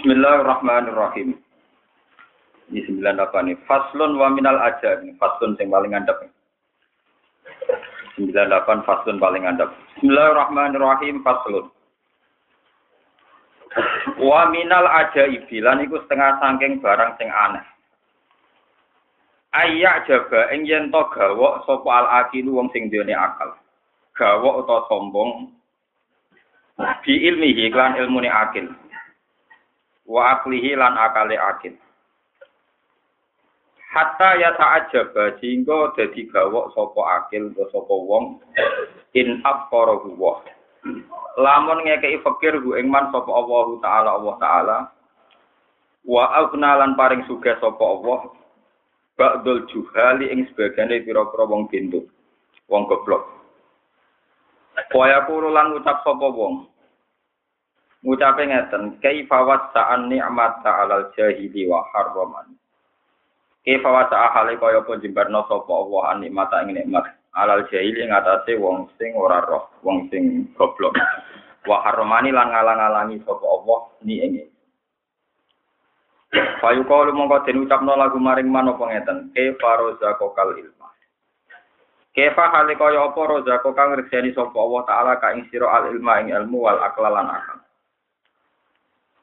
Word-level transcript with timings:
Bismillahirrahmanirrahim. 0.00 1.36
Ini 2.72 2.80
98 2.88 3.52
nih. 3.52 3.56
Faslun 3.68 4.16
wa 4.16 4.32
minal 4.32 4.56
aja. 4.56 4.96
Faslun 5.20 5.60
yang 5.60 5.68
paling 5.68 5.92
andap. 5.92 6.24
98 8.16 8.88
faslun 8.88 9.20
paling 9.20 9.44
andap. 9.44 9.76
Bismillahirrahmanirrahim. 9.92 11.20
Faslun. 11.20 11.68
Wa 14.16 14.48
minal 14.48 14.88
aja 14.88 15.28
ibilan 15.28 15.84
iku 15.84 16.00
setengah 16.08 16.40
sangking 16.40 16.80
barang 16.80 17.20
sing 17.20 17.28
aneh. 17.28 17.64
Ayak 19.52 20.08
jaba 20.08 20.48
ing 20.56 20.64
yen 20.64 20.88
to 20.88 21.02
gawok 21.12 21.68
sapa 21.68 21.88
al 21.92 22.24
akilu 22.24 22.56
wong 22.56 22.72
sing 22.72 22.88
duwe 22.88 23.04
akal. 23.12 23.52
Gawok 24.16 24.64
utawa 24.64 24.80
sombong 24.88 25.52
bi 27.04 27.20
ilmihi 27.20 27.68
lan 27.68 28.00
ilmune 28.00 28.32
akil 28.32 28.64
wa 30.10 30.34
aklihi 30.34 30.74
lan 30.74 30.98
akale 30.98 31.38
akil 31.38 31.78
hatta 33.94 34.38
ya 34.42 34.50
ta'ajjaba 34.58 35.38
sehingga 35.38 35.94
dadi 35.94 36.26
gawok 36.26 36.74
sapa 36.74 37.00
akil 37.22 37.54
utawa 37.54 37.70
sapa 37.70 37.94
wong 37.94 38.24
in 39.14 39.42
afqara 39.42 39.98
wa. 40.18 40.42
Lamun 41.38 41.82
ngekeki 41.86 42.22
fikir 42.26 42.58
hu 42.62 42.74
ing 42.78 42.90
man 42.90 43.10
sapa 43.14 43.30
Allah 43.30 43.66
taala 43.82 44.10
Allah 44.18 44.34
taala 44.42 44.76
wa 46.06 46.24
aghna 46.42 46.70
lan 46.82 46.94
paring 46.98 47.22
sugih 47.30 47.54
sapa 47.62 47.82
Allah 47.82 48.30
ba'dul 49.18 49.66
juhali 49.70 50.30
ing 50.30 50.46
sebagane 50.54 51.02
pira-pira 51.06 51.44
wong 51.46 51.66
pintu 51.70 52.06
wong 52.66 52.86
goblok. 52.90 53.26
Kaya 54.90 55.22
kulo 55.26 55.50
lan 55.50 55.74
ucap 55.78 56.02
sapa 56.06 56.26
wong 56.30 56.66
ngucape 58.00 58.42
ngeten 58.48 58.96
kaifa 59.04 59.38
wasa'an 59.44 60.08
ni'mat 60.08 60.64
ta'alal 60.64 61.12
jahili 61.12 61.68
wa 61.68 61.84
harraman? 61.92 62.56
Kaifa 63.60 63.88
wasa'a 63.92 64.32
hale 64.32 64.56
kaya 64.56 64.80
apa 64.80 64.96
jembarno 65.04 65.44
sapa 65.44 65.68
Allah 65.68 66.02
an 66.16 66.24
nikmat 66.24 66.48
ing 66.64 66.80
nikmat? 66.80 67.04
Alal 67.36 67.68
jahili 67.68 68.08
ing 68.08 68.10
atase 68.10 68.56
wong 68.56 68.88
sing 68.96 69.12
ora 69.12 69.44
roh 69.44 69.68
wong 69.84 70.08
sing 70.08 70.48
goblok. 70.56 70.96
Wa 71.68 71.84
harramani 71.84 72.32
lan 72.32 72.48
ngalang-alangi 72.48 73.20
sapa 73.20 73.44
Allah 73.44 73.78
ni 74.00 74.16
ing 74.24 74.34
Payu 76.30 76.86
kalu 76.86 77.10
mongko 77.10 77.42
den 77.42 77.66
ucapno 77.66 77.98
lagu 77.98 78.16
maring 78.16 78.48
man 78.48 78.72
apa 78.72 78.80
ngeten? 78.80 79.34
Kaifa 79.36 79.70
rozaqal 79.76 80.56
ilma? 80.56 80.88
Kefa 82.16 82.44
hale 82.48 82.80
kaya 82.80 83.12
apa 83.12 83.20
rozako 83.28 83.76
kang 83.76 83.92
ngrejani 83.92 84.32
sapa 84.32 84.56
Allah 84.56 84.82
taala 84.88 85.12
ka 85.20 85.36
ing 85.36 85.44
sira 85.52 85.68
al 85.68 85.92
ilma 85.92 86.24
ing 86.24 86.32
ilmu 86.32 86.64
wal 86.64 86.80
aklalan 86.80 87.28
akal 87.28 87.59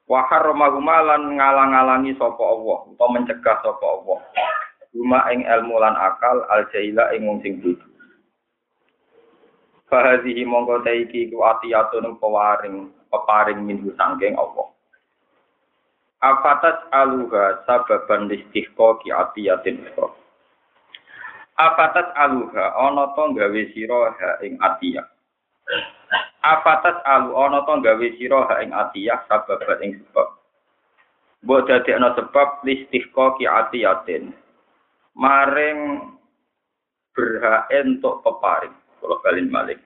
Wa 0.08 0.24
harramahuma 0.32 1.04
lan 1.04 1.36
ngalang-alangi 1.36 2.16
sapa 2.16 2.40
Allah 2.40 2.88
utawa 2.88 3.12
mencegah 3.20 3.60
sapa 3.60 3.86
Allah. 3.86 4.20
Huma 4.96 5.20
ing 5.36 5.44
ilmu 5.44 5.76
lan 5.84 6.00
akal 6.00 6.48
al 6.48 6.64
jahila 6.72 7.12
ing 7.12 7.28
wong 7.28 7.44
sing 7.44 7.60
bodho. 7.60 7.84
Fahazihi 9.92 10.48
mongko 10.48 10.84
taiki 10.88 11.28
ku 11.28 11.44
atiyatun 11.44 12.16
pewaring 12.24 12.92
peparing 13.12 13.60
minggu 13.68 13.92
sangking 14.00 14.36
Allah. 14.40 14.72
Afatas 16.24 16.88
aluha 16.96 17.62
sababan 17.68 18.32
listihqa 18.32 18.88
ki 19.04 19.12
atiyatin 19.12 19.86
ikhra. 19.92 20.08
Afatas 21.60 22.10
aluha 22.16 22.74
ana 22.80 23.12
to 23.12 23.24
gawe 23.36 23.62
sira 23.76 24.02
ing 24.42 24.56
atiyah. 24.58 25.06
Apatas 26.44 27.04
alu 27.04 27.36
ana 27.36 27.68
to 27.68 27.74
gawe 27.84 28.08
sira 28.16 28.48
ha 28.48 28.56
ing 28.64 28.72
atiyah 28.72 29.28
sababat 29.28 29.84
ing 29.84 30.00
sebab. 30.00 30.28
Mbok 31.44 31.64
dadekno 31.68 32.16
sebab 32.16 32.64
listihqa 32.64 33.36
ki 33.36 33.46
atiyatin. 33.46 34.32
Maring 35.18 35.80
berhak 37.12 37.68
entuk 37.74 38.24
peparing. 38.24 38.72
Kalau 39.04 39.20
balin 39.26 39.52
malik. 39.52 39.80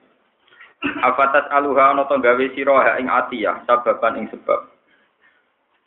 Apatas 1.02 1.50
aluha 1.50 1.94
ana 1.96 2.06
to 2.06 2.16
gawe 2.22 2.46
sira 2.54 2.76
ha 2.78 2.92
ing 3.02 3.10
atiyah 3.10 3.66
sababan 3.66 4.22
ing 4.22 4.26
sebab. 4.30 4.72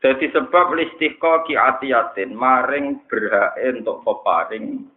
Jadi 0.04 0.28
sebab 0.36 0.76
listihqa 0.76 1.48
ki 1.48 1.56
atiyatin 1.56 2.36
maring 2.36 3.00
berhak 3.08 3.56
entuk 3.58 4.04
peparing 4.04 4.92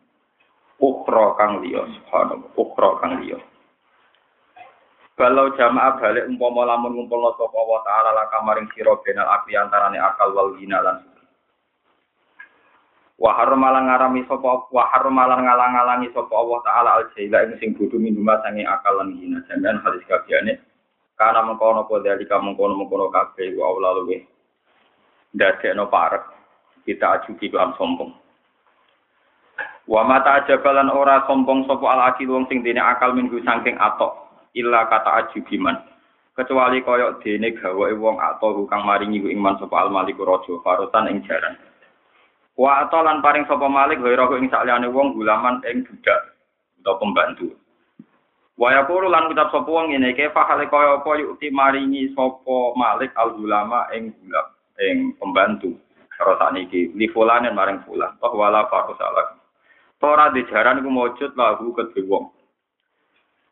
ukra 0.78 1.34
kang 1.38 1.62
liya 1.62 1.86
subhanallah 1.86 2.50
ukra 2.54 2.90
kang 3.02 3.22
liya. 3.22 3.38
Kalau 5.18 5.50
jamaah 5.58 5.98
balik 5.98 6.30
umpama 6.30 6.62
lamun 6.62 6.94
ngumpulno 6.94 7.34
sapa 7.34 7.58
wa 7.58 7.82
taala 7.82 8.14
la 8.14 8.30
kamaring 8.30 8.70
sira 8.70 8.94
benal 9.02 9.26
api 9.26 9.58
antarane 9.58 9.98
akal 9.98 10.30
wal 10.30 10.54
gina 10.54 10.78
lan 10.78 11.02
Wa 13.18 13.34
harmalan 13.34 13.90
ngarami 13.90 14.22
sapa 14.30 14.70
wa 14.70 14.84
harmalan 14.94 15.42
ngalang-alangi 15.42 16.14
sapa 16.14 16.30
Allah 16.30 16.58
taala 16.62 16.90
al 17.02 17.04
jaila 17.18 17.50
ing 17.50 17.58
sing 17.58 17.74
bodho 17.74 17.98
minuma 17.98 18.38
sange 18.46 18.62
akal 18.62 18.94
lan 19.02 19.18
gina 19.18 19.42
sampean 19.50 19.82
hadis 19.82 20.06
kabehane 20.06 20.62
kana 21.18 21.42
mengkono 21.42 21.82
apa 21.82 21.98
dalika 21.98 22.38
mengkono-mengkono 22.38 23.10
kabeh 23.10 23.58
wa 23.58 23.74
Allah 23.74 23.90
luwe 23.98 24.22
ndadekno 25.34 25.90
parek 25.90 26.30
kita 26.86 27.18
ajuki 27.18 27.50
lan 27.50 27.74
sombong. 27.74 28.14
Wa 29.90 30.06
mata 30.06 30.46
ajabalan 30.46 30.94
ora 30.94 31.26
sombong 31.26 31.66
sapa 31.66 31.86
al 31.90 32.14
akil 32.14 32.38
wong 32.38 32.46
sing 32.46 32.62
dene 32.62 32.78
akal 32.78 33.18
minggu 33.18 33.42
saking 33.42 33.74
atok 33.82 34.27
illa 34.58 34.90
kata 34.90 35.10
ajubiman 35.22 35.78
kecuali 36.38 36.78
koyok 36.86 37.18
dene 37.18 37.50
gawe 37.50 37.90
wong 37.98 38.22
atau 38.22 38.62
kang 38.70 38.86
maringi 38.86 39.18
ku 39.18 39.26
iman 39.26 39.58
sapa 39.58 39.82
al 39.82 39.90
maliku 39.90 40.22
raja 40.22 40.54
farotan 40.62 41.10
ing 41.10 41.26
jaran. 41.26 41.58
Wa 42.54 42.86
atau 42.86 43.02
lan 43.02 43.18
paring 43.18 43.42
sapa 43.50 43.66
malik 43.66 43.98
gawe 43.98 44.38
ing 44.38 44.46
sakliyane 44.46 44.86
wong 44.86 45.18
gulaman 45.18 45.58
ing 45.66 45.82
budak 45.82 46.38
atau 46.78 46.94
pembantu. 47.02 47.58
Wa 48.54 48.70
yaqulu 48.70 49.10
lan 49.10 49.26
ucap 49.26 49.50
sapa 49.50 49.66
wong 49.66 49.90
ngene 49.90 50.14
ke 50.14 50.30
fa 50.30 50.46
hale 50.46 50.70
apa 50.70 51.10
yukti 51.18 51.50
maringi 51.50 52.14
sapa 52.14 52.78
malik 52.78 53.10
al 53.18 53.34
gulama 53.34 53.90
ing 53.90 54.14
gulak 54.22 54.46
ing 54.78 55.18
pembantu? 55.18 55.74
Karo 56.14 56.38
sakniki 56.38 56.94
li 56.94 57.06
fulanen 57.10 57.54
maring 57.54 57.82
fulan 57.86 58.14
toh 58.18 58.34
wala 58.34 58.66
farosalah 58.66 59.38
Tora 59.98 60.30
di 60.30 60.46
jaran 60.46 60.78
iku 60.78 60.90
mujud 60.90 61.30
lahu 61.34 61.74
kedhe 61.74 62.06
wong 62.06 62.30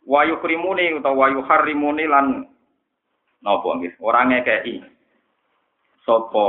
wayu 0.06 0.38
krimuni 0.40 0.94
utawa 0.94 1.26
wayu 1.26 1.42
harimuni 1.44 2.06
lan 2.06 2.46
napa 3.42 3.68
nggih? 3.76 3.98
Ora 4.00 4.22
ngekeki 4.24 4.80
sapa 6.06 6.46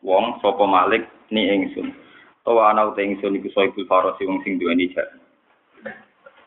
wong 0.00 0.38
sapa 0.38 0.64
malik 0.64 1.04
ni 1.34 1.50
ingsun. 1.50 1.90
Utawa 2.46 2.70
ana 2.70 2.88
uta 2.88 3.02
ingsun 3.02 3.34
iku 3.36 3.50
soibul 3.50 3.84
farasi 3.90 4.24
wong 4.24 4.40
sing 4.46 4.56
duweni 4.62 4.88
jaran 4.94 5.20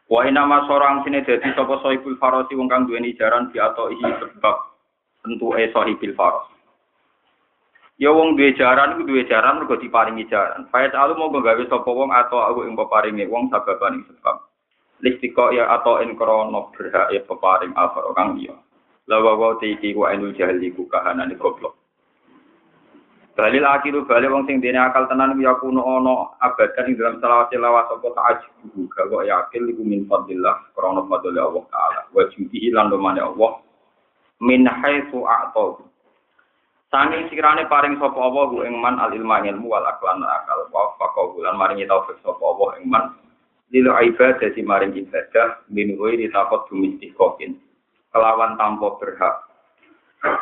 wa 0.08 0.24
inama 0.24 0.64
sorang 0.72 1.04
sine 1.04 1.20
dadi 1.28 1.52
sapa 1.52 1.84
soibul 1.84 2.16
farasi 2.16 2.56
wong 2.56 2.72
kang 2.72 2.88
duweni 2.88 3.12
jaran 3.20 3.52
atau 3.52 3.92
iki 3.92 4.08
sebab 4.08 4.56
tentu 5.20 5.52
e 5.60 5.68
sohibil 5.76 6.16
faras. 6.16 6.48
Ya 8.00 8.14
wong 8.14 8.40
duwe 8.40 8.56
jaran 8.56 8.96
iku 8.96 9.04
duwe 9.04 9.28
jaran 9.28 9.60
mergo 9.60 9.76
diparingi 9.76 10.30
jaran. 10.32 10.70
Faiz 10.72 10.94
alu 10.96 11.20
mau 11.20 11.34
gawe 11.34 11.64
sapa 11.68 11.90
wong 11.92 12.14
atau 12.16 12.40
aku 12.40 12.64
ing 12.64 12.78
peparingi 12.80 13.28
wong 13.28 13.52
sababan 13.52 14.06
sebab 14.08 14.47
listiko 15.02 15.54
ya 15.54 15.70
atau 15.78 16.02
en 16.02 16.18
krono 16.18 16.74
berhak 16.74 17.14
ya 17.14 17.22
peparing 17.26 17.74
alfa 17.78 18.02
orang 18.02 18.38
dia. 18.42 18.56
Lawa 19.08 19.38
wa 19.40 19.50
tiki 19.62 19.96
wa 19.96 20.12
enul 20.12 20.34
jahli 20.36 20.74
ku 20.76 20.90
kahanan 20.90 21.32
goblok. 21.40 21.78
Balil 23.38 23.62
akiru 23.70 24.02
balik 24.10 24.34
wong 24.34 24.50
sing 24.50 24.58
dene 24.58 24.82
akal 24.82 25.06
tenan 25.06 25.38
ya 25.38 25.54
kuno 25.62 25.86
ono 25.86 26.34
abadan 26.42 26.90
ing 26.90 26.98
dalam 26.98 27.22
selawat 27.22 27.54
selawat 27.54 27.86
sapa 27.86 28.08
ta'ajib 28.18 28.90
gak 28.90 29.14
yakin 29.30 29.70
iku 29.70 29.82
min 29.86 30.10
fadlillah 30.10 30.74
krana 30.74 31.06
fadlillah 31.06 31.46
Allah 31.46 31.64
taala. 31.70 32.02
Wa 32.18 32.26
judihi 32.34 32.74
lan 32.74 32.90
domane 32.90 33.22
Allah 33.22 33.62
min 34.42 34.66
haitsu 34.66 35.22
a'ta. 35.22 35.86
Sanging 36.90 37.30
sikirane 37.30 37.70
paring 37.70 38.02
sapa 38.02 38.18
Allah 38.18 38.66
ing 38.66 38.74
man 38.82 38.98
al 38.98 39.14
ilma 39.14 39.46
ilmu 39.46 39.70
wal 39.70 39.86
aklan 39.86 40.26
akal. 40.26 40.66
Wa 40.74 40.98
faqahu 40.98 41.38
lan 41.46 41.62
maringi 41.62 41.86
taufik 41.86 42.18
sapa 42.26 42.42
Allah 42.42 42.82
ing 42.82 42.90
man 42.90 43.14
lilo 43.72 43.92
ibadah 43.96 44.50
di 44.52 44.62
maring 44.64 44.96
ibadah 44.96 45.68
min 45.72 45.96
di 45.96 46.28
takut 46.32 46.68
dumistikokin 46.72 47.60
kelawan 48.16 48.56
tanpa 48.56 48.96
berhak. 49.00 49.36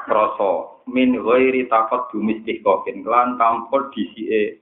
Rasa 0.09 0.51
min 0.89 1.17
di 1.17 1.61
takut 1.65 2.09
dumistikokin 2.13 3.01
kelan 3.01 3.37
tanpa 3.41 3.89
disi 3.91 4.55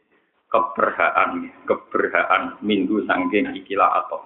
keberhaan 0.53 1.49
keberhaan 1.65 2.61
minggu 2.61 3.01
sangking 3.09 3.49
ikilah 3.57 4.05
atau 4.05 4.21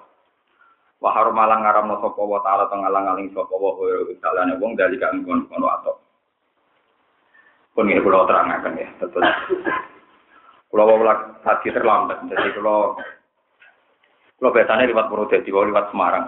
wahar 1.00 1.32
malang 1.32 1.64
ngaram 1.64 1.94
sapa 2.04 2.20
wa 2.20 2.44
taala 2.44 2.68
tengalang 2.68 3.08
aling 3.16 3.32
sapa 3.32 3.56
wa 3.56 3.80
salane 4.20 4.60
wong 4.60 4.76
dari 4.76 5.00
kang 5.00 5.24
kono 5.24 5.68
atau 5.72 5.96
pun 7.72 7.88
ini 7.88 8.02
kalau 8.02 8.28
terangkan 8.28 8.74
ya 8.76 8.90
betul 9.00 9.24
kalau 10.68 11.16
tadi 11.46 11.68
terlambat 11.70 12.18
jadi 12.28 12.50
kalau 12.58 12.98
kalau 14.38 14.54
biasanya 14.54 14.86
lewat 14.86 15.10
Purwodadi, 15.10 15.50
kalau 15.50 15.70
lewat 15.70 15.86
Semarang. 15.90 16.28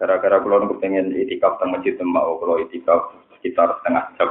Gara-gara 0.00 0.40
kalau 0.40 0.64
nunggu 0.64 0.80
pengen 0.82 1.12
itikaf 1.14 1.60
teng 1.60 1.76
masjid 1.76 1.94
Mbak, 1.94 2.24
kalau 2.40 2.56
itikaf 2.58 3.00
sekitar 3.38 3.68
setengah 3.78 4.04
jam. 4.16 4.30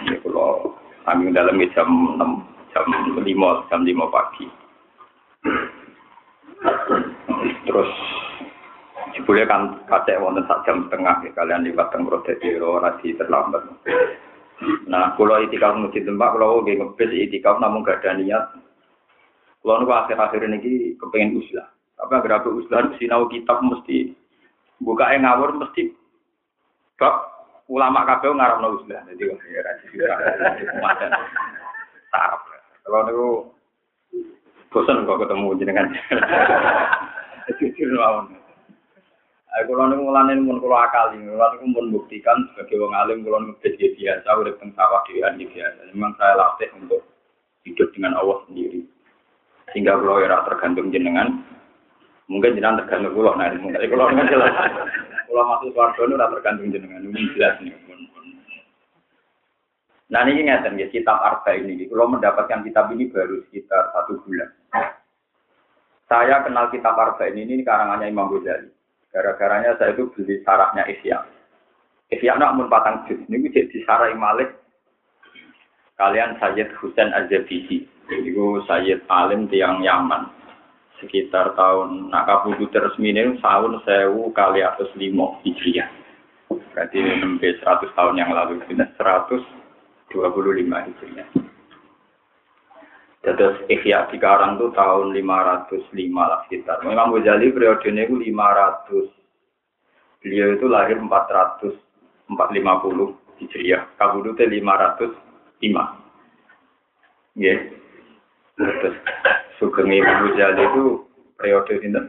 Jadi 0.00 0.16
kalau 0.24 0.72
Kami 1.00 1.32
dalam 1.32 1.56
jam 1.72 1.88
6, 2.20 2.20
jam 2.76 2.86
5, 3.16 3.24
jam 3.72 3.80
5 3.82 4.14
pagi. 4.14 4.46
Terus 7.64 7.90
jebule 9.16 9.48
kan 9.48 9.80
kacek 9.88 10.20
wonten 10.20 10.44
sak 10.44 10.60
jam 10.68 10.86
setengah 10.86 11.24
ya, 11.24 11.30
kalian 11.32 11.64
liwat 11.66 11.88
teng 11.88 12.04
Prodetiro 12.04 12.78
radi 12.84 13.16
terlambat. 13.16 13.64
Nah, 14.92 15.16
kalau 15.16 15.40
itikaf 15.40 15.72
masjid 15.80 16.04
tempat, 16.04 16.36
kalau 16.36 16.60
nggih 16.62 16.78
ngebis 16.78 17.10
itikaf 17.16 17.56
namun 17.58 17.80
gak 17.80 18.04
ada 18.04 18.20
niat. 18.20 18.44
Kalau 19.60 19.76
niku 19.76 19.92
akhir-akhir 19.92 20.40
ini 20.48 20.96
kepengen 20.96 21.36
uslah. 21.36 21.68
Tapi 22.00 22.12
agar 22.16 22.40
aku 22.40 22.64
uslah 22.64 22.96
sinau 22.96 23.28
kitab 23.28 23.60
mesti 23.60 24.16
buka 24.80 25.12
ngawur 25.20 25.52
mesti 25.60 25.92
bab 26.96 27.28
ulama 27.68 28.08
kabeh 28.08 28.32
ngarepno 28.32 28.80
uslah. 28.80 29.04
Jadi 29.12 29.22
wah 29.28 29.40
ya 29.52 29.60
ra 29.60 29.72
Sarap. 32.10 32.40
Kalau 32.88 33.04
niku 33.04 33.28
bosan 34.72 35.04
kok 35.04 35.20
ketemu 35.20 35.58
jenengan. 35.60 35.86
Jujur 37.60 37.92
mawon. 38.00 38.40
Aku 39.60 39.76
kalau 39.76 39.92
niku 39.92 40.08
mulane 40.08 40.40
mun 40.40 40.62
kula 40.62 40.88
akali, 40.88 41.20
kula 41.20 41.52
niku 41.60 41.84
buktikan 42.00 42.48
sebagai 42.56 42.80
wong 42.80 42.96
alim 42.96 43.20
kula 43.28 43.44
ngebet 43.44 43.76
biasa 43.76 44.28
urip 44.40 44.56
teng 44.56 44.72
sawah 44.72 45.04
dhewean 45.04 45.36
biasa. 45.36 45.92
Memang 45.92 46.16
saya 46.16 46.32
latih 46.40 46.72
untuk 46.80 47.04
hidup 47.68 47.92
dengan 47.92 48.16
Allah 48.16 48.40
sendiri. 48.48 48.88
Sehingga 49.70 49.98
kula 49.98 50.26
ora 50.26 50.46
tergantung 50.46 50.90
jenengan. 50.90 51.42
Mungkin 52.30 52.58
jenengan 52.58 52.82
tergantung 52.82 53.14
kula 53.14 53.38
nah 53.38 53.50
mungkin 53.54 53.78
kula 53.78 54.12
nggak 54.14 54.28
jelas. 54.30 54.52
Kula 55.30 55.42
masuk 55.46 55.70
swarga 55.74 56.00
ora 56.06 56.26
tergantung 56.34 56.74
jenengan. 56.74 57.06
Ini 57.06 57.30
jelas 57.34 57.54
nih. 57.62 57.74
Nah 60.10 60.26
ini 60.26 60.42
ngeten 60.42 60.74
ya 60.74 60.90
kitab 60.90 61.22
Arba 61.22 61.54
ini. 61.54 61.86
Kalau 61.86 62.10
mendapatkan 62.10 62.66
kitab 62.66 62.90
ini 62.90 63.06
baru 63.14 63.46
sekitar 63.46 63.94
satu 63.94 64.18
bulan. 64.26 64.50
Saya 66.10 66.42
kenal 66.42 66.66
kitab 66.74 66.98
Arba 66.98 67.30
ini, 67.30 67.46
ini 67.46 67.62
karangannya 67.62 68.10
Imam 68.10 68.26
Ghazali. 68.26 68.74
Gara-garanya 69.14 69.78
saya 69.78 69.94
itu 69.94 70.10
beli 70.14 70.42
sarahnya 70.42 70.82
Isya. 70.90 71.22
Isya 72.10 72.34
nak 72.38 72.58
mun 72.58 72.66
patang 72.66 73.06
juz. 73.06 73.22
Ini 73.30 73.46
jadi 73.54 73.78
sarai 73.86 74.18
malik. 74.18 74.50
Kalian 76.00 76.40
Sayyid 76.40 76.72
Husain 76.80 77.12
Az-Zabidi. 77.12 77.84
Itu 78.08 78.64
Sayyid 78.64 79.04
Alim 79.12 79.52
tiang 79.52 79.84
Yaman. 79.84 80.32
Sekitar 80.96 81.52
tahun 81.52 82.08
nak 82.08 82.24
kabudu 82.24 82.72
resmi 82.72 83.12
ini 83.12 83.36
tahun 83.44 83.84
sewu 83.84 84.32
kali 84.32 84.64
atas 84.64 84.88
limo 84.96 85.36
hijriah. 85.44 85.88
Berarti 86.48 86.98
lebih 87.04 87.60
100 87.60 87.92
tahun 87.92 88.16
yang 88.16 88.32
lalu. 88.32 88.64
125 88.64 88.96
hijriah. 90.08 91.28
Terus 93.20 93.60
Ikhya 93.68 94.08
di 94.08 94.16
Karang 94.16 94.56
itu 94.56 94.72
tahun 94.72 95.12
505 95.12 95.92
lah 96.16 96.40
sekitar. 96.48 96.80
Imam 96.88 97.12
Ghazali 97.12 97.52
periodenya 97.52 98.08
itu 98.08 98.16
500. 98.16 99.12
Beliau 100.24 100.56
itu 100.56 100.66
lahir 100.68 100.96
400, 100.96 101.76
450 102.28 103.40
Hijriah. 103.40 103.88
Kabudutnya 103.96 104.48
505. 105.62 107.40
Ya. 107.40 107.54
Terus 108.60 108.96
Sugeng 109.56 109.88
Imam 109.92 110.32
Ghazali 110.32 110.64
itu 110.64 111.04
periode 111.36 111.74
ini 111.80 112.00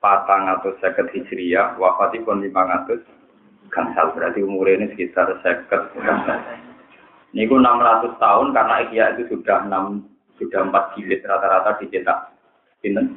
patang 0.00 0.48
atau 0.48 0.76
seket 0.80 1.12
Hijriah, 1.12 1.76
wafatnya 1.76 2.24
pun 2.24 2.40
500 2.40 3.04
gangsal. 3.72 4.12
Berarti 4.16 4.40
umurnya 4.44 4.84
ini 4.84 4.86
sekitar 4.96 5.40
seket. 5.44 5.92
Ini 7.36 7.46
600 7.46 8.18
tahun 8.18 8.52
karena 8.52 8.74
Ikhya 8.88 9.06
itu 9.16 9.38
sudah 9.38 9.64
6 9.68 10.10
sudah 10.40 10.60
empat 10.72 10.96
jilid 10.96 11.20
rata-rata 11.28 11.76
dicetak 11.84 12.32
pinten 12.80 13.12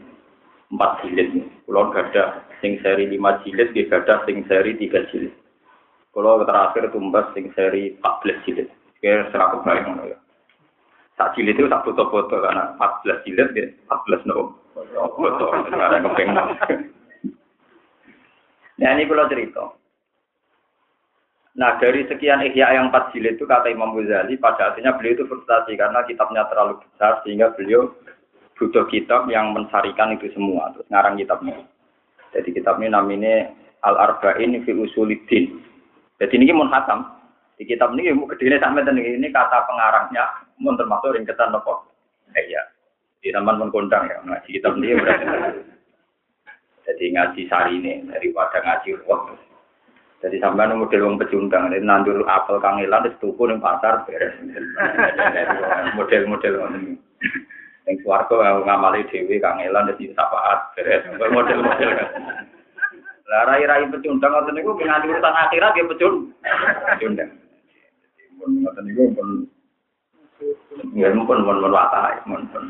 empat 0.75 1.00
jilid 1.01 1.48
kalau 1.63 1.88
gada 1.95 2.44
sing 2.60 2.75
seri 2.83 3.07
lima 3.07 3.39
jilid 3.48 3.71
gada 3.88 4.19
sing 4.27 4.44
seri 4.51 4.75
tiga 4.75 5.07
jilid 5.07 5.31
kalau 6.12 6.44
terakhir 6.44 6.92
tumbas 6.92 7.31
sing 7.31 7.48
seri 7.56 7.95
empat 7.95 8.13
belas 8.21 8.38
jilid 8.44 8.68
kira 9.03 9.27
serah 9.35 9.51
kebayang 9.59 10.00
ya. 10.07 10.17
Sak 11.19 11.35
jilid 11.35 11.59
itu 11.59 11.67
tak 11.67 11.83
foto-foto 11.83 12.39
karena 12.39 12.71
empat 12.79 13.03
belas 13.03 13.19
jilid 13.27 13.51
ya 13.51 13.67
empat 13.83 14.00
belas 14.07 14.23
no. 14.23 14.55
Foto 14.71 15.44
karena 15.51 16.00
kepengen 16.00 16.39
nah 18.73 18.89
ini 18.95 19.05
kalau 19.05 19.29
cerita. 19.29 19.63
Nah 21.53 21.77
dari 21.77 22.07
sekian 22.09 22.41
ihya 22.41 22.73
yang 22.79 22.89
empat 22.89 23.13
jilid 23.13 23.38
itu 23.38 23.45
kata 23.45 23.69
Imam 23.69 23.94
Ghazali 23.94 24.39
pada 24.41 24.73
akhirnya 24.73 24.97
beliau 24.97 25.19
itu 25.19 25.29
frustasi 25.29 25.77
karena 25.77 26.01
kitabnya 26.09 26.50
terlalu 26.50 26.81
besar 26.81 27.21
sehingga 27.21 27.53
beliau 27.53 27.94
butuh 28.57 28.88
kitab 28.89 29.29
yang 29.29 29.53
mensarikan 29.53 30.15
itu 30.17 30.31
semua 30.33 30.71
terus 30.73 30.89
ngarang 30.89 31.19
kitabnya. 31.19 31.61
Jadi 32.33 32.50
kitab 32.55 32.81
ini 32.81 32.89
namanya 32.89 33.53
Al 33.85 34.00
Arba'in 34.00 34.57
fi 34.65 34.71
Usulidin. 34.73 35.61
Jadi 36.17 36.33
ini 36.39 36.55
mun 36.55 36.73
hatam 36.73 37.05
di 37.57 37.63
kitab 37.69 37.94
ini 37.94 38.13
mau 38.13 38.29
gede 38.29 38.57
sampai 38.57 38.85
dan 38.85 38.97
ini 38.97 39.29
kata 39.29 39.65
pengarangnya 39.69 40.25
mun 40.57 40.77
termasuk 40.77 41.13
ringketan 41.13 41.53
nopo. 41.53 41.85
Eh 42.33 42.45
ya, 42.50 42.61
di 43.21 43.29
zaman 43.29 43.61
mengkondang 43.61 44.09
ya 44.09 44.17
ngaji 44.25 44.50
kitab 44.50 44.73
ini 44.77 44.97
berarti. 44.97 45.25
Jadi 46.83 47.05
ngaji 47.15 47.41
sari 47.47 47.79
ini 47.79 48.03
daripada 48.11 48.59
ngaji 48.59 49.00
roh 49.07 49.31
jadi 50.23 50.39
sampai 50.39 50.71
nunggu 50.71 50.88
model 50.88 51.03
wong 51.03 51.19
pecundang, 51.19 51.67
ini 51.67 51.83
nandur 51.83 52.23
apel 52.23 52.55
kangelan, 52.63 53.03
terus 53.03 53.19
tuku 53.19 53.44
di 53.44 53.59
pasar 53.59 54.07
beres. 54.07 54.31
Model-model 56.00 56.53
ini. 56.79 56.95
Yang 57.83 58.07
suarga 58.07 58.63
ngamali 58.63 59.03
dewi 59.11 59.44
kangelan, 59.44 59.91
terus 59.91 60.15
sapaat 60.15 60.71
beres. 60.79 61.03
Model-model 61.19 61.89
kan. 61.91 62.09
Lah 63.27 63.51
rai-rai 63.51 63.83
pecundang 63.91 64.31
ngoten 64.31 64.55
niku 64.55 64.79
nganti 64.79 65.11
urusan 65.11 65.35
akhirat 65.44 65.75
ya 65.75 65.83
pecun. 65.91 66.31
Pecundang. 66.95 67.43
Ngoten 68.44 68.84
niku 68.88 69.04
pun 69.16 69.30
ya 70.98 71.10
pun 71.16 71.24
pun 71.24 71.40
pun 71.45 71.72
watai, 71.72 72.19
pun 72.28 72.44
pun. 72.51 72.63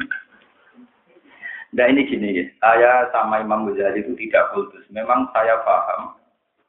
Nah 1.73 1.89
ini 1.89 2.05
gini 2.05 2.37
ya, 2.37 2.45
saya 2.61 2.91
sama 3.09 3.41
Imam 3.41 3.65
Ghazali 3.65 4.05
itu 4.05 4.13
tidak 4.13 4.53
kultus. 4.53 4.85
Memang 4.93 5.25
saya 5.33 5.57
paham 5.65 6.13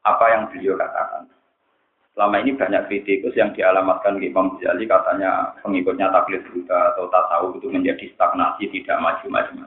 apa 0.09 0.25
yang 0.33 0.43
beliau 0.49 0.81
katakan. 0.81 1.29
Selama 2.15 2.41
ini 2.41 2.56
banyak 2.56 2.87
kritikus 2.89 3.37
yang 3.37 3.53
dialamatkan 3.53 4.17
ke 4.17 4.33
Imam 4.33 4.56
Ghazali 4.56 4.89
katanya 4.89 5.53
pengikutnya 5.61 6.09
taklid 6.09 6.41
buta 6.49 6.97
atau 6.97 7.12
tasawuf 7.12 7.52
itu 7.61 7.69
menjadi 7.69 8.07
stagnasi, 8.17 8.71
tidak 8.73 8.97
maju-maju. 9.02 9.61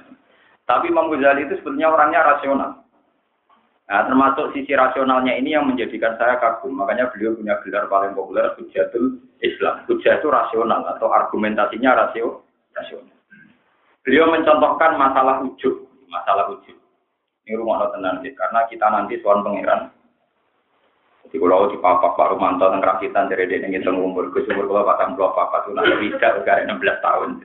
Tapi 0.66 0.86
Imam 0.90 1.14
Ghazali 1.14 1.46
itu 1.46 1.54
sebetulnya 1.62 1.94
orangnya 1.94 2.26
rasional. 2.26 2.87
Nah, 3.88 4.04
termasuk 4.04 4.52
sisi 4.52 4.76
rasionalnya 4.76 5.32
ini 5.40 5.56
yang 5.56 5.64
menjadikan 5.64 6.20
saya 6.20 6.36
kagum. 6.44 6.76
Makanya 6.76 7.08
beliau 7.16 7.40
punya 7.40 7.56
gelar 7.64 7.88
paling 7.88 8.12
populer, 8.12 8.52
Hujatul 8.60 9.24
Islam. 9.40 9.88
Hujah 9.88 10.20
itu 10.20 10.28
rasional 10.28 10.84
atau 10.92 11.08
argumentasinya 11.08 11.96
rasio, 11.96 12.44
rasional. 12.76 13.16
Beliau 14.04 14.28
mencontohkan 14.28 15.00
masalah 15.00 15.40
wujud, 15.40 15.88
masalah 16.12 16.52
wujud. 16.52 16.76
Ini 17.48 17.56
rumah 17.56 17.88
tenang 17.96 18.20
sih, 18.28 18.36
karena 18.36 18.68
kita 18.68 18.92
nanti 18.92 19.24
suan 19.24 19.40
pangeran 19.40 19.88
di 21.28 21.36
pulau 21.40 21.68
di 21.68 21.76
papa 21.84 22.16
Pak 22.16 22.36
Rumanto 22.36 22.72
tentang 22.72 22.88
rakitan 22.88 23.28
dari 23.28 23.52
dia 23.52 23.60
ingin 23.60 23.84
umur 23.92 24.32
ke 24.32 24.48
umur 24.48 24.64
kalau 24.72 24.88
patang 24.88 25.12
pulau 25.20 25.36
papa 25.36 25.60
tuh 25.68 25.76
nanti 25.76 26.08
tidak 26.16 26.44
enam 26.48 26.80
belas 26.80 27.00
tahun. 27.04 27.44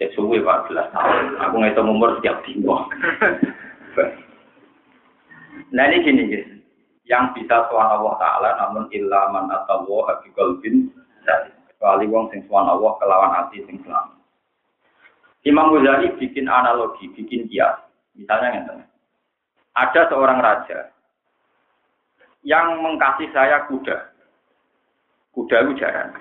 Saya 0.00 0.08
suwi 0.16 0.40
pak 0.40 0.72
belas 0.72 0.88
tahun. 0.90 1.38
Aku 1.44 1.54
ngitung 1.60 1.92
umur 1.92 2.18
setiap 2.18 2.40
timbo. 2.42 2.88
nah 5.74 5.84
ini 5.90 6.04
gini 6.04 6.22
guys, 6.30 6.48
yang 7.04 7.34
bisa 7.36 7.68
suan 7.68 7.88
Allah 7.88 8.14
Taala 8.16 8.50
namun 8.64 8.88
ilaman 8.90 9.50
atau 9.52 9.84
Allah 9.84 10.24
bin 10.60 10.88
kecuali 11.84 12.08
wong 12.08 12.32
sing 12.32 12.40
suan 12.48 12.64
Allah 12.64 12.96
kelawan 12.96 13.32
hati 13.36 13.60
sing 13.68 13.76
selamat. 13.84 14.16
Imam 15.44 15.76
Ghazali 15.76 16.16
bikin 16.16 16.48
analogi, 16.48 17.12
bikin 17.12 17.44
kias. 17.52 17.76
Misalnya 18.16 18.48
yang 18.56 18.66
ada 19.76 20.00
seorang 20.08 20.40
raja 20.40 20.94
yang 22.46 22.80
mengkasih 22.80 23.28
saya 23.36 23.68
kuda. 23.68 24.14
Kuda 25.36 25.56
itu 25.66 25.72
jaran. 25.82 26.14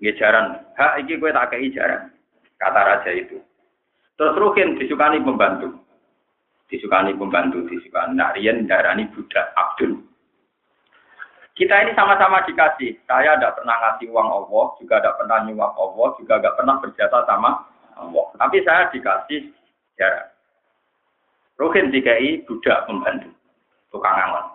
Nggih 0.00 0.16
jaran. 0.16 0.64
Hak 0.74 1.04
iki 1.04 1.20
kowe 1.20 1.30
tak 1.30 1.52
kei 1.52 1.70
jaran. 1.70 2.10
Kata 2.56 2.80
raja 2.80 3.10
itu. 3.12 3.38
Terus 4.16 4.38
Rukin 4.38 4.80
disukani 4.80 5.20
pembantu. 5.20 5.83
Disukani 6.68 7.12
pembantu, 7.14 7.64
disukani. 7.68 8.16
Nah, 8.16 8.32
Rian 8.32 8.64
darani 8.64 9.08
budak 9.12 9.52
Abdul. 9.54 10.00
Kita 11.54 11.86
ini 11.86 11.94
sama-sama 11.94 12.42
dikasih. 12.42 12.98
Saya 13.06 13.38
tidak 13.38 13.54
pernah 13.62 13.78
ngasih 13.78 14.10
uang 14.10 14.26
Allah, 14.26 14.64
juga 14.82 14.98
tidak 14.98 15.16
pernah 15.22 15.38
nyuap 15.46 15.72
Allah, 15.78 16.08
juga 16.18 16.34
tidak 16.42 16.56
pernah 16.58 16.74
berjasa 16.82 17.18
sama 17.30 17.50
Allah. 17.94 18.26
Tapi 18.34 18.58
saya 18.66 18.90
dikasih 18.90 19.54
jaran. 19.94 20.26
Rukin 21.54 21.94
dikai 21.94 22.42
budak 22.42 22.90
pembantu. 22.90 23.30
Tukang 23.94 24.18
aman. 24.18 24.54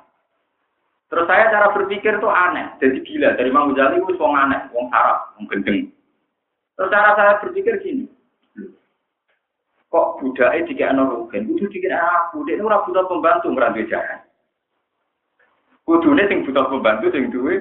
Terus 1.09 1.25
saya 1.25 1.49
cara 1.49 1.73
berpikir 1.73 2.21
tuh 2.21 2.29
aneh, 2.29 2.69
jadi 2.77 3.01
gila. 3.01 3.33
Dari 3.33 3.49
Imam 3.49 3.73
Ghazali 3.73 3.97
itu 3.97 4.13
aneh, 4.21 4.61
wong 4.69 4.93
sarap, 4.93 5.33
wong 5.39 5.49
gendeng. 5.49 5.89
Terus 6.77 6.91
cara 6.93 7.17
saya 7.17 7.41
berpikir 7.41 7.81
gini, 7.81 8.05
kok 9.89 10.21
budaya 10.21 10.61
jika 10.69 10.93
ana 10.93 11.09
rugen, 11.09 11.49
kudu 11.49 11.65
dikira 11.73 11.97
aku, 11.97 12.45
dia 12.45 12.61
ora 12.61 12.85
butuh 12.85 13.09
pembantu 13.09 13.49
ngerantu 13.49 13.89
jalan. 13.89 14.21
Kudune 15.81 16.23
sing 16.29 16.45
butuh 16.45 16.69
pembantu 16.69 17.09
sing 17.09 17.33
duwe 17.33 17.57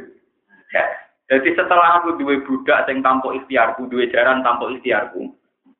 ya. 0.76 0.84
Jadi 1.28 1.56
setelah 1.56 2.00
aku 2.00 2.20
duwe 2.20 2.44
budak 2.44 2.84
sing 2.84 3.00
tanpa 3.00 3.32
ikhtiarku, 3.32 3.88
duwe 3.88 4.12
jaran 4.12 4.44
tanpa 4.44 4.68
ikhtiarku, 4.76 5.32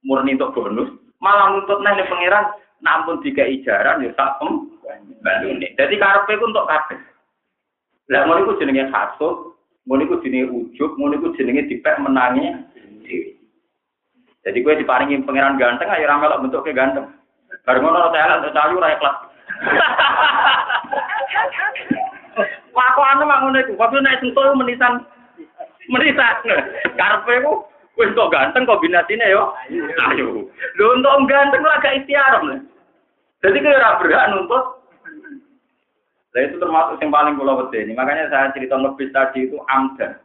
murni 0.05 0.37
untuk 0.41 0.57
bonus, 0.57 0.89
malah 1.21 1.53
nuntut 1.53 1.85
nang 1.85 2.01
pangeran 2.01 2.49
nampun 2.81 3.21
tiga 3.21 3.45
ijaran 3.45 4.05
ya 4.05 4.13
sak 4.17 4.41
pembantune. 4.41 5.69
Jadi 5.77 5.95
karepe 6.01 6.41
ku 6.41 6.49
untuk 6.49 6.69
kabeh. 6.69 7.01
Lah 8.09 8.25
ngono 8.25 8.49
iku 8.49 8.61
jenenge 8.61 8.89
hasud, 8.89 9.53
ngono 9.85 10.01
iku 10.09 10.17
jenenge 10.25 10.49
ujub, 10.49 10.97
ngono 10.97 11.21
iku 11.21 11.29
jenenge 11.37 11.69
dipek 11.69 12.01
menangi 12.01 12.57
dhewe. 13.05 13.38
Jadi 14.47 14.59
gue 14.63 14.75
diparingi 14.79 15.25
pangeran 15.27 15.59
ganteng, 15.59 15.91
ayo 15.91 16.07
ramelok 16.07 16.41
bentuknya 16.47 16.79
ganteng. 16.79 17.07
Baru 17.67 17.85
ngono 17.85 18.13
saya 18.15 18.39
untuk 18.39 18.55
cayu 18.55 18.81
ra 18.81 18.95
ikhlas. 18.95 19.17
Aku 22.73 23.01
anu 23.13 23.25
mah 23.27 23.39
ngono 23.45 23.59
iku, 23.61 23.73
waktu 23.77 23.99
nek 24.01 24.21
sentuh 24.23 24.55
menisan 24.57 25.05
menisan. 25.91 26.35
Karepe 26.97 27.45
ku 27.45 27.67
wis 27.99 28.15
kok 28.15 28.33
ganteng 28.33 28.65
kombinasine 28.65 29.27
yo. 29.29 29.53
Ayo. 30.13 30.49
Lho 30.79 30.87
untuk 30.97 31.29
ganteng 31.29 31.67
ora 31.67 31.83
gak 31.83 31.99
ikhtiar. 32.05 32.41
Jadi 33.43 33.57
kira 33.59 33.79
ora 33.79 33.99
berhak 34.01 34.29
nuntut 34.33 34.79
Nah 36.29 36.45
itu 36.45 36.61
termasuk 36.61 37.01
yang 37.01 37.11
paling 37.11 37.35
pulau 37.41 37.67
ini. 37.73 37.97
Makanya 37.97 38.29
saya 38.29 38.53
cerita 38.53 38.77
ngebis 38.77 39.11
tadi 39.17 39.49
itu 39.49 39.57
amdan. 39.73 40.21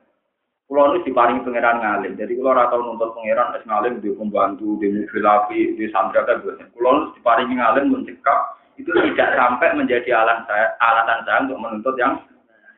Pulau 0.64 0.96
ini 0.96 1.06
diparingi 1.06 1.44
pangeran 1.44 1.84
ngalim. 1.84 2.14
Jadi 2.16 2.40
kalau 2.40 2.56
rata 2.56 2.76
nuntut 2.80 3.12
pangeran 3.14 3.54
es 3.60 3.68
ngalim 3.68 4.00
di 4.00 4.10
pembantu, 4.16 4.80
di 4.80 4.88
mobil 4.90 5.26
api, 5.28 5.60
di 5.76 5.86
sandra 5.92 6.24
kan 6.24 6.40
Pulau 6.72 6.92
ini 6.98 7.20
diparingi 7.20 7.56
ngalim 7.60 7.86
mencekap 7.92 8.64
itu 8.78 8.90
tidak 8.90 9.38
sampai 9.38 9.70
menjadi 9.78 10.10
alasan 10.18 10.50
saya, 10.50 10.74
alatan 10.82 11.20
saya 11.30 11.40
untuk 11.46 11.62
menuntut 11.62 11.96
yang 12.02 12.18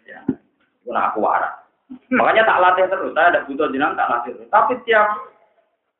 ya, 0.04 0.20
aku 0.92 1.24
waras. 1.24 1.56
Makanya 2.12 2.44
tak 2.44 2.60
latih 2.60 2.86
terus. 2.92 3.14
Saya 3.16 3.32
tidak 3.32 3.46
butuh 3.48 3.68
jenang 3.72 3.96
tak 3.96 4.10
latih 4.12 4.32
terus. 4.36 4.50
Tapi 4.52 4.74
tiap 4.84 5.08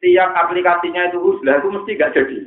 tiap 0.04 0.30
aplikasinya 0.36 1.08
itu 1.08 1.18
uslah 1.22 1.56
itu 1.62 1.68
mesti 1.72 1.92
gak 1.96 2.14
jadi. 2.14 2.38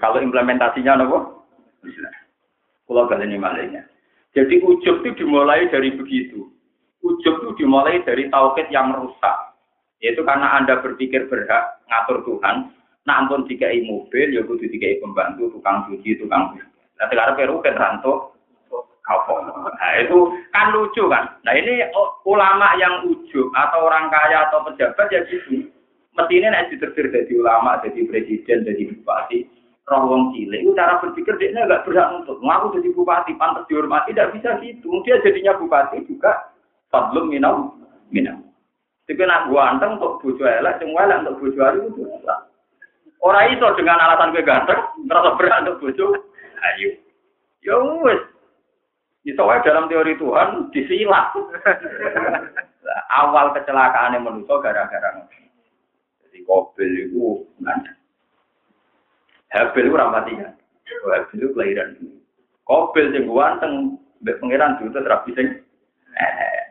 Kalau 0.00 0.18
implementasinya 0.18 0.98
nopo? 0.98 1.46
Uslah. 1.84 2.16
Kalau 2.88 3.06
kalian 3.06 3.38
malainya. 3.38 3.82
Jadi 4.32 4.64
ujub 4.64 5.04
itu 5.04 5.22
dimulai 5.22 5.68
dari 5.68 5.92
begitu. 5.92 6.48
Ujub 7.02 7.34
itu 7.42 7.50
dimulai 7.62 7.98
dari 8.06 8.30
tauhid 8.30 8.70
yang 8.70 8.94
rusak. 8.94 9.36
Yaitu 10.02 10.22
karena 10.22 10.58
Anda 10.58 10.78
berpikir 10.82 11.26
berhak 11.26 11.82
ngatur 11.90 12.22
Tuhan. 12.26 12.70
Nah 13.02 13.14
ampun 13.18 13.46
dikai 13.50 13.82
mobil, 13.82 14.30
ya 14.30 14.46
kudu 14.46 14.70
dikai 14.70 15.02
pembantu, 15.02 15.50
tukang 15.50 15.90
cuci, 15.90 16.22
tukang 16.22 16.54
Nah 16.98 17.10
sekarang 17.10 17.34
peru 17.34 17.58
kan 17.58 17.74
ranto, 17.74 18.30
Nah 19.02 19.90
itu 19.98 20.18
kan 20.54 20.70
lucu 20.70 21.10
kan. 21.10 21.34
Nah 21.42 21.54
ini 21.58 21.82
ulama 22.22 22.78
yang 22.78 23.02
ujub 23.10 23.50
atau 23.50 23.90
orang 23.90 24.06
kaya 24.14 24.46
atau 24.46 24.62
pejabat 24.62 25.10
ya 25.10 25.26
gitu. 25.26 25.66
Mestinya 26.14 26.54
nanti 26.54 26.78
diterbit 26.78 27.10
jadi 27.10 27.32
ulama, 27.34 27.82
jadi 27.82 28.06
presiden, 28.06 28.62
jadi 28.62 28.94
bupati 28.94 29.48
roh 29.90 30.02
wong 30.06 30.22
cilik 30.30 30.62
cara 30.78 31.02
berpikir 31.02 31.34
dia 31.42 31.50
nggak 31.52 31.82
berhak 31.82 32.22
untuk 32.22 32.38
ngaku 32.38 32.78
jadi 32.78 32.88
bupati 32.94 33.32
pantas 33.34 33.66
dihormati 33.66 34.14
tidak 34.14 34.30
bisa 34.38 34.50
gitu 34.62 35.02
dia 35.02 35.18
jadinya 35.26 35.58
bupati 35.58 36.06
juga 36.06 36.51
fadlum 36.92 37.32
minum 37.32 37.72
minum 38.12 38.44
tapi 39.08 39.24
nak 39.24 39.50
gua 39.50 39.74
anteng 39.74 39.98
untuk 39.98 40.22
bojo 40.22 40.44
elek 40.44 40.78
sing 40.78 40.92
elek 40.92 41.26
untuk 41.26 41.36
bojo 41.42 41.60
ari 41.64 41.80
itu 43.56 43.66
dengan 43.78 44.02
alasan 44.02 44.30
gue 44.30 44.44
ganteng 44.44 44.80
merasa 45.08 45.34
berhak 45.34 45.64
untuk 45.66 45.78
bojo 45.82 46.06
ayo 46.62 46.90
ya 47.64 47.74
wes 48.04 48.20
itu 49.26 49.38
wae 49.38 49.58
dalam 49.64 49.90
teori 49.90 50.14
Tuhan 50.20 50.70
disilat 50.74 51.32
awal 53.22 53.54
kecelakaan 53.54 54.14
yang 54.14 54.26
manusia 54.26 54.58
gara-gara 54.62 55.24
jadi 56.26 56.38
mobil 56.46 56.90
itu 57.10 57.46
nggak 57.62 58.02
Habil 59.52 59.84
itu 59.84 59.96
ramati 59.96 60.32
kan. 60.40 60.52
Habil 61.12 61.36
itu 61.36 61.48
kelahiran. 61.52 61.88
Kobil 62.64 63.12
sing 63.12 63.28
ganteng, 63.28 64.00
mbek 64.24 64.40
pangeran 64.40 64.80
dulu 64.80 64.96
terus 64.96 65.10
rapi 65.12 65.30
sing. 65.36 65.48
Eh, 66.16 66.61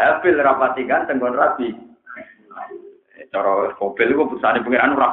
Habil 0.00 0.40
rapati 0.40 0.88
kan 0.88 1.04
tenggon 1.04 1.36
rapi. 1.36 1.68
Eh, 3.20 3.28
cara 3.28 3.68
kobil 3.76 4.08
itu 4.08 4.24
pusane 4.24 4.64
pangeran 4.64 4.96
ora. 4.96 5.08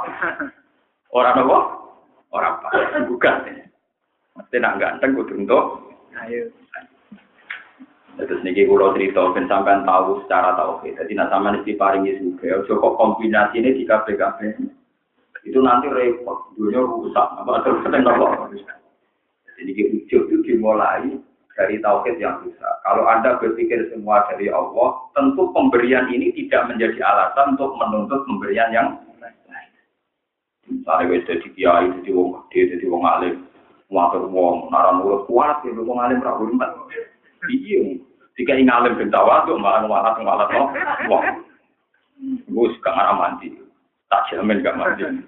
Ora 1.11 1.35
nopo? 1.35 1.57
Ora 2.31 2.55
apa. 2.55 3.03
Bukan. 3.03 3.35
Mesti 4.39 4.55
nak 4.63 4.79
ganteng 4.79 5.11
kudu 5.19 5.43
untuk. 5.43 5.91
Ayo. 6.23 6.47
Terus 8.17 8.41
niki 8.41 8.65
kula 8.65 8.95
cerita 8.95 9.29
ben 9.35 9.45
sampean 9.51 9.83
tahu 9.83 10.23
secara 10.25 10.55
tahu. 10.55 10.87
Jadi 10.87 11.11
nak 11.13 11.29
sampean 11.29 11.61
diparingi 11.61 12.17
juga, 12.17 12.63
ojo 12.63 12.73
kok 12.79 12.95
kombinasi 12.97 13.61
ini 13.61 13.77
di 13.77 13.83
kabeh-kabeh 13.85 14.57
itu 15.47 15.59
nanti 15.63 15.87
repot, 15.87 16.51
dunia 16.59 16.83
rusak, 16.83 17.23
apa 17.23 17.63
terus 17.63 17.79
apa. 17.87 18.51
Jadi 19.57 19.71
ujung 19.79 20.23
itu 20.27 20.35
dimulai 20.43 21.15
dari 21.57 21.81
tauhid 21.81 22.21
yang 22.21 22.37
rusak. 22.45 22.73
Kalau 22.85 23.09
Anda 23.09 23.41
berpikir 23.41 23.89
semua 23.89 24.21
dari 24.29 24.47
Allah, 24.53 25.01
tentu 25.17 25.49
pemberian 25.51 26.05
ini 26.13 26.29
tidak 26.37 26.69
menjadi 26.69 27.01
alasan 27.01 27.57
untuk 27.57 27.73
menuntut 27.81 28.21
pemberian 28.29 28.69
yang. 28.71 28.87
Misalnya 30.67 31.07
wis 31.15 31.23
jadi 31.23 31.47
kiai, 31.55 31.87
jadi 31.99 32.11
wong 32.11 32.43
gede, 32.51 32.75
jadi 32.75 32.85
wong 32.91 33.07
alim, 33.07 33.47
ngatur 33.87 34.27
wong, 34.27 34.67
narang 34.67 34.99
mulut 34.99 35.23
kuat, 35.23 35.63
jadi 35.63 35.79
wong 35.79 35.95
alim 35.95 36.19
ra 36.19 36.35
hormat. 36.35 36.75
Iya, 37.47 38.03
jika 38.35 38.51
ingin 38.51 38.67
alim 38.67 38.99
bentawa 38.99 39.47
tuh 39.47 39.55
malah 39.55 39.87
malah 39.87 40.13
malah 40.19 40.47
wong. 41.07 41.23
Gus 42.51 42.75
gak 42.83 42.99
mandi, 43.15 43.55
tak 44.11 44.27
jamin 44.27 44.59
gak 44.59 44.75
mandi. 44.75 45.23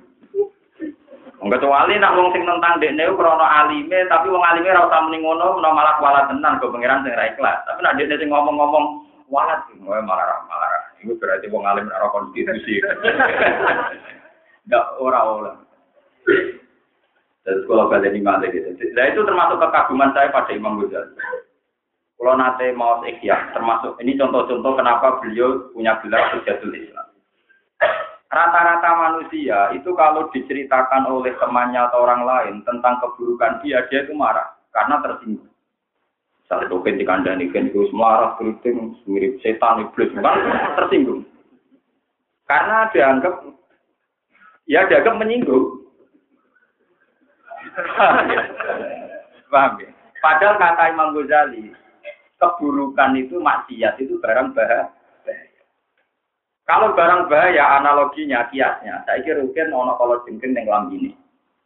Kecuali 1.40 1.96
nak 1.96 2.20
wong 2.20 2.36
sing 2.36 2.44
tentang 2.44 2.84
dekne 2.84 3.16
krana 3.16 3.48
alime, 3.64 4.00
tapi 4.12 4.28
wong 4.28 4.44
alime 4.44 4.76
ora 4.76 4.92
usah 4.92 5.00
muni 5.08 5.24
ngono, 5.24 5.64
malah 5.64 5.96
kualat 5.96 6.28
tenan 6.28 6.60
go 6.60 6.68
pangeran 6.68 7.08
sing 7.08 7.16
ikhlas. 7.16 7.64
Tapi 7.64 7.80
nak 7.80 7.96
dekne 7.96 8.20
sing 8.20 8.28
ngomong-ngomong 8.28 9.08
sing 9.72 9.80
malah 9.88 10.40
malah. 10.52 10.70
Iku 11.00 11.16
berarti 11.16 11.48
wong 11.48 11.64
alim 11.64 11.88
ora 11.88 12.12
konstitusi. 12.12 12.84
Ndak 14.68 14.86
ora 15.00 15.20
ora. 15.24 15.52
Terus 17.48 17.64
kalau 17.72 17.88
kalian 17.88 18.20
ini 18.20 18.52
gitu. 18.52 18.68
Nah 18.94 19.06
itu 19.08 19.24
termasuk 19.24 19.64
kekaguman 19.64 20.12
saya 20.12 20.28
pada 20.36 20.52
Imam 20.52 20.76
Ghazali. 20.84 21.16
Kalau 22.20 22.36
nate 22.36 22.76
mau 22.76 23.00
ikhya, 23.08 23.56
termasuk 23.56 23.96
ini 24.04 24.20
contoh-contoh 24.20 24.76
kenapa 24.76 25.24
beliau 25.24 25.72
punya 25.72 25.96
gelar 26.04 26.36
Hujatul 26.36 26.76
Islam. 26.76 26.99
Rata-rata 28.30 28.94
manusia 28.94 29.74
itu 29.74 29.90
kalau 29.98 30.30
diceritakan 30.30 31.10
oleh 31.10 31.34
temannya 31.42 31.82
atau 31.90 32.06
orang 32.06 32.22
lain 32.30 32.56
tentang 32.62 33.02
keburukan 33.02 33.58
dia, 33.66 33.82
dia 33.90 34.06
itu 34.06 34.14
marah 34.14 34.54
karena 34.70 35.02
tersinggung. 35.02 35.50
Misalnya 36.46 36.70
token 36.70 37.02
di 37.02 37.06
kandang 37.10 37.42
kan 37.50 37.74
itu 37.74 37.90
marah, 37.90 38.38
keriting, 38.38 38.94
mirip 39.10 39.42
setan, 39.42 39.82
iblis, 39.82 40.14
kan 40.14 40.78
tersinggung. 40.78 41.26
Karena 42.46 42.86
dianggap, 42.94 43.34
ya 44.70 44.86
dianggap 44.86 45.14
menyinggung. 45.18 45.90
Paham 49.50 49.74
ya? 49.82 49.90
Padahal 50.22 50.56
kata 50.62 50.84
Imam 50.94 51.18
Ghazali, 51.18 51.74
keburukan 52.38 53.18
itu 53.18 53.42
maksiat 53.42 53.98
itu 53.98 54.22
barang 54.22 54.54
bahaya 54.54 54.99
kalau 56.70 56.94
barang 56.94 57.34
bahaya 57.34 57.82
analoginya 57.82 58.46
kiasnya, 58.54 59.02
saya 59.10 59.26
kira 59.26 59.42
mungkin 59.42 59.74
ono 59.74 59.98
kalau 59.98 60.22
jengking 60.22 60.54
yang 60.54 60.94
ini, 60.94 61.18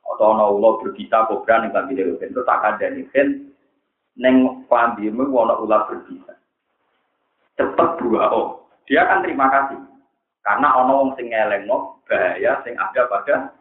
atau 0.08 0.32
ono 0.32 0.56
ulo 0.56 0.80
berbisa 0.80 1.28
kobra 1.28 1.60
yang 1.60 1.76
lambini 1.76 2.08
rugen 2.08 2.32
itu 2.32 2.40
tak 2.48 2.64
ada 2.64 2.88
nih 2.88 3.04
kan 3.12 3.28
neng 4.16 4.64
mu 5.12 5.24
ono 5.28 5.60
ular 5.60 5.92
berbisa. 5.92 6.40
Cepet 7.60 7.90
dua 8.00 8.32
oh, 8.32 8.64
dia 8.88 9.04
akan 9.04 9.28
terima 9.28 9.52
kasih. 9.52 9.80
Karena 10.48 10.72
ono 10.72 10.92
wong 11.04 11.10
sing 11.20 11.36
ngelengno 11.36 12.00
bahaya 12.08 12.64
sing 12.64 12.80
ada 12.80 13.04
pada 13.12 13.52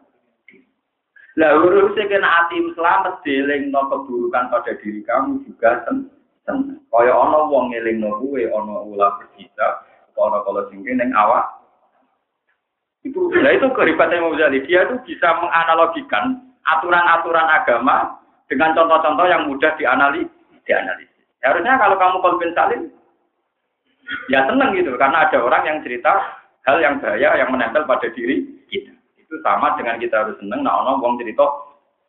lah 1.33 1.49
urus 1.57 1.97
kena 1.97 2.29
hati 2.29 2.61
selamat 2.77 3.25
no 3.73 3.81
keburukan 3.89 4.53
pada 4.53 4.71
diri 4.77 5.01
kamu 5.01 5.41
juga 5.49 5.81
seneng. 5.83 6.77
Kaya 6.93 7.11
ono 7.11 7.49
wong 7.49 7.73
ngelingno 7.73 8.21
kuwe 8.21 8.47
ono 8.53 8.85
ular 8.93 9.17
berbisa, 9.17 9.81
kalau 10.13 10.39
kalau 10.45 10.61
singkin 10.69 11.01
yang 11.01 11.11
awak 11.17 11.45
itu 13.03 13.19
nah 13.35 13.51
itu 13.51 13.67
keribatan 13.75 14.21
Imam 14.21 14.33
Ghazali 14.37 14.63
dia 14.63 14.87
itu 14.87 14.95
bisa 15.03 15.27
menganalogikan 15.37 16.39
aturan-aturan 16.63 17.47
agama 17.51 18.15
dengan 18.47 18.71
contoh-contoh 18.77 19.27
yang 19.27 19.49
mudah 19.49 19.75
dianalisis 19.75 20.31
dianalisis. 20.67 21.11
Harusnya 21.43 21.75
kalau 21.75 21.95
kamu 21.99 22.17
konven 22.23 22.51
salim, 22.55 22.81
ya 24.31 24.47
seneng 24.47 24.71
gitu, 24.79 24.95
karena 24.95 25.27
ada 25.27 25.37
orang 25.43 25.63
yang 25.67 25.77
cerita 25.83 26.39
hal 26.63 26.79
yang 26.79 27.03
bahaya 27.03 27.35
yang 27.35 27.51
menempel 27.51 27.83
pada 27.83 28.07
diri 28.15 28.47
kita. 28.71 28.95
Itu 29.19 29.35
sama 29.43 29.75
dengan 29.75 29.99
kita 29.99 30.23
harus 30.23 30.39
seneng, 30.39 30.63
nah 30.63 30.79
ono 30.83 31.03
wong 31.03 31.19
cerita, 31.19 31.43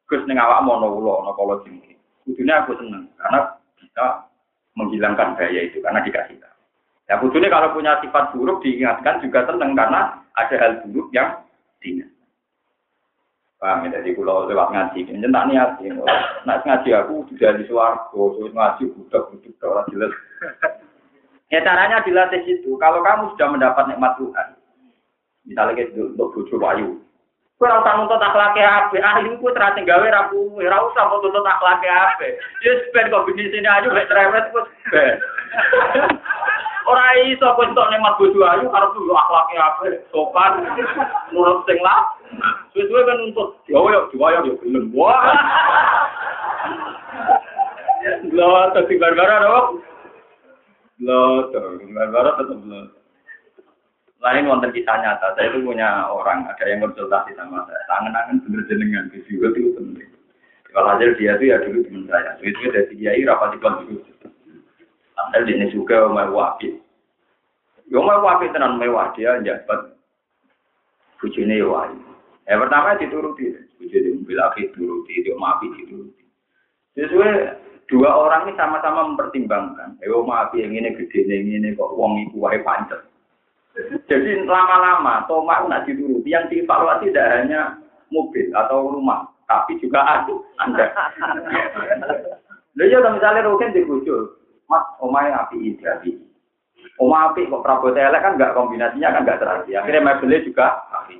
Gus 0.07 0.23
ning 0.31 0.39
awak 0.39 0.63
mono 0.63 0.95
ulo, 0.95 1.27
ono 1.27 1.35
jengki. 1.67 1.99
Kudunya 2.25 2.63
aku 2.63 2.79
seneng, 2.79 3.11
karena 3.19 3.59
bisa 3.77 4.05
menghilangkan 4.79 5.35
bahaya 5.35 5.61
itu, 5.67 5.83
karena 5.83 6.01
dikasih 6.07 6.39
tahu. 6.39 6.54
Ya 7.05 7.21
kudunya 7.21 7.53
kalau 7.53 7.77
punya 7.77 8.01
sifat 8.01 8.33
buruk 8.33 8.65
diingatkan 8.65 9.21
juga 9.21 9.45
seneng, 9.45 9.77
karena 9.77 10.25
ada 10.41 10.55
hal 10.57 10.73
buruk 10.89 11.13
yang 11.13 11.37
diingat. 11.85 12.09
Paham 13.61 13.89
ya, 13.89 14.01
jadi 14.01 14.17
kalau 14.17 14.49
lewat 14.49 14.73
ngaji, 14.73 15.01
ini 15.09 15.29
tak 15.29 15.47
niat. 15.49 15.71
Nah, 16.45 16.61
ngaji 16.65 16.91
aku 16.97 17.25
sudah 17.33 17.57
di 17.57 17.65
terus 17.65 18.53
ngaji 18.53 18.83
budak-budak, 18.93 19.65
orang 19.65 19.89
jelas. 19.93 20.13
Ya 21.53 21.61
caranya 21.61 22.01
dilatih 22.05 22.45
itu. 22.45 22.77
Kalau 22.81 23.05
kamu 23.05 23.37
sudah 23.37 23.49
mendapat 23.53 23.85
nikmat 23.89 24.17
Tuhan, 24.17 24.49
misalnya 25.45 25.77
kita 25.77 26.13
untuk 26.13 26.33
bujuk 26.35 26.61
wayu, 26.61 27.05
Kue 27.55 27.71
ora 27.71 27.87
usah 27.87 27.95
nuntut 27.95 28.19
akhlake 28.19 28.59
ape, 28.67 28.99
ahli 28.99 29.39
ku 29.39 29.47
terus 29.55 29.79
gawe 29.87 30.07
ra 30.11 30.27
kuwe, 30.27 30.67
ora 30.67 30.91
usah 30.91 31.07
nuntut 31.07 31.47
akhlake 31.47 31.87
ape. 31.87 32.35
Ya 32.67 32.73
ben 32.91 33.15
kok 33.15 33.31
bisnis 33.31 33.55
ini 33.55 33.69
aja 33.71 33.87
mek 33.95 34.11
trewet 34.11 34.51
wis 34.51 34.67
ben. 34.91 35.23
Ora 36.85 37.05
iso 37.25 37.49
kowe 37.57 37.64
entuk 37.64 37.88
nikmat 37.88 38.21
bojo 38.21 38.45
ayu 38.45 38.69
karo 38.69 38.93
kudu 38.93 39.12
akhlake 39.17 39.57
ape, 39.57 39.87
sopan, 40.12 40.53
nurut 41.33 41.64
sing 41.64 41.81
lah. 41.81 42.12
Suwe-suwe 42.76 43.09
kan 43.09 43.17
nuntut, 43.25 43.57
ya 43.73 43.81
yo 43.81 44.00
diwayo 44.12 44.45
yo 44.45 44.55
gelem. 44.61 44.93
Wah. 44.93 45.33
Lho, 48.29 48.49
tadi 48.76 49.00
barbara 49.00 49.49
dong. 49.49 49.81
Lo, 51.00 51.49
barbara 51.97 52.37
tetap 52.37 52.61
lo. 52.69 52.81
Lain 54.21 54.49
wonten 54.49 54.73
kisah 54.73 55.00
nyata, 55.05 55.37
saya 55.37 55.53
itu 55.53 55.61
punya 55.64 56.09
orang, 56.09 56.49
ada 56.49 56.64
yang 56.64 56.81
konsultasi 56.81 57.37
sama 57.37 57.64
saya. 57.69 57.81
Tangan-tangan 57.93 58.41
bener 58.45 58.64
jenengan, 58.73 59.12
juga 59.12 59.53
itu 59.53 59.76
penting. 59.76 60.09
Kalau 60.73 60.97
hasil 60.97 61.12
dia 61.21 61.37
itu 61.37 61.45
ya 61.53 61.61
dulu 61.61 61.85
teman 61.85 62.09
saya. 62.09 62.33
Itu 62.41 62.73
dari 62.73 62.88
kiai 62.97 63.21
rapat 63.29 63.57
di 63.57 63.59
dulu. 63.61 64.00
Asal 65.14 65.47
ini 65.47 65.71
juga 65.71 66.11
mau 66.11 66.35
wapi. 66.35 66.75
Yo 67.87 68.02
mau 68.02 68.25
wapi 68.25 68.50
tenan 68.50 68.80
mewah 68.80 69.14
dia 69.14 69.38
jabat. 69.47 69.94
Bujune 71.23 71.54
yo 71.54 71.75
wae. 71.75 71.94
Ya 72.44 72.61
pertama 72.61 72.99
dituruti, 73.00 73.54
bujune 73.80 74.21
mobil 74.21 74.38
akhir 74.42 74.75
turuti, 74.76 75.25
dia 75.25 75.33
maafi 75.38 75.73
dituruti. 75.80 76.23
Sesuai 76.99 77.56
dua 77.88 78.11
orang 78.12 78.50
ini 78.50 78.59
sama-sama 78.59 79.09
mempertimbangkan. 79.09 79.97
Yo 80.04 80.26
maafi 80.26 80.61
yang 80.61 80.75
ini 80.75 80.92
gede, 80.99 81.25
yang 81.25 81.49
ini 81.49 81.78
kok 81.78 81.94
wong 81.94 82.26
iku 82.28 82.44
wae 82.44 82.61
pancet. 82.61 83.00
Jadi 84.06 84.47
lama-lama 84.47 85.26
tomak 85.26 85.66
nak 85.66 85.83
dituruti 85.83 86.30
yang 86.30 86.47
dievaluasi 86.47 87.11
tidak 87.11 87.42
hanya 87.42 87.75
mobil 88.06 88.47
atau 88.54 88.94
rumah, 88.94 89.26
tapi 89.50 89.75
juga 89.83 89.99
aku, 90.23 90.47
Anda. 90.62 90.94
Lalu 92.78 92.90
ya 92.90 92.99
misalnya 93.06 93.47
Rukin 93.47 93.75
dikucur, 93.75 94.35
Mas, 94.68 94.85
omai 95.00 95.28
api 95.28 95.76
jadi. 95.80 96.11
Oma 97.00 97.33
api 97.33 97.49
kok 97.50 97.64
Prabowo 97.64 97.97
elek 97.97 98.23
kan 98.23 98.35
enggak 98.38 98.54
kombinasinya 98.54 99.12
kan 99.12 99.23
enggak 99.26 99.40
terasi. 99.42 99.75
Akhirnya 99.75 100.14
mobilnya 100.14 100.44
juga 100.47 100.66
api. 100.94 101.18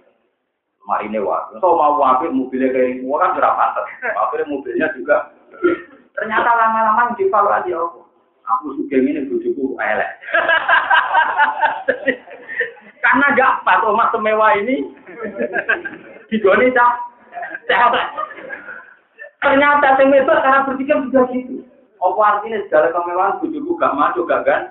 Mari 0.85 1.09
ini 1.09 1.19
wah. 1.19 1.49
So 1.59 1.75
mau 1.75 1.99
api 1.99 2.29
mobilnya 2.31 2.71
kayak 2.71 3.01
semua 3.01 3.17
kan 3.25 3.35
berapa 3.35 3.57
pantas. 3.57 3.87
Akhirnya 4.13 4.53
mobilnya 4.53 4.87
juga. 4.95 5.17
Ternyata 6.15 6.51
lama-lama 6.55 7.11
yang 7.11 7.17
dievaluasi 7.19 7.71
aku. 7.75 8.01
Aku 8.45 8.77
suka 8.77 8.97
ini 9.01 9.25
bujuku 9.27 9.75
elek. 9.81 10.11
Karena 13.05 13.27
gak 13.37 13.65
pas 13.65 13.81
rumah 13.85 14.13
semewah 14.13 14.51
ini 14.61 14.85
digoni 16.29 16.69
cah. 16.77 17.01
Ternyata 19.41 20.01
itu 20.01 20.33
cara 20.45 20.65
berpikir 20.69 20.97
juga 21.09 21.21
gitu. 21.33 21.65
Apa 22.05 22.21
artinya 22.21 22.61
segala 22.69 22.93
kemewahan 22.93 23.41
bujuku 23.41 23.73
gak 23.81 23.97
maju 23.97 24.21
gak 24.29 24.45
kan? 24.45 24.63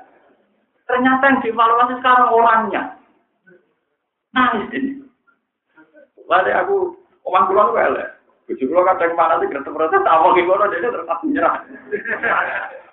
Ternyata 0.85 1.23
yang 1.25 1.41
dievaluasi 1.41 1.93
sekarang 1.97 2.29
orangnya. 2.29 2.83
Nangis 4.37 4.69
ini. 4.77 4.91
Lalu 6.29 6.51
aku, 6.53 6.75
omang 7.25 7.49
kulon 7.49 7.73
elek. 7.73 8.13
Bujuk 8.43 8.67
kulo 8.67 8.83
kadang 8.83 9.15
mana 9.15 9.39
sih 9.39 9.47
gerem 9.47 9.71
proses 9.71 10.03
awal 10.03 10.35
gimana 10.35 10.67
dia 10.67 10.83
terus 10.83 11.07
nyerah. 11.23 11.63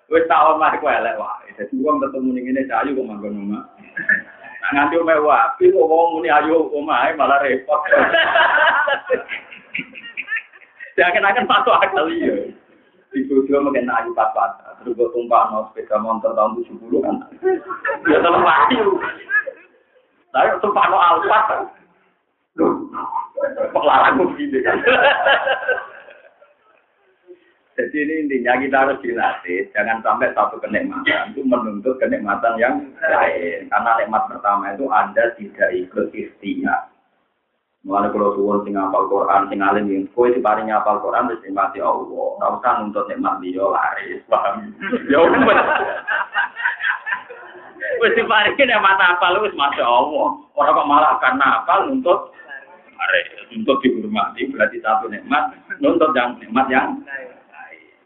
Wes 0.07 0.27
tau 0.31 0.55
mah 0.55 0.79
gue 0.79 0.87
elek 0.87 1.19
wah. 1.19 1.43
Jadi 1.59 1.75
uang 1.83 1.99
ketemu 2.01 2.29
ning 2.35 2.45
ngene 2.47 2.71
cayu 2.71 2.95
kok 2.95 3.07
manggon 3.07 3.35
omah. 3.35 3.63
Nah, 4.61 4.71
nganti 4.77 5.03
mewah, 5.03 5.57
tapi 5.59 5.75
kok 5.75 5.89
wong 5.91 6.09
muni 6.15 6.31
ayo 6.31 6.71
omahe 6.71 7.17
malah 7.19 7.43
repot. 7.43 7.83
Jangan 10.95 11.27
akan 11.27 11.49
masuk 11.51 11.75
akal 11.75 12.07
iya. 12.13 12.55
Di 13.11 13.27
bojo 13.27 13.55
mungkin 13.59 13.91
ayu 13.91 14.15
pas-pas. 14.15 14.55
Terus 14.81 14.95
gue 14.95 15.09
tumpah 15.11 15.51
no 15.51 15.67
sepeda 15.71 15.99
motor 15.99 16.31
tahun 16.33 16.63
70 16.63 16.79
kan. 17.03 17.17
Ya 18.07 18.19
terlalu 18.23 18.47
ayu. 18.47 18.87
Lah 20.31 20.43
tumpah 20.63 20.85
no 20.87 20.99
alpat. 20.99 21.47
Larang 23.75 24.15
begini 24.21 24.59
kan. 24.63 24.79
Jadi 27.81 27.97
ini 27.97 28.15
intinya 28.29 28.61
kita 28.61 28.77
harus 28.77 29.01
dilatih, 29.01 29.73
jangan 29.73 30.05
sampai 30.05 30.37
satu 30.37 30.61
kenikmatan 30.61 31.33
itu 31.33 31.41
menuntut 31.41 31.97
kenikmatan 31.97 32.61
yang 32.61 32.77
lain. 33.01 33.73
Karena 33.73 33.91
nikmat 33.97 34.29
pertama 34.29 34.77
itu 34.77 34.85
Anda 34.93 35.33
tidak 35.41 35.71
ikut 35.73 36.13
ikhtiar. 36.13 36.90
Mulai 37.81 38.13
kalau 38.13 38.37
suwon 38.37 38.61
sing 38.69 38.77
apal 38.77 39.09
Quran, 39.09 39.49
sing 39.49 39.65
alim 39.65 39.89
yang 39.89 40.05
kue 40.13 40.29
di 40.29 40.45
paling 40.45 40.69
apal 40.69 41.01
Quran 41.01 41.33
terus 41.33 41.41
nikmati 41.41 41.81
Allah. 41.81 42.27
Nggak 42.37 42.53
usah 42.61 42.73
nuntut 42.77 43.05
nikmat 43.09 43.41
dia 43.41 43.65
laris, 43.65 44.21
paham? 44.29 44.77
Ya 45.09 45.19
udah. 45.25 45.41
Wes 48.05 48.13
di 48.13 48.23
paling 48.29 48.55
nikmat 48.61 49.01
apal 49.01 49.41
wis 49.41 49.57
masya 49.57 49.89
Allah. 49.89 50.29
Orang 50.53 50.77
kok 50.77 50.89
malah 50.93 51.17
karena 51.25 51.47
apal 51.65 51.89
nuntut 51.89 52.37
laris, 52.93 53.29
nuntut 53.49 53.81
dihormati 53.81 54.45
berarti 54.53 54.77
satu 54.85 55.09
nikmat, 55.09 55.57
nuntut 55.81 56.13
yang 56.13 56.37
nikmat 56.37 56.69
yang 56.69 57.01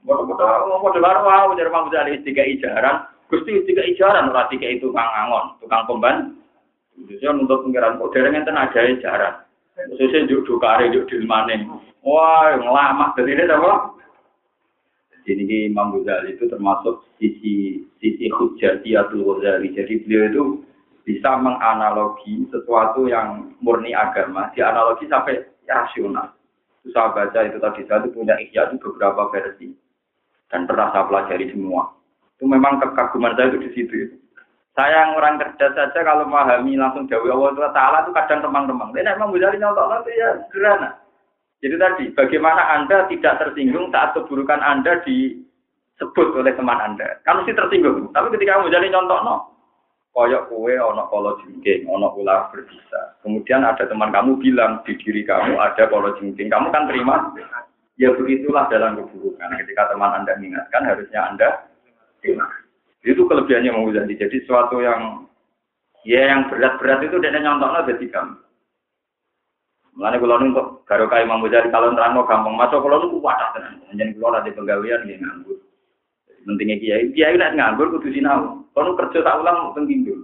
Bodoh-bodoh 0.04 0.92
di 0.92 1.00
baru 1.00 1.24
wow, 1.24 1.48
jadi 1.56 1.72
Imam 1.72 1.88
Ghazali 1.88 2.20
tiga 2.28 2.44
ijaran, 2.44 3.08
gusti 3.32 3.64
tiga 3.64 3.80
ijaran, 3.88 4.28
ora 4.28 4.44
tiga 4.52 4.68
itu 4.68 4.92
tukang 4.92 5.08
angon, 5.08 5.56
tukang 5.64 5.88
pemban. 5.88 6.37
Khususnya 6.92 7.32
untuk 7.32 7.64
pengiran 7.64 7.96
kok 7.96 8.12
dereng 8.12 8.37
enten 8.37 8.52
aja 8.52 8.84
ijaran. 8.84 9.43
Khususnya 9.74 10.30
juk 10.30 10.46
dukare 10.46 10.87
juk 10.94 11.10
dilmane. 11.10 11.66
Wah, 12.06 12.54
ngelama 12.54 13.10
dari 13.18 13.34
ini 13.34 13.44
apa? 13.50 13.90
Jadi 15.24 15.72
Imam 15.72 15.98
Ghazali 15.98 16.37
itu 16.37 16.46
termasuk 16.46 17.02
sisi 17.18 17.82
sisi 17.98 18.30
hujjatiyatul 18.30 19.24
Ghazali. 19.24 19.74
Jadi 19.74 20.04
beliau 20.06 20.24
itu 20.30 20.42
bisa 21.04 21.37
menganalogi 21.37 22.46
sesuatu 22.48 23.10
yang 23.10 23.56
murni 23.60 23.92
agama, 23.92 24.52
dianalogi 24.54 25.10
sampai 25.10 25.42
rasional. 25.66 26.32
Itu 26.84 26.92
saya 26.92 27.12
baca 27.16 27.40
itu 27.44 27.58
tadi 27.58 27.82
saya 27.88 28.04
itu 28.04 28.12
punya 28.12 28.37
ikhya 28.38 28.68
itu 28.70 28.76
beberapa 28.80 29.32
versi 29.32 29.72
dan 30.52 30.68
pernah 30.68 30.92
saya 30.92 31.08
pelajari 31.08 31.50
semua. 31.50 31.92
Itu 32.37 32.44
memang 32.46 32.78
kekaguman 32.78 33.34
saya 33.34 33.50
itu 33.50 33.58
di 33.64 33.70
situ. 33.72 33.94
Saya 34.74 35.06
yang 35.06 35.14
orang 35.14 35.38
cerdas 35.38 35.70
saja 35.78 36.02
kalau 36.02 36.26
memahami 36.26 36.74
langsung 36.74 37.06
jauh 37.06 37.30
Allah 37.30 37.70
Taala 37.70 38.02
itu 38.02 38.10
kadang 38.10 38.42
remang-remang. 38.42 38.90
Ini 38.90 39.06
memang 39.14 39.30
bisa 39.30 39.54
nyontok 39.54 39.87
nanti 39.87 40.10
ya 40.18 40.34
sederhana. 40.50 40.98
Jadi 41.62 41.74
tadi, 41.78 42.04
bagaimana 42.12 42.74
Anda 42.74 43.06
tidak 43.06 43.38
tersinggung 43.38 43.94
saat 43.94 44.18
keburukan 44.18 44.58
Anda 44.58 44.98
disebut 45.06 46.28
oleh 46.34 46.52
teman 46.58 46.76
Anda. 46.82 47.22
Kamu 47.22 47.46
sih 47.46 47.54
tersinggung, 47.54 48.10
tapi 48.10 48.34
ketika 48.34 48.58
kamu 48.58 48.74
jadi 48.74 48.90
nyontok, 48.90 49.22
no, 49.22 49.54
koyok 50.10 50.50
kue, 50.50 50.74
ono 50.74 51.06
kolo 51.06 51.38
jengking, 51.46 51.87
ono 51.87 52.10
ular 52.18 52.50
berbisa. 52.50 53.18
Kemudian 53.22 53.62
ada 53.62 53.87
teman 53.87 54.10
kamu 54.10 54.42
bilang 54.42 54.82
di 54.82 54.98
diri 54.98 55.22
kamu 55.22 55.54
ada 55.54 55.87
kolo 55.87 56.18
jengking, 56.18 56.50
kamu 56.50 56.74
kan 56.74 56.90
terima? 56.90 57.30
Ya 57.94 58.10
begitulah 58.10 58.66
dalam 58.74 58.98
keburukan. 58.98 59.54
Ketika 59.54 59.94
teman 59.94 60.18
Anda 60.18 60.34
mengingatkan, 60.34 60.82
harusnya 60.82 61.20
Anda 61.30 61.48
terima. 62.18 62.63
Itu 63.04 63.28
kelebihannya 63.28 63.76
mau 63.76 63.92
jadi. 63.92 64.08
Jadi 64.08 64.36
sesuatu 64.42 64.80
yang 64.80 65.28
ya 66.08 66.32
yang 66.32 66.48
berat-berat 66.48 67.04
itu 67.04 67.20
dia 67.20 67.36
nyontok 67.36 67.92
jadi 67.92 68.06
kamu. 68.08 68.34
Mulane 69.94 70.18
kula 70.18 70.42
nu 70.42 70.50
kok 70.50 70.82
karo 70.90 71.06
kae 71.06 71.22
Imam 71.22 71.38
Ghazali 71.46 71.70
kalau 71.70 71.94
nerangno 71.94 72.26
gampang, 72.26 72.58
masuk 72.58 72.82
kula 72.82 72.98
nu 72.98 73.22
wadah 73.22 73.54
tenan. 73.54 73.78
Jeneng 73.94 74.18
kula 74.18 74.42
ora 74.42 74.42
penggawean 74.42 75.06
nggih 75.06 75.22
nganggur. 75.22 75.58
Pentingnya 76.44 76.76
kiai, 76.82 77.14
kiai 77.14 77.38
nek 77.38 77.54
nganggur 77.54 77.94
kudu 77.94 78.10
sinau. 78.10 78.66
Kono 78.74 78.98
kerja 78.98 79.22
tak 79.22 79.38
ulang 79.38 79.70
teng 79.78 79.86
kindul. 79.86 80.18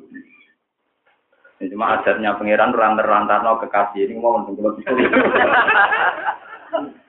Ini 1.61 1.71
cuma 1.71 2.01
ajarnya 2.01 2.41
pangeran 2.41 2.73
rantar-rantarno 2.73 3.61
kekasih 3.63 4.09
ini 4.09 4.17
mau 4.17 4.41
untuk 4.43 4.59
kula 4.59 4.81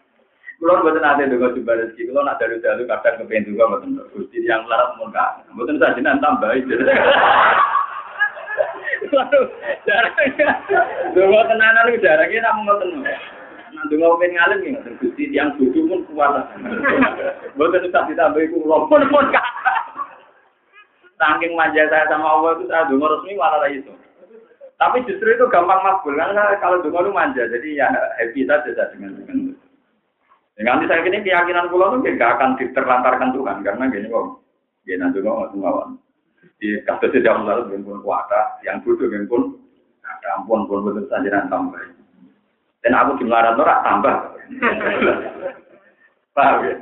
Kulo 0.61 0.77
mboten 0.77 1.01
ate 1.01 1.25
ndonga 1.25 1.57
jumbar 1.57 1.73
rezeki, 1.81 2.05
kulo 2.13 2.21
nak 2.21 2.37
dalu-dalu 2.37 2.85
kadang 2.85 3.17
kepengen 3.17 3.49
juga 3.49 3.65
mboten. 3.65 3.97
Gusti 4.13 4.45
yang 4.45 4.61
melarat 4.61 4.93
mun 5.01 5.09
kan. 5.09 5.41
Mboten 5.57 5.81
sajenan 5.81 6.21
tambah 6.21 6.53
itu. 6.53 6.77
Waduh, 9.09 9.45
jarangnya. 9.89 10.49
Dua 11.17 11.41
tenanan 11.49 11.89
itu 11.89 12.05
jarangnya 12.05 12.45
namun 12.45 12.69
ngoten. 12.69 12.89
Nah, 13.73 13.83
dua 13.89 14.13
pengen 14.21 14.37
ngalim 14.37 14.77
ya, 14.77 14.79
Gusti 15.01 15.33
yang 15.33 15.57
bodoh 15.57 15.81
pun 15.89 16.05
kuat. 16.13 16.53
Mboten 17.57 17.89
usah 17.89 18.05
ditambahi 18.05 18.53
kula 18.53 18.85
pun 18.85 19.01
pun 19.09 19.25
kan. 19.33 19.47
Saking 21.17 21.57
manja 21.57 21.89
saya 21.89 22.05
sama 22.05 22.37
Allah 22.37 22.61
itu 22.61 22.69
saya 22.69 22.85
dengar 22.85 23.09
resmi 23.17 23.33
malah 23.33 23.65
itu. 23.65 23.89
Tapi 24.77 25.09
justru 25.09 25.25
itu 25.25 25.45
gampang 25.49 25.81
makbul 25.81 26.13
karena 26.13 26.53
kalau 26.61 26.85
dengar 26.85 27.01
itu 27.01 27.13
manja, 27.13 27.49
jadi 27.49 27.69
ya 27.81 27.89
happy 28.21 28.45
saja 28.45 28.89
dengan 28.93 29.17
dengan 29.25 29.50
itu. 30.61 30.69
Ya, 30.69 30.85
saya 30.85 31.01
kini 31.01 31.25
keyakinan 31.25 31.69
pulau 31.73 31.97
itu 31.97 32.13
gak 32.21 32.37
akan 32.37 32.49
diterlantarkan 32.61 33.33
Tuhan 33.33 33.57
karena 33.65 33.83
gini 33.89 34.07
kok, 34.13 34.45
dia 34.85 34.95
nanti 35.01 35.17
kok 35.19 35.33
nggak 35.33 35.51
ngawan. 35.57 35.89
Di 36.61 36.77
kasus 36.85 37.09
tidak 37.09 37.41
lalu 37.41 37.81
pun 37.81 38.05
kuasa, 38.05 38.61
yang 38.61 38.85
bodoh 38.85 39.09
pun 39.25 39.57
ada 40.05 40.27
ampun 40.37 40.69
pun 40.69 40.85
betul 40.85 41.09
saja 41.09 41.29
dan 41.29 41.49
tambah. 41.49 41.81
Dan 42.85 42.93
aku 42.97 43.17
di 43.17 43.25
melarat 43.25 43.57
norak 43.57 43.81
tambah. 43.81 44.15
Paham 46.37 46.65
ya? 46.65 46.75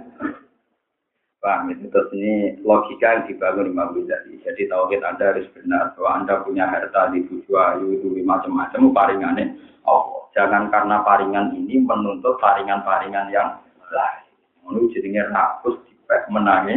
Paham 1.39 1.72
itu 1.72 1.88
terus 1.88 2.12
ini 2.12 2.60
logika 2.68 3.15
yang 3.15 3.24
dibangun 3.32 3.72
Imam 3.72 3.96
Ghazali. 3.96 4.44
Jadi 4.44 4.68
tauhid 4.68 5.00
Anda 5.04 5.32
harus 5.32 5.48
benar 5.56 5.96
bahwa 5.96 6.10
Anda 6.20 6.44
punya 6.44 6.68
harta 6.68 7.15
di 7.15 7.24
tujuh 7.32 7.56
ayu 7.56 7.96
itu 7.96 8.12
macam-macam 8.28 8.92
paringannya. 8.92 9.56
Oh, 9.88 10.28
jangan 10.36 10.68
karena 10.68 11.00
paringan 11.08 11.56
ini 11.56 11.80
menuntut 11.80 12.36
paringan-paringan 12.44 13.32
yang 13.32 13.56
lain. 13.91 14.23
Menurut 14.65 14.93
jadinya 14.93 15.23
rakus 15.34 15.78
dipek 15.89 16.30
menangi. 16.30 16.75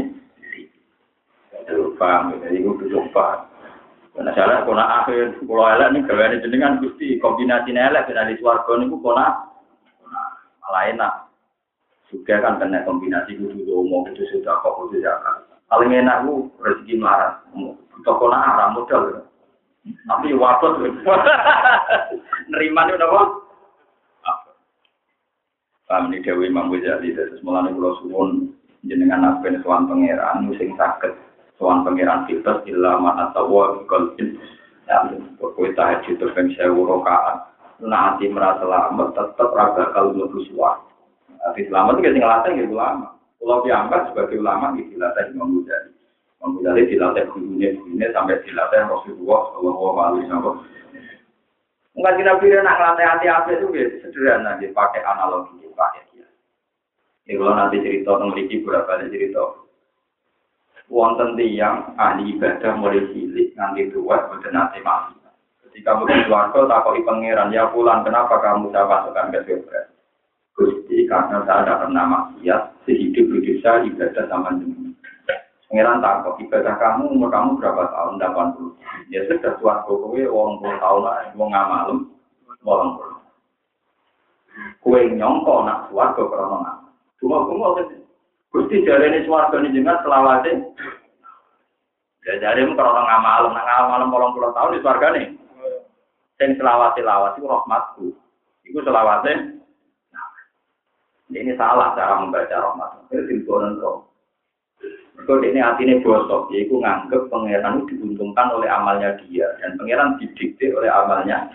Itu 1.62 1.94
paham, 1.94 2.36
jadi 2.42 2.58
itu 2.58 2.74
duduk 2.74 3.12
paham. 3.14 3.46
Karena 4.12 4.34
salah 4.36 4.66
kona 4.68 4.84
akhir, 5.04 5.40
kalau 5.40 5.64
elek 5.72 5.88
nih 5.96 6.04
gaweane 6.04 6.36
jenengan 6.44 6.76
gusti 6.84 7.16
kombinasi 7.16 7.72
elek 7.72 8.12
dan 8.12 8.28
di 8.28 8.36
suarga 8.36 8.76
niku 8.76 9.00
kona 9.00 9.48
malah 10.60 10.82
enak. 10.92 11.12
Juga 12.12 12.44
kan 12.44 12.60
kena 12.60 12.84
kombinasi 12.84 13.40
kudu 13.40 13.72
umum 13.72 14.04
itu 14.12 14.28
sudah 14.28 14.60
kok 14.60 14.76
kudu 14.76 15.00
zakat. 15.00 15.48
Paling 15.72 15.96
enak 15.96 16.28
lu 16.28 16.52
rezeki 16.60 17.00
marah. 17.00 17.40
Toko 18.04 18.28
arah 18.28 18.68
modal. 18.76 19.24
Tapi 19.82 20.36
wabot. 20.36 20.76
Nerima 22.52 22.84
nih 22.84 23.00
udah 23.00 23.08
Paham 25.92 26.08
ini 26.08 26.24
Dewi 26.24 26.48
Imam 26.48 26.72
Ghazali. 26.72 27.12
Terus 27.12 27.44
mulai 27.44 27.68
pulau 27.68 28.00
suwun 28.00 28.56
jenengan 28.88 29.28
naben 29.28 29.60
sowan 29.60 29.84
pangeran 29.84 30.48
sing 30.56 30.72
saged 30.80 31.12
sowan 31.60 31.84
pangeran 31.84 32.24
kita 32.24 32.64
ilama 32.64 33.28
atau 33.28 33.44
wa 33.52 33.76
qalbin. 33.84 34.40
Ya, 34.88 35.04
kowe 35.36 35.68
tahajud 35.76 36.16
ben 36.16 36.48
sewu 36.56 36.88
rakaat. 36.88 37.44
Nah, 37.84 38.16
hati 38.16 38.32
merasa 38.32 38.64
lama 38.64 39.12
tetap 39.12 39.52
raga 39.52 39.92
kalau 39.92 40.16
mlebu 40.16 40.40
suwarga. 40.48 40.80
Di 41.52 41.68
selamat 41.68 42.00
itu 42.00 42.08
ngelatih 42.16 42.52
gitu 42.56 42.72
ulama. 42.72 43.12
Kalau 43.36 43.60
diangkat 43.60 44.00
sebagai 44.08 44.40
ulama 44.40 44.72
gitu 44.80 44.96
dilatih 44.96 45.28
Imam 45.36 45.60
Ghazali. 45.60 45.92
Imam 46.40 46.50
Ghazali 46.56 46.82
dilatih 46.88 47.24
gurunya 47.28 47.68
gurunya 47.76 48.08
sampai 48.16 48.40
dilatih 48.48 48.80
Rasulullah 48.88 49.40
Shallallahu 49.52 49.98
Alaihi 50.00 50.24
Wasallam. 50.24 50.56
Enggak 51.92 52.16
kita 52.24 52.32
pilih 52.40 52.60
nak 52.64 52.76
ngelatih 52.80 53.06
hati-hati 53.06 53.50
itu 53.60 53.66
gitu 53.68 53.94
sederhana 54.00 54.56
gitu 54.56 54.72
pakai 54.72 55.04
analogi 55.04 55.60
gitu 55.60 55.76
pakai 55.76 56.08
dia. 56.12 56.24
Ya 57.28 57.36
kalau 57.36 57.52
nanti 57.52 57.84
cerita 57.84 58.16
memiliki 58.16 58.64
berapa 58.64 58.88
kali 58.88 59.12
cerita. 59.12 59.44
Wonten 60.88 61.36
yang 61.40 61.96
ahli 61.96 62.36
ibadah 62.36 62.72
mulai 62.76 63.04
cilik 63.12 63.52
nganti 63.56 63.92
tua 63.92 64.28
boten 64.28 64.52
nanti 64.52 64.80
mati. 64.84 65.16
Ketika 65.64 65.96
begitu 65.96 66.28
warga 66.28 66.68
takoki 66.68 67.00
pangeran, 67.00 67.48
ya 67.48 67.64
pulang 67.72 68.04
kenapa 68.04 68.36
kamu 68.44 68.68
saya 68.76 68.84
masukkan 68.84 69.32
ke 69.32 69.40
surga? 69.48 69.80
Gusti 70.52 71.08
karena 71.08 71.40
saya 71.48 71.64
tidak 71.64 71.80
pernah 71.80 72.04
maksiat 72.12 72.62
sehidup 72.84 73.24
hidup 73.24 73.56
saya 73.64 73.88
ibadah 73.88 74.24
sama 74.28 74.52
jenengan. 74.60 74.81
Pangeran 75.72 76.04
takut 76.04 76.36
ibadah 76.36 76.76
kamu 76.76 77.16
umur 77.16 77.32
kamu 77.32 77.56
berapa 77.56 77.88
tahun? 77.96 78.20
80. 78.20 78.76
Ya 79.08 79.24
sudah 79.24 79.56
tua 79.56 79.80
kowe 79.88 80.20
wong 80.20 80.60
puluh 80.60 80.76
tahun 80.76 81.00
lah, 81.00 81.32
wong 81.32 81.48
ngamalem, 81.48 81.98
wong 82.60 83.00
puluh. 83.00 83.16
Kue 84.84 85.00
nyongko 85.16 85.64
nak 85.64 85.88
suarga 85.88 86.28
krono 86.28 86.60
ngamal. 86.60 86.92
Cuma 87.16 87.48
cuma 87.48 87.72
Gusti 88.52 88.84
jari 88.84 89.16
ini 89.16 89.24
suarga 89.24 89.64
ini 89.64 89.72
jenengan 89.72 90.04
selawatnya. 90.04 90.60
Ya 92.28 92.32
jari 92.36 92.68
mu 92.68 92.76
krono 92.76 93.08
ngamalem, 93.08 93.56
nak 93.56 93.64
ngamalem 93.64 94.12
wong 94.12 94.32
puluh 94.36 94.52
tahun 94.52 94.76
di 94.76 94.84
suarga 94.84 95.06
nih. 95.16 95.26
Sing 96.36 96.52
selawat 96.60 97.00
selawat 97.00 97.40
itu 97.40 97.48
rahmatku. 97.48 98.12
Iku 98.68 98.78
selawatnya 98.84 99.56
ini 101.32 101.56
salah 101.56 101.96
cara 101.96 102.20
membaca 102.20 102.60
rahmat. 102.60 103.08
Itu 103.08 103.24
simpulan 103.24 103.80
roh. 103.80 104.11
Mereka 105.12 105.32
ini 105.44 105.60
hatinya 105.62 106.02
bosok, 106.02 106.50
yaitu 106.50 106.74
nganggep 106.80 107.30
pangeran 107.30 107.86
diuntungkan 107.86 108.48
oleh 108.58 108.66
amalnya 108.66 109.14
dia 109.22 109.46
dan 109.62 109.78
pangeran 109.78 110.18
didikte 110.18 110.72
oleh 110.74 110.90
amalnya 110.90 111.46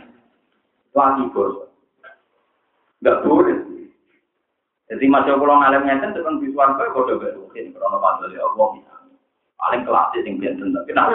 lagi 0.96 1.24
bosok. 1.34 1.68
Enggak 3.04 3.22
boleh. 3.28 3.58
Jadi 4.88 5.04
masih 5.12 5.36
kalau 5.36 5.60
ngalim 5.60 5.84
ngeten 5.84 6.16
tekan 6.16 6.40
di 6.40 6.48
suarga 6.56 6.88
kode 6.96 7.20
berukin 7.20 7.76
karena 7.76 7.98
pandai 8.00 8.32
ya 8.32 8.40
Allah 8.40 8.80
paling 9.58 9.82
kelas 9.84 10.08
sing 10.24 10.40
biasa 10.40 10.64
tapi 10.64 10.92
nak 10.96 11.12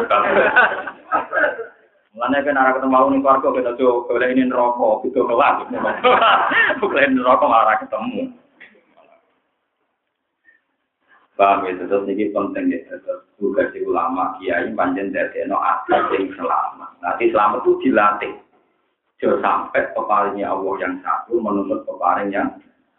Mulanya 2.12 2.44
kan 2.44 2.60
arah 2.60 2.72
ketemu 2.76 3.08
nih 3.08 3.20
keluarga 3.24 3.48
kita 3.56 3.72
kalau 3.80 4.28
ini 4.28 4.44
rokok 4.52 5.00
gitu 5.08 5.24
kelas, 5.24 5.64
bukan 6.84 7.16
rokok 7.24 7.48
malah 7.48 7.80
ketemu. 7.80 8.36
Paham 11.42 11.66
ya, 11.66 11.74
terus 11.74 12.06
ini 12.06 12.30
penting 12.30 12.70
ya, 12.70 12.78
terus 12.86 13.26
tugas 13.34 13.74
ulama, 13.82 14.38
kiai, 14.38 14.70
panjen 14.78 15.10
dari 15.10 15.42
no 15.50 15.58
asal 15.58 16.06
yang 16.14 16.30
selamat. 16.38 16.94
Nanti 17.02 17.34
selamat 17.34 17.66
itu 17.66 17.72
dilatih. 17.82 18.34
Jangan 19.18 19.42
sampai 19.42 19.90
peparingnya 19.90 20.54
Allah 20.54 20.74
yang 20.78 21.02
satu 21.02 21.42
menuntut 21.42 21.82
peparing 21.82 22.30
yang 22.30 22.46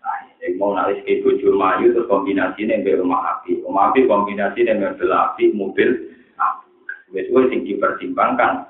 lain. 0.04 0.60
Mau 0.60 0.76
nalis 0.76 1.00
ke 1.08 1.24
bujur 1.24 1.56
mayu, 1.56 1.96
terus 1.96 2.04
kombinasi 2.12 2.68
ini 2.68 2.84
yang 2.84 3.08
rumah 3.08 3.40
api. 3.40 3.64
Rumah 3.64 3.96
api 3.96 4.12
kombinasi 4.12 4.68
dengan 4.68 4.92
mobil 4.92 5.12
api, 5.16 5.44
mobil 5.56 5.90
api. 6.36 6.68
Itu 7.16 7.48
yang 7.48 7.64
dipertimbangkan. 7.64 8.68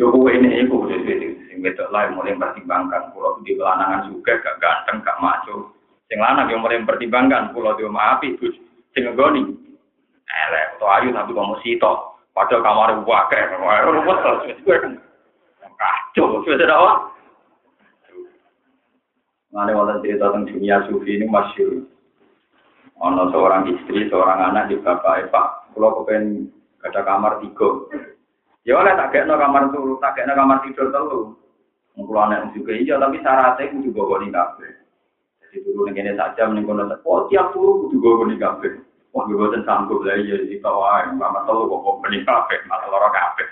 Yo 0.00 0.08
kowe 0.08 0.32
ini 0.32 0.64
iku 0.64 0.88
sing 0.88 1.60
wedok 1.60 1.92
lain 1.92 2.16
mulai 2.16 2.40
pertimbangkan. 2.40 3.12
Kalau 3.12 3.36
di 3.44 3.52
pelanangan 3.52 4.08
juga 4.08 4.40
gak 4.40 4.56
ganteng, 4.64 5.04
gak 5.04 5.20
maco. 5.20 5.76
Sing 6.08 6.16
lanang 6.24 6.48
yang 6.48 6.64
mulai 6.64 6.80
pertimbangkan. 6.88 7.52
Kalau 7.52 7.76
di 7.76 7.84
rumah 7.84 8.16
api, 8.16 8.28
sing 8.92 9.08
nggoni. 9.08 9.42
Elek 10.28 10.66
to 10.76 10.84
ayu 10.86 11.08
tapi 11.12 11.32
kamu 11.32 11.56
sito. 11.64 12.20
Padahal 12.36 12.62
kamar 12.62 12.90
wae, 13.02 13.40
wae 13.58 13.80
ruwet. 13.82 14.82
Kacau, 15.78 16.42
sudah 16.42 16.66
apa? 16.66 16.92
Mana 19.54 19.72
wonten 19.72 20.02
cerita 20.04 20.28
tentang 20.28 20.50
dunia 20.50 20.82
sufi 20.90 21.16
ini 21.16 21.26
masyur. 21.30 21.86
Ono 22.98 23.30
seorang 23.30 23.70
istri, 23.70 24.10
seorang 24.10 24.42
anak 24.42 24.68
di 24.68 24.76
bapak 24.82 25.30
Pak. 25.30 25.72
Kalau 25.72 26.02
kepen 26.02 26.50
ada 26.82 27.00
kamar 27.06 27.38
tiga. 27.38 27.86
Ya 28.66 28.74
oleh 28.76 28.92
tak 28.98 29.14
kayak 29.14 29.30
kamar 29.30 29.70
turu, 29.70 29.96
tak 30.02 30.18
kayak 30.18 30.34
kamar 30.34 30.60
tidur 30.66 30.90
telu. 30.90 31.20
Kalau 31.94 32.22
anak 32.22 32.52
juga 32.54 32.74
iya, 32.74 32.94
tapi 32.98 33.18
syaratnya 33.22 33.70
itu 33.70 33.90
juga 33.90 34.00
goni 34.06 34.28
kafe. 34.30 34.68
Jadi 35.48 35.64
turu 35.64 35.88
ini 35.88 36.12
saja 36.12 36.44
menikono. 36.44 36.92
Oh 37.08 37.24
tiap 37.32 37.56
turu 37.56 37.88
juga 37.88 38.20
goni 38.20 38.36
kafe. 38.36 38.68
Wah, 39.16 39.24
gue 39.24 39.40
boten 39.40 39.64
sanggup 39.64 40.04
lah 40.04 40.20
ya 40.20 40.36
di 40.36 40.60
bawah, 40.60 41.08
mama 41.16 41.40
tahu 41.48 41.64
kok 41.64 42.04
beli 42.04 42.20
kafe, 42.28 42.60
malah 42.68 42.92
lorong 42.92 43.08
kafe. 43.16 43.44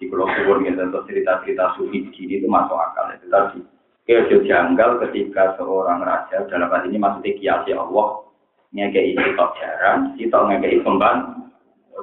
Di 0.00 0.08
pulau 0.08 0.24
kubur 0.24 0.64
gitu, 0.64 0.88
cerita-cerita 1.04 1.76
sufi 1.76 2.08
gini 2.08 2.40
itu 2.40 2.48
masuk 2.48 2.80
akal 2.80 3.12
itu 3.12 3.28
tadi. 3.28 3.60
Kejo 4.08 4.40
janggal 4.48 5.04
ketika 5.04 5.52
seorang 5.60 6.00
raja 6.00 6.48
dalam 6.48 6.72
hal 6.72 6.88
ini 6.88 6.96
maksudnya 6.96 7.36
kiasi 7.36 7.76
Allah 7.76 8.24
ngekei 8.72 9.12
sitok 9.12 9.52
jaran, 9.60 10.16
sitok 10.16 10.48
ngekei 10.48 10.80
pembantu. 10.80 11.52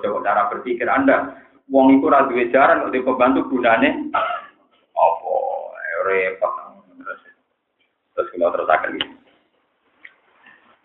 Coba 0.06 0.22
cara 0.22 0.52
berpikir 0.54 0.86
anda, 0.86 1.34
wong 1.72 1.98
itu 1.98 2.06
radu 2.06 2.38
jaran 2.54 2.86
untuk 2.86 3.10
pembantu 3.10 3.50
gunane 3.50 4.12
apa 4.13 5.34
repot 6.06 6.54
terus 6.54 6.64
terus 8.15 8.32
kita 8.32 8.47
terus 8.49 8.71
akan 8.71 8.91
gitu. 8.95 9.15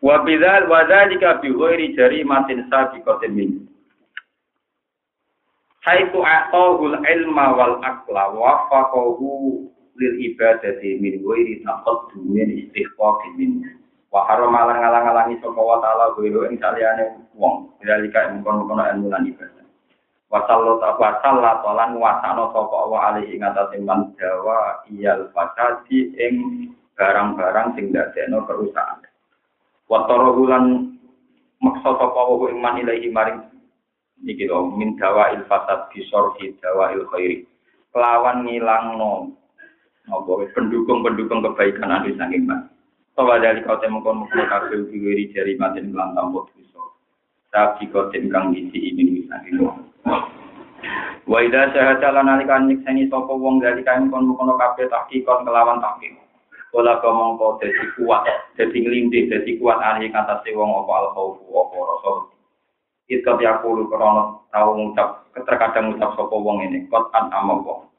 Wa 0.00 0.24
bidzal 0.24 0.66
wa 0.66 0.82
dzalika 0.88 1.38
bi 1.44 1.54
ghairi 1.54 1.94
jarimatin 1.94 2.66
sabiqatin 2.66 3.32
min. 3.36 3.50
Haitu 5.86 6.20
aqahul 6.20 6.98
ilma 7.00 7.46
wal 7.56 7.76
aqla 7.84 8.32
wa 8.34 8.68
lil 10.00 10.14
ibadati 10.32 10.96
min 10.98 11.20
ghairi 11.20 11.60
taqaddumin 11.60 12.48
istighfaqin 12.66 13.32
min. 13.36 13.50
Wa 14.10 14.26
haram 14.26 14.50
malang 14.50 14.82
ngalang-alangi 14.82 15.38
sapa 15.38 15.60
wa 15.60 15.78
taala 15.84 16.16
guru 16.18 16.48
ing 16.50 16.58
saliyane 16.58 17.30
wong. 17.36 17.70
Dalika 17.84 18.32
ing 18.32 18.42
kono-kono 18.42 18.82
ilmu 18.82 19.06
lan 19.12 19.28
ibadah. 19.28 19.66
Wa 20.32 20.42
sallat 20.48 20.80
wa 20.98 21.10
sallat 21.22 21.60
lan 21.62 21.90
wasana 22.00 22.48
sapa 22.50 22.78
wa 22.88 22.98
alih 23.12 23.28
ing 23.28 23.44
atase 23.44 23.78
man 23.84 24.10
jawa 24.18 24.80
iyal 24.90 25.28
fasadi 25.36 26.10
ing 26.16 26.34
barang-barang 27.00 27.80
sing 27.80 27.96
dadekno 27.96 28.44
kerusakan. 28.44 29.08
Wa 29.88 30.04
tarahulan 30.04 30.92
maksa 31.64 31.96
sapa 31.96 32.20
wa 32.28 32.46
ing 32.52 32.60
man 32.60 32.76
ilahi 32.76 33.08
maring 33.08 33.40
iki 34.28 34.44
lho 34.44 34.76
min 34.76 35.00
dawa 35.00 35.32
il 35.32 35.48
fasad 35.48 35.88
bisor 35.88 36.36
dawa 36.60 36.92
il 36.92 37.08
khairi. 37.08 37.48
Kelawan 37.90 38.44
ngilangno 38.44 39.32
apa 40.12 40.30
pendukung-pendukung 40.52 41.40
kebaikan 41.40 41.88
anu 41.88 42.12
saking 42.20 42.44
man. 42.44 42.68
Soal 43.16 43.42
dari 43.42 43.64
kau 43.66 43.80
temu 43.80 44.04
kon 44.04 44.22
mukul 44.22 44.46
kabel 44.46 44.86
diwiri 44.86 45.34
jari 45.34 45.58
matin 45.58 45.90
kelan 45.90 46.14
tambut 46.14 46.46
bisa. 46.54 46.78
Tapi 47.50 47.90
kau 47.90 48.06
tem 48.14 48.30
kang 48.30 48.54
isi 48.54 48.94
ini 48.94 49.26
gitu. 49.26 49.66
Wa 51.26 51.38
idza 51.42 51.74
syahada 51.74 52.14
lan 52.14 52.30
nalika 52.30 52.62
nyikseni 52.62 53.10
sapa 53.10 53.34
wong 53.34 53.58
dari 53.58 53.82
kain 53.82 54.08
kon 54.14 54.30
mukul 54.30 54.54
kabel 54.54 54.86
tahqiqon 54.86 55.42
kelawan 55.42 55.82
tahqiq. 55.82 56.14
Kala 56.70 57.02
kau 57.02 57.34
kau 57.34 57.58
dadi 57.58 57.82
kuat, 57.98 58.22
dadi 58.54 58.78
nglindih, 58.78 59.26
dadi 59.26 59.58
kuat 59.58 59.82
ahli 59.82 60.06
kata 60.06 60.38
si 60.46 60.54
wong 60.54 60.70
apa 60.70 60.92
al 61.02 61.06
khaufu 61.18 61.50
apa 61.50 61.76
rasa. 61.82 62.12
Itu 63.10 63.32
ya 63.42 63.58
kulo 63.58 63.90
krono 63.90 64.46
tau 64.54 64.78
ngucap 64.78 65.34
terkadang 65.34 65.90
ngucap 65.90 66.14
sapa 66.14 66.30
wong 66.30 66.62
ini 66.62 66.86
kot 66.86 67.10
an 67.10 67.26
amapa 67.34 67.90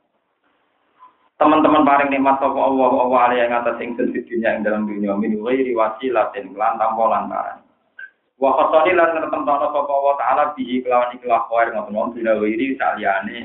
teman-teman 1.42 1.82
paling 1.82 2.14
nikmat 2.14 2.38
sapa 2.38 2.60
Allah 2.60 2.90
Allah 3.02 3.20
ali 3.26 3.36
yang 3.42 3.50
atas 3.50 3.82
ingsun 3.82 4.14
di 4.14 4.22
dunia 4.30 4.54
yang 4.54 4.62
dalam 4.62 4.86
dunia 4.86 5.18
min 5.18 5.42
ghairi 5.42 5.74
wasilatin 5.74 6.54
lan 6.54 6.78
tanpa 6.78 7.04
lantaran. 7.10 7.58
Wa 8.38 8.54
khosani 8.54 8.94
lan 8.94 9.18
tertentono 9.18 9.68
sapa 9.74 9.90
Allah 9.92 10.16
taala 10.22 10.44
bihi 10.54 10.86
kelawan 10.86 11.12
ikhlas 11.18 11.44
khair 11.50 11.68
ngoten 11.74 11.98
wong 11.98 12.08
bila 12.14 12.32
ghairi 12.46 12.78
saliyane 12.78 13.38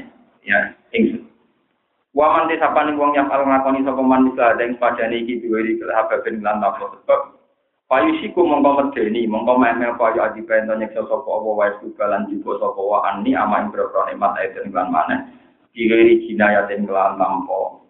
ya 0.45 0.77
ingsun 0.93 1.25
wa 2.17 2.27
man 2.33 2.49
disapane 2.49 2.97
wong 2.97 3.13
yang 3.13 3.29
kalau 3.29 3.45
ngakoni 3.45 3.85
sapa 3.85 4.01
man 4.01 4.25
misal 4.33 4.57
deng 4.57 4.81
padane 4.81 5.21
iki 5.21 5.45
diwiri 5.45 5.77
kelahab 5.77 6.09
ben 6.25 6.41
lan 6.41 6.65
tanpa 6.65 6.89
sebab 6.97 7.37
Payusiku 7.87 8.43
mongko 8.43 8.83
medeni, 8.83 9.31
mongko 9.31 9.63
memel 9.63 9.95
payu 9.95 10.19
adi 10.19 10.43
bento 10.43 10.75
nyeksa 10.75 11.07
sapa 11.07 11.23
apa 11.23 11.51
wae 11.55 11.71
sugalan 11.79 12.27
jibo 12.27 12.59
sapa 12.59 12.83
wa 12.83 12.99
ani 13.07 13.31
ama 13.39 13.63
ing 13.63 13.71
boro 13.71 13.87
nikmat 14.11 14.35
aiden 14.43 14.75
lan 14.75 14.91
maneh. 14.91 15.23
Diri 15.71 16.19
jinayatin 16.27 16.83
kelan 16.83 17.15
tampa 17.15 17.87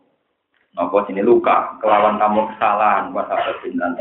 Nopo 0.76 1.00
sini 1.08 1.24
luka, 1.24 1.80
kelawan 1.80 2.20
kamu 2.20 2.52
kesalahan, 2.52 3.08
buat 3.08 3.32
apa 3.32 3.64
bintan. 3.64 3.96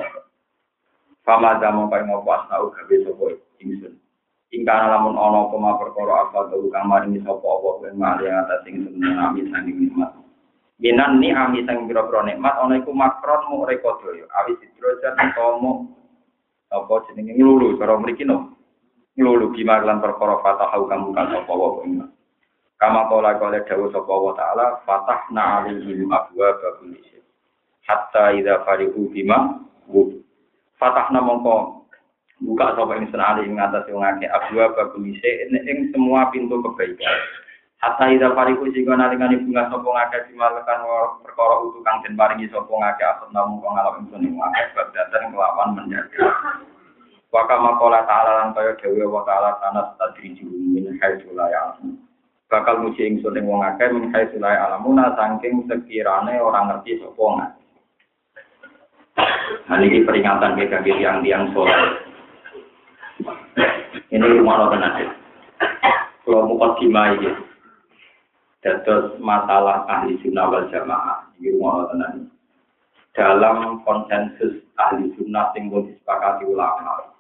Fama 1.24 1.56
jamu 1.64 1.88
kaya 1.88 2.04
ngopo 2.04 2.30
asnau 2.36 2.68
gawe 2.68 2.96
sopo 3.08 3.32
ingsun. 3.64 3.96
Ingkana 4.56 4.88
lamun 4.88 5.20
ono 5.20 5.52
koma 5.52 5.76
perkara 5.76 6.32
apa 6.32 6.48
tau 6.48 6.64
kang 6.72 6.88
maringi 6.88 7.20
sopo 7.28 7.60
apa 7.60 7.70
ben 7.84 8.00
mari 8.00 8.32
atas 8.32 8.64
ingsun 8.64 8.96
nami 9.04 9.52
sanging 9.52 9.84
nikmat. 9.84 10.16
Minan 10.80 11.20
ni 11.20 11.36
ami 11.36 11.68
sang 11.68 11.84
pira-pira 11.84 12.24
nikmat 12.24 12.56
ana 12.64 12.80
iku 12.80 12.96
makron 12.96 13.52
mu 13.52 13.68
rekodoyo. 13.68 14.24
Awi 14.32 14.56
sidrojan 14.64 15.36
tomo 15.36 15.92
apa 16.72 16.94
jenenge 17.12 17.36
nglulu 17.36 17.76
cara 17.76 18.00
mriki 18.00 18.24
no. 18.24 18.56
Nglulu 19.20 19.52
gimana 19.60 19.92
lan 19.92 20.00
perkara 20.00 20.40
fatahu 20.40 20.88
kamu 20.88 21.12
kan 21.12 21.36
apa 21.36 21.52
apa 21.52 22.08
Kama 22.76 23.08
kola 23.08 23.40
kola 23.40 23.60
dawu 23.64 23.88
sapa 23.88 24.12
wa 24.12 24.36
ta'ala 24.36 24.84
fatahna 24.84 25.64
alaihim 25.64 26.12
abwa 26.12 26.48
babul. 26.60 26.96
Hatta 27.88 28.36
idza 28.36 28.64
farihu 28.64 29.12
bima. 29.12 29.64
Fatahna 30.76 31.24
mongko 31.24 31.85
buka 32.44 32.76
sapa 32.76 33.00
ini 33.00 33.08
senali 33.12 33.48
ing 33.48 33.56
atas 33.56 33.88
wong 33.88 34.04
akeh 34.04 34.28
abwa 34.28 34.76
babul 34.76 35.08
isya 35.08 35.48
ing 35.52 35.92
semua 35.96 36.28
pintu 36.34 36.60
kebaikan. 36.60 37.16
Hatta 37.80 38.12
idza 38.12 38.34
farihu 38.36 38.68
sing 38.74 38.84
nalikane 38.88 39.40
bunga 39.40 39.72
sapa 39.72 39.88
ngakeh 39.88 40.22
dimalekan 40.32 40.80
perkara 41.24 41.56
utuh 41.64 41.82
kang 41.86 42.04
den 42.04 42.20
paringi 42.20 42.52
sapa 42.52 42.72
ngakeh 42.72 43.06
asat 43.06 43.30
namung 43.32 43.62
kang 43.64 43.74
ngalami 43.78 44.00
ingsun 44.10 44.26
ing 44.26 44.36
akeh 44.36 44.66
badatan 44.76 45.32
kelawan 45.32 45.70
menjadi. 45.78 46.18
Waka 47.32 47.56
makola 47.60 48.08
ta'ala 48.08 48.32
lan 48.42 48.50
kaya 48.56 48.80
dewe 48.80 49.04
wa 49.04 49.24
ta'ala 49.28 49.60
tanah 49.60 50.00
tadriju 50.00 50.48
min 50.48 50.88
la 51.36 51.46
ya'lamun 51.52 52.00
bakal 52.48 52.80
muji 52.80 53.04
ingsun 53.04 53.36
ing 53.36 53.50
wong 53.50 53.66
akeh 53.66 53.90
min 53.92 54.14
hai 54.14 54.30
sulai 54.32 54.56
alamuna 54.56 55.12
saking 55.18 55.66
sekirane 55.68 56.40
orang 56.40 56.72
ngerti 56.72 57.02
sapa 57.02 57.24
ngene. 57.24 57.48
Nah, 59.66 59.80
ini 59.82 60.04
peringatan 60.04 60.60
bagi 60.60 60.92
tiang-tiang 60.92 61.50
soleh. 61.56 62.06
Ini 64.12 64.26
rumah 64.40 64.56
lo 64.60 64.66
tenan. 64.76 65.16
Kalau 66.26 66.52
mau 66.52 66.76
dimai 66.80 67.16
ya. 67.24 67.34
Dados 68.66 69.16
masalah 69.22 69.86
ahli 69.86 70.18
sunnah 70.26 70.50
wal 70.50 70.68
jamaah. 70.74 71.30
Ini 71.40 71.56
rumah 71.56 71.72
lo 71.80 71.86
tenan. 71.94 72.16
Dalam 73.16 73.86
konsensus 73.88 74.60
ahli 74.76 75.14
sunnah 75.16 75.56
yang 75.56 75.72
disepakati 75.72 76.44
ulama. 76.50 77.16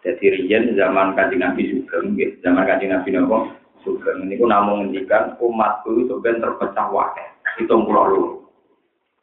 Jadi 0.00 0.32
riyen 0.32 0.72
zaman 0.80 1.12
kajian 1.12 1.44
Nabi 1.44 1.68
Sugeng, 1.68 2.16
zaman 2.40 2.64
kajian 2.64 2.96
Nabi 2.96 3.12
Nabi 3.12 3.52
Sugeng 3.84 4.24
ini 4.24 4.40
namun 4.40 4.88
ngendikan 4.88 5.36
umat 5.44 5.84
itu 5.84 6.08
sebenarnya 6.08 6.48
terpecah 6.48 6.88
wakil. 6.88 7.28
Hitung 7.60 7.84
pulau 7.84 8.08
lu. 8.08 8.24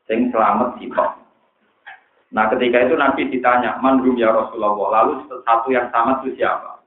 Sing 0.05 0.29
selamat 0.29 0.77
sitok. 0.77 1.26
Nah 2.31 2.51
ketika 2.51 2.83
itu 2.83 2.95
Nabi 2.99 3.31
ditanya, 3.31 3.79
Manrum 3.79 4.19
ya 4.19 4.35
Rasulullah. 4.35 4.75
Lalu 4.75 5.31
satu 5.47 5.67
yang 5.71 5.87
sama 5.95 6.19
itu 6.23 6.35
siapa? 6.35 6.83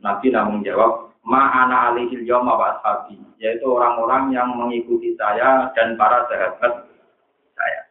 Nabi 0.00 0.32
namun 0.32 0.64
jawab, 0.64 1.12
Ma'ana 1.20 1.92
alihil 1.92 2.24
yawma 2.24 2.56
wa 2.56 2.66
ashabi. 2.80 3.20
Yaitu 3.36 3.68
orang-orang 3.68 4.32
yang 4.32 4.56
mengikuti 4.56 5.12
saya 5.20 5.68
dan 5.76 6.00
para 6.00 6.24
sahabat 6.32 6.88
saya. 7.52 7.82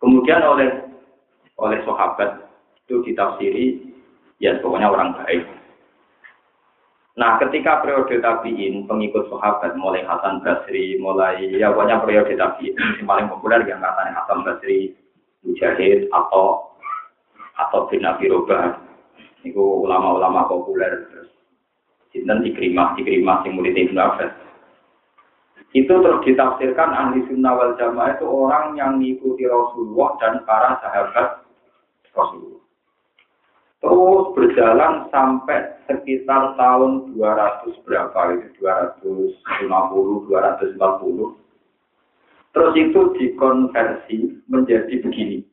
Kemudian 0.00 0.40
oleh 0.40 0.68
oleh 1.60 1.78
sahabat 1.84 2.48
itu 2.88 3.04
ditafsiri, 3.04 3.84
ya 4.40 4.56
pokoknya 4.64 4.88
orang 4.88 5.12
baik. 5.20 5.44
Nah, 7.18 7.34
ketika 7.42 7.82
periode 7.82 8.22
tabiin, 8.22 8.86
pengikut 8.86 9.26
sahabat 9.26 9.74
mulai 9.74 10.06
Hasan 10.06 10.38
Basri, 10.38 10.94
mulai 11.02 11.50
ya 11.50 11.74
pokoknya 11.74 11.98
periode 11.98 12.38
tabiin 12.38 12.78
yang 12.78 13.06
paling 13.10 13.26
populer 13.26 13.66
yang 13.66 13.82
katanya 13.82 14.22
Hasan 14.22 14.46
Basri, 14.46 14.94
Mujahid 15.46 16.10
atau 16.10 16.74
atau 17.58 17.90
bin 17.90 18.06
Abi 18.06 18.30
Robah. 18.30 18.78
Itu 19.46 19.86
ulama-ulama 19.86 20.50
populer 20.50 21.06
terus. 21.10 21.30
Sinten 22.10 22.42
dikerimah, 22.42 22.98
dikerimah 22.98 23.44
sing 23.44 23.54
murid 23.54 23.76
Ibnu 23.76 24.00
Abbas. 24.00 24.32
Itu 25.76 26.00
terus 26.00 26.24
ditafsirkan 26.24 26.90
ahli 26.96 27.22
sunnah 27.28 27.52
wal 27.52 27.76
jamaah 27.76 28.16
itu 28.16 28.24
orang 28.24 28.72
yang 28.80 28.96
mengikuti 28.96 29.44
Rasulullah 29.44 30.16
dan 30.16 30.40
para 30.48 30.80
sahabat 30.80 31.44
Rasulullah. 32.16 32.64
Terus 33.78 34.24
berjalan 34.34 35.06
sampai 35.12 35.70
sekitar 35.86 36.58
tahun 36.58 37.14
200 37.14 37.84
berapa 37.86 38.20
itu 38.34 38.48
250 38.58 40.26
240 40.26 41.47
terus 42.52 42.72
itu 42.76 43.00
dikonversi 43.18 44.44
menjadi 44.48 44.94
begini 45.04 45.44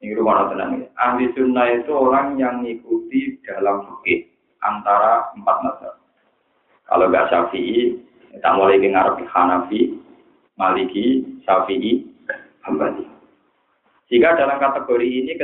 ini 0.00 0.12
rumah 0.16 0.50
tenang 0.50 0.84
ya. 0.84 0.88
ahli 0.98 1.30
sunnah 1.36 1.66
itu 1.70 1.92
orang 1.92 2.40
yang 2.40 2.64
mengikuti 2.64 3.38
dalam 3.44 3.84
fikih 3.86 4.28
antara 4.64 5.30
empat 5.36 5.56
mazhab 5.64 5.94
kalau 6.88 7.06
nggak 7.06 7.28
syafi'i 7.30 8.00
kita 8.30 8.48
mulai 8.54 8.78
dengar 8.78 9.18
Hanafi 9.18 9.98
Maliki 10.54 11.26
Syafi'i 11.42 12.06
Hambali 12.62 13.10
jika 14.10 14.34
dalam 14.34 14.58
kategori 14.58 15.06
ini 15.06 15.38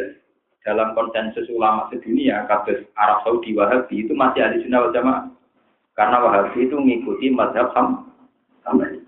dalam 0.66 0.98
konsensus 0.98 1.46
ulama 1.54 1.86
sedunia, 1.94 2.42
kasus 2.50 2.82
Arab 2.98 3.22
Saudi 3.22 3.54
Wahabi 3.54 4.02
itu 4.02 4.12
masih 4.18 4.42
ada 4.42 4.58
sunnah 4.58 4.90
wal. 4.90 5.30
Karena 5.94 6.18
Wahabi 6.18 6.66
itu 6.66 6.74
mengikuti 6.74 7.30
mazhab 7.30 7.70
Ham 7.78 8.10
Hambali. 8.66 9.05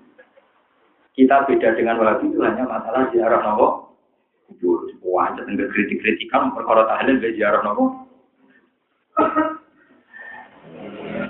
Kita 1.19 1.51
beda 1.51 1.75
dengan 1.75 1.99
Wahabi 1.99 2.31
itu 2.31 2.39
hanya 2.47 2.63
masalah 2.63 3.11
ziarah 3.11 3.43
nopo. 3.43 3.99
Kubur, 4.47 4.87
wajah 5.03 5.43
dan 5.43 5.59
kritik-kritikan 5.59 6.55
perkara 6.55 6.87
tahlil 6.87 7.19
di 7.19 7.35
ziarah 7.35 7.59
nopo. 7.67 8.07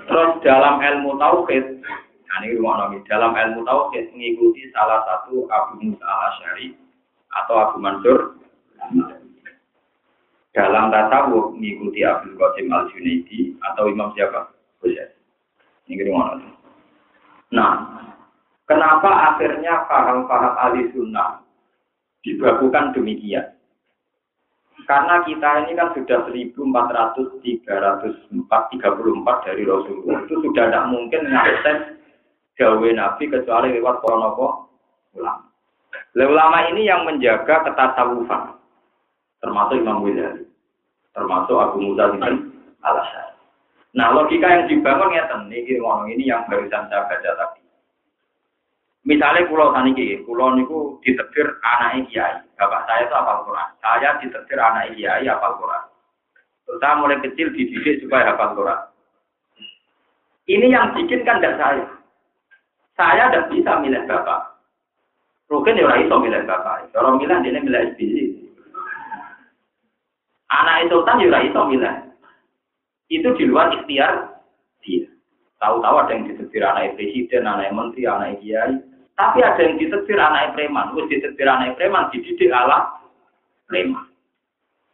Terus 0.08 0.30
dalam 0.44 0.76
ilmu 0.84 1.16
tauhid, 1.16 1.80
nah 1.80 2.36
ini 2.44 2.60
rumah 2.60 2.92
dalam 3.08 3.32
ilmu 3.32 3.64
tauhid 3.64 4.12
mengikuti 4.12 4.68
salah 4.76 5.08
satu 5.08 5.48
Abu 5.48 5.80
Musa 5.80 6.04
al 6.04 6.36
atau 7.40 7.54
Abu 7.56 7.76
Mansur 7.80 8.36
dalam 10.52 10.92
tasawuf 10.92 11.56
mengikuti 11.56 12.04
Abdul 12.04 12.36
Qasim 12.36 12.68
Al 12.72 12.92
Junaidi 12.92 13.56
atau 13.72 13.88
Imam 13.88 14.12
siapa? 14.12 14.52
Ghazali. 14.84 15.16
Ini 15.88 16.04
gimana? 16.04 16.44
Nah, 17.48 17.72
kenapa 18.68 19.34
akhirnya 19.34 19.88
paham-paham 19.88 20.54
ahli 20.60 20.92
sunnah 20.92 21.40
dibakukan 22.22 22.94
demikian? 22.94 23.56
Karena 24.86 25.20
kita 25.26 25.68
ini 25.68 25.76
kan 25.76 25.92
sudah 25.92 26.30
1400, 26.30 27.44
334 27.44 29.44
dari 29.44 29.62
Rasulullah. 29.68 30.24
Itu 30.24 30.40
sudah 30.40 30.64
tidak 30.70 30.88
mungkin 30.88 31.28
ngakses 31.28 31.78
gawe 32.56 32.88
Nabi 32.96 33.28
kecuali 33.28 33.76
lewat 33.76 34.00
para 34.00 34.16
ulama. 34.16 34.64
Ulama 36.16 36.58
ini 36.72 36.88
yang 36.88 37.04
menjaga 37.04 37.68
ketasawufan. 37.68 38.56
Termasuk 39.44 39.76
Imam 39.76 40.08
Ghazali. 40.08 40.48
Termasuk 41.12 41.58
Abu 41.58 41.84
Musa 41.84 42.08
bin 42.14 42.22
Al-Asyari. 42.80 43.28
Nah, 43.96 44.14
logika 44.14 44.46
yang 44.46 44.64
dibangun 44.70 45.16
ya 45.16 45.26
ini 45.48 45.80
ini 46.14 46.24
yang 46.28 46.46
barusan 46.46 46.86
saya 46.86 47.08
baca 47.08 47.30
tadi. 47.34 47.57
Misalnya 49.08 49.48
pulau 49.48 49.72
saniki, 49.72 50.20
pulau 50.28 50.52
niku 50.52 51.00
ditetir 51.00 51.48
anak 51.64 52.04
kiai. 52.12 52.44
Bapak 52.60 52.84
saya 52.84 53.08
itu 53.08 53.14
hafal 53.16 53.40
Quran. 53.48 53.68
Saya 53.80 54.20
ditetir 54.20 54.60
anak 54.60 54.92
kiai 54.92 55.24
hafal 55.24 55.56
Quran. 55.56 55.84
Saya 56.76 57.00
mulai 57.00 57.16
kecil 57.24 57.48
dididik 57.56 58.04
supaya 58.04 58.36
hafal 58.36 58.52
Quran. 58.52 58.80
Ini 60.44 60.68
yang 60.68 60.92
bikin 60.92 61.24
kan 61.24 61.40
tidak 61.40 61.56
saya. 61.56 61.88
Saya 63.00 63.32
tidak 63.32 63.48
bisa 63.48 63.80
milih 63.80 64.04
bapak. 64.04 64.60
Mungkin 65.48 65.80
ya 65.80 66.04
itu 66.04 66.12
milih 66.12 66.44
bapak. 66.44 66.92
Kalau 66.92 67.16
milih 67.16 67.40
dia 67.40 67.64
milih 67.64 67.80
SBY. 67.96 68.24
Anak 70.52 70.84
itu 70.84 70.96
kan 71.08 71.16
ya 71.16 71.40
itu 71.48 71.60
milih. 71.64 71.94
Itu 73.08 73.28
di 73.40 73.44
luar 73.48 73.72
ikhtiar 73.72 74.36
dia. 74.84 75.08
Tahu-tahu 75.64 75.96
ada 75.96 76.12
yang 76.12 76.28
ditetir 76.28 76.60
anak 76.60 76.92
presiden, 77.00 77.48
anak 77.48 77.72
menteri, 77.72 78.04
anak 78.04 78.36
kiai. 78.44 78.87
Tapi 79.18 79.42
ada 79.42 79.58
yang 79.58 79.82
ditetir 79.82 80.14
anak 80.14 80.54
preman, 80.54 80.94
terus 80.94 81.10
ditetir 81.10 81.50
anak 81.50 81.74
preman 81.74 82.06
dididik 82.14 82.54
ala 82.54 83.02
preman. 83.66 84.06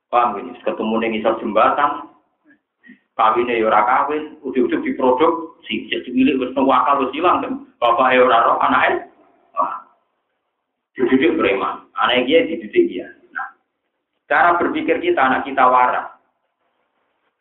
Paham 0.09 0.41
ini? 0.41 0.57
Ketemu 0.65 0.95
nih 0.97 1.11
misal 1.21 1.37
jembatan, 1.45 2.09
kawinnya 3.21 3.61
ya 3.61 3.69
ora 3.69 3.85
kawin, 3.85 4.41
ujuk-ujuk 4.41 4.81
diproduk, 4.81 5.61
si 5.69 5.85
jadi 5.93 6.09
milik 6.09 6.41
wis 6.41 6.57
wakal 6.57 7.05
wis 7.05 7.13
hilang 7.13 7.45
kan. 7.45 7.53
Bapak 7.77 8.17
ya 8.17 8.25
ora 8.25 8.49
roh. 8.49 8.57
Wah. 9.61 9.93
Dididik 10.97 11.37
preman, 11.37 11.85
anak 11.93 12.25
dia 12.25 12.49
dididik 12.49 12.85
dia. 12.89 13.13
Nah, 13.37 13.53
cara 14.25 14.57
berpikir 14.57 15.05
kita 15.05 15.21
anak 15.21 15.45
kita 15.45 15.69
waras. 15.69 16.17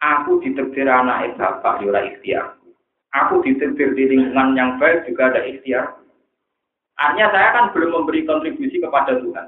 Aku 0.04 0.44
ditetir 0.44 0.92
anak 0.92 1.40
bapak 1.40 1.80
ya 1.80 1.96
ora 1.96 2.02
ikhtiar. 2.12 2.60
Aku 3.24 3.40
ditetir 3.40 3.96
di 3.96 4.04
lingkungan 4.12 4.60
yang 4.60 4.76
baik 4.84 5.08
juga 5.08 5.32
ada 5.32 5.48
ikhtiar. 5.48 6.03
Artinya 7.02 7.28
saya 7.34 7.50
kan 7.54 7.66
belum 7.74 7.90
memberi 7.90 8.22
kontribusi 8.26 8.78
kepada 8.78 9.18
Tuhan. 9.18 9.48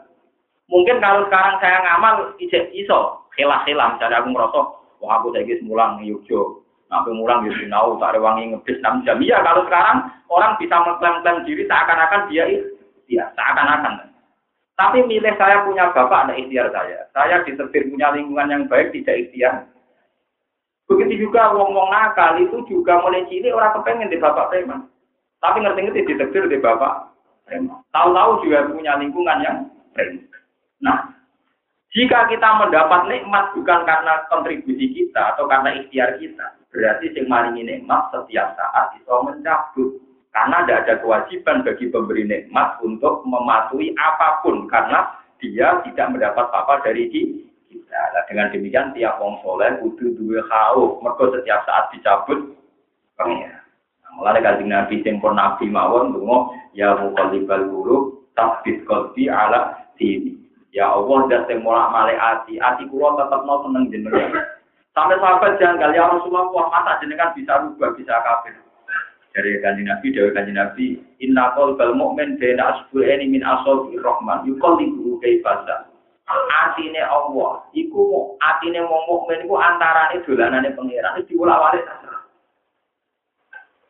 Mungkin 0.65 0.97
kalau 0.97 1.29
sekarang 1.29 1.61
saya 1.61 1.77
ngamal, 1.85 2.33
iso, 2.41 2.57
iso 2.73 2.99
helah-helah. 3.37 3.95
Misalnya 3.95 4.25
aku 4.25 4.29
merasa, 4.33 4.59
wah 4.97 5.21
aku 5.21 5.29
saya 5.37 5.61
mulang 5.61 6.01
di 6.01 6.09
Yogyo. 6.09 6.65
Aku 6.89 7.17
mulang 7.17 7.45
di 7.45 7.51
Sinau, 7.57 7.97
tak 7.97 8.13
ada 8.13 8.21
wangi 8.21 8.53
ngebis 8.53 8.77
6 8.81 9.05
jam. 9.05 9.17
Iya, 9.17 9.41
kalau 9.41 9.65
sekarang 9.65 10.05
orang 10.29 10.53
bisa 10.61 10.75
mengklaim-klaim 10.85 11.41
diri 11.43 11.65
seakan-akan 11.65 12.29
dia 12.29 12.45
ya 13.09 13.25
seakan-akan. 13.33 14.13
Tapi 14.77 15.01
milih 15.07 15.33
saya 15.39 15.65
punya 15.65 15.89
bapak, 15.95 16.29
ada 16.29 16.33
ikhtiar 16.37 16.69
saya. 16.69 17.09
Saya 17.15 17.41
diterbit 17.41 17.89
punya 17.89 18.13
lingkungan 18.13 18.51
yang 18.53 18.63
baik, 18.69 18.93
tidak 18.93 19.17
ikhtiar. 19.27 19.65
Begitu 20.85 21.25
juga 21.25 21.57
wong-wong 21.57 21.89
nakal 21.89 22.37
itu 22.37 22.61
juga 22.69 23.01
mulai 23.01 23.25
cilik 23.25 23.55
orang 23.55 23.73
kepengen 23.81 24.13
di 24.13 24.21
bapak 24.21 24.53
preman. 24.53 24.85
Tapi 25.41 25.57
ngerti-ngerti 25.65 26.05
diterbit 26.05 26.53
di 26.53 26.61
bapak 26.61 27.14
Tahu-tahu 27.93 28.31
juga 28.41 28.65
punya 28.73 28.97
lingkungan 28.97 29.39
yang 29.45 29.57
preman. 29.93 30.25
Nah, 30.81 31.15
jika 31.95 32.27
kita 32.27 32.49
mendapat 32.59 33.07
nikmat 33.07 33.55
bukan 33.55 33.87
karena 33.87 34.25
kontribusi 34.27 34.91
kita 34.91 35.37
atau 35.37 35.47
karena 35.47 35.79
ikhtiar 35.79 36.19
kita, 36.19 36.57
berarti 36.73 37.13
yang 37.15 37.31
maringi 37.31 37.63
nikmat 37.63 38.11
setiap 38.11 38.57
saat 38.59 38.97
itu 38.99 39.15
mencabut. 39.23 39.89
Karena 40.35 40.67
tidak 40.67 40.79
ada 40.83 40.95
kewajiban 40.99 41.63
bagi 41.63 41.87
pemberi 41.87 42.27
nikmat 42.27 42.83
untuk 42.83 43.23
mematuhi 43.23 43.95
apa 43.95 44.43
pun 44.43 44.67
karena 44.67 45.07
dia 45.39 45.79
tidak 45.87 46.11
mendapat 46.11 46.51
apa 46.51 46.83
dari 46.83 47.07
kita. 47.07 48.01
Nah, 48.11 48.23
dengan 48.27 48.51
demikian 48.51 48.91
tiap 48.91 49.15
wong 49.23 49.39
soleh 49.39 49.79
kudu 49.79 50.19
dua 50.19 50.43
kau, 50.51 50.99
mereka 50.99 51.39
setiap 51.39 51.63
saat 51.63 51.87
dicabut. 51.95 52.51
Mulai 54.15 54.39
kajian 54.39 54.71
Nabi 54.71 55.03
sing 55.03 55.19
pun 55.19 55.35
Nabi 55.35 55.67
mawon 55.67 56.15
dungo 56.15 56.55
ya 56.71 56.95
muqallibal 56.95 57.67
qulub 57.67 58.31
tabbit 58.31 58.87
qalbi 58.87 59.27
ala 59.27 59.75
dini. 59.99 60.39
Ya 60.71 60.91
Allah 60.91 61.27
dan 61.31 61.47
sing 61.47 61.63
mulak 61.63 61.91
malik 61.91 62.19
ati, 62.19 62.59
ati 62.59 62.83
tetep 62.87 63.41
no 63.47 63.55
seneng 63.63 63.91
jenengan. 63.91 64.43
Sampai 64.95 65.19
sahabat 65.19 65.59
jangan 65.59 65.91
ya 65.91 66.07
Rasulullah 66.07 66.47
wah 66.51 66.67
masa 66.71 66.99
jenengan 67.03 67.35
bisa 67.35 67.59
rubah 67.59 67.91
bisa 67.95 68.15
kafir. 68.23 68.55
Dari 69.35 69.59
kanjeng 69.59 69.91
Nabi, 69.91 70.15
dari 70.15 70.31
kanjeng 70.31 70.55
Nabi, 70.55 70.95
Inna 71.19 71.51
qalbal 71.59 71.91
mu'min 71.91 72.39
baina 72.39 72.71
asbu'aini 72.71 73.27
min 73.27 73.43
asabi 73.43 73.99
rahman, 73.99 74.47
yuqallibu 74.47 75.19
kaifasa. 75.19 75.91
Atine 76.63 77.03
Allah, 77.03 77.67
iku 77.75 78.35
atine 78.39 78.79
wong 78.87 79.03
mukmin 79.11 79.43
iku 79.43 79.59
antarane 79.59 80.23
dolanane 80.23 80.71
pangeran, 80.71 81.19
diulak-walik 81.27 81.83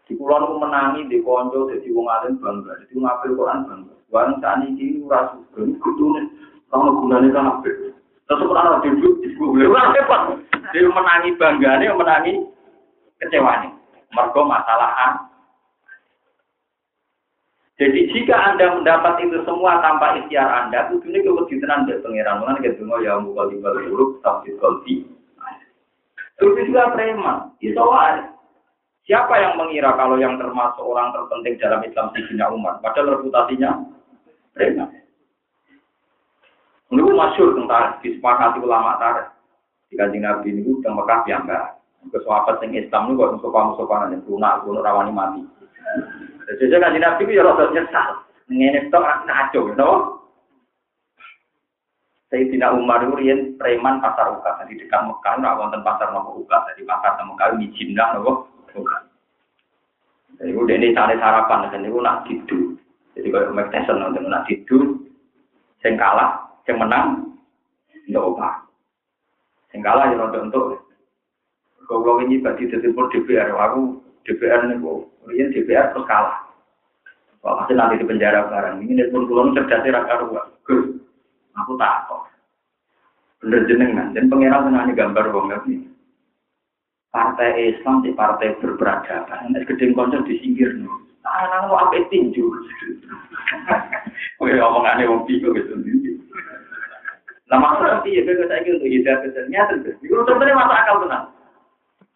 di 0.06 0.14
itu 0.14 0.54
menangi 0.62 1.10
di 1.10 1.18
konco, 1.26 1.66
jadi 1.74 1.90
wong 1.90 2.06
alim 2.06 2.38
bangga, 2.38 2.78
jadi 2.86 2.94
wong 2.94 3.10
apel 3.10 3.34
Quran 3.34 3.66
bangga. 3.66 3.96
Wong 4.14 4.38
tani 4.38 4.78
ini 4.78 5.02
ora 5.02 5.34
ini 5.58 5.74
kudune, 5.82 6.22
kalau 6.70 6.94
gunanya 7.02 7.34
kan 7.34 7.50
apel. 7.58 7.90
Terus 8.26 8.46
orang 8.46 8.82
duduk 8.86 9.22
di 9.22 9.34
gue, 9.34 9.66
wah 9.70 9.94
hebat. 9.94 10.42
Dia 10.74 10.90
menangi 10.90 11.38
bangganya, 11.38 11.94
menangi 11.94 12.42
kecewanya. 13.22 13.70
Mergo 14.14 14.42
masalah 14.46 15.26
Jadi 17.76 18.08
jika 18.16 18.34
Anda 18.40 18.72
mendapat 18.72 19.20
itu 19.20 19.44
semua 19.44 19.84
tanpa 19.84 20.16
ikhtiar 20.16 20.48
Anda, 20.48 20.88
ini 20.96 21.20
keweditan 21.20 21.84
dari 21.84 22.00
pengiran. 22.00 22.40
Mengenai 22.40 22.72
gitu, 22.72 22.88
ya 23.04 23.20
mukal 23.20 23.52
balik 23.52 23.92
huruf, 23.92 24.24
tapi 24.24 24.56
kolbi. 24.64 25.04
Itu 26.40 26.56
juga 26.56 26.96
preman. 26.96 27.52
Itu 27.60 27.84
waris. 27.84 28.35
Siapa 29.06 29.38
yang 29.38 29.54
mengira 29.62 29.94
kalau 29.94 30.18
yang 30.18 30.34
termasuk 30.42 30.82
orang 30.82 31.14
terpenting 31.14 31.62
dalam 31.62 31.86
Islam 31.86 32.10
Sidina 32.18 32.50
Umar? 32.50 32.82
Padahal 32.82 33.22
reputasinya 33.22 33.86
Rena. 34.58 34.90
Ini 36.90 37.02
masyur 37.14 37.54
tentang 37.54 38.02
disepakati 38.02 38.58
ulama 38.66 38.98
tarikh. 38.98 39.30
Di 39.94 40.18
Nabi 40.18 40.50
ini 40.58 40.66
udah 40.82 40.90
Mekah 40.90 41.22
enggak. 41.30 41.66
Kesuapat 42.10 42.62
yang 42.66 42.82
Islam 42.82 43.14
ini 43.14 43.18
kok 43.18 43.42
sopan-sopanan 43.46 44.14
yang 44.14 44.22
lunak, 44.26 44.66
lunak 44.66 44.86
rawani 44.86 45.14
mati. 45.14 45.42
Jadi 46.50 46.78
kanjeng 46.78 47.02
Nabi 47.02 47.22
itu 47.26 47.38
ya 47.38 47.46
rasa 47.46 47.74
nyesal. 47.74 48.10
Ini 48.50 48.90
itu 48.90 48.94
ngaco, 48.94 49.60
you 49.70 49.90
Sayyidina 52.34 52.74
Umar 52.74 53.06
itu 53.06 53.54
preman 53.58 54.02
pasar 54.02 54.34
ukat. 54.34 54.66
Jadi 54.66 54.82
dekat 54.86 55.02
Mekah, 55.06 55.34
nggak 55.42 55.58
wonten 55.62 55.82
pasar 55.86 56.10
nopo 56.10 56.42
ukat. 56.42 56.74
Jadi 56.74 56.86
pasar 56.90 57.22
Mekah 57.22 57.54
ini 57.58 57.70
jindah 57.78 58.18
nopo 58.18 58.55
Jadi 60.36 60.52
udah 60.52 60.76
ini 60.76 60.92
cari 60.92 61.16
sarapan, 61.16 61.72
dan 61.72 61.88
itu 61.88 62.00
nak 62.04 62.28
tidur. 62.28 62.76
Jadi 63.16 63.28
kalau 63.32 63.56
Mike 63.56 63.72
Tyson 63.72 64.04
nanti 64.04 64.20
nak 64.20 64.44
tidur, 64.52 65.00
sing 65.80 65.96
kalah, 65.96 66.44
sing 66.68 66.76
menang, 66.76 67.40
ndak 68.12 68.28
apa. 68.36 68.50
Sing 69.72 69.80
kalah 69.80 70.12
ya 70.12 70.20
untuk 70.20 70.44
untuk. 70.44 70.66
Kalau 71.86 72.20
ini 72.26 72.42
bagi 72.42 72.68
tertimbul 72.68 73.08
DPR, 73.14 73.54
aku 73.56 74.02
DPR 74.26 74.68
nih 74.68 74.82
kok, 74.82 75.00
ini 75.32 75.54
DPR 75.54 75.94
terus 75.94 76.10
kalah. 76.10 76.44
Kalau 77.40 77.62
pasti 77.62 77.78
nanti 77.78 78.02
di 78.02 78.10
penjara 78.10 78.50
barang 78.50 78.82
ini, 78.82 79.06
pun 79.14 79.30
pulau 79.30 79.54
cerdas 79.54 79.86
raka. 79.86 80.26
Gus, 80.66 80.98
aku 81.54 81.78
takut. 81.78 82.26
Bener 83.46 83.70
jenengan, 83.70 84.12
dan 84.18 84.26
pengiran 84.28 84.66
senangnya 84.66 84.98
gambar 84.98 85.30
wong 85.30 85.54
ini 85.70 85.95
partai 87.16 87.72
Islam 87.72 88.04
di 88.04 88.12
partai 88.12 88.60
berperadaban. 88.60 89.56
Nek 89.56 89.64
gedeng 89.72 89.96
konco 89.96 90.20
disingkir 90.28 90.76
nang 91.24 91.72
mau 91.72 91.80
apa 91.80 92.04
tinju. 92.12 92.44
Kowe 94.36 94.52
omongane 94.52 95.08
wong 95.08 95.24
bingung 95.24 95.56
gitu. 95.56 95.80
Lah 97.48 97.58
maksudnya 97.64 98.04
piye 98.04 98.20
kowe 98.28 98.44
saiki 98.52 98.76
untuk 98.76 98.92
hidayah 98.92 99.24
kesennya 99.24 99.62
terus. 99.72 99.96
Iku 100.04 100.28
sebenarnya 100.28 100.60
masuk 100.60 100.76
akal 100.76 100.96
tenan. 101.08 101.24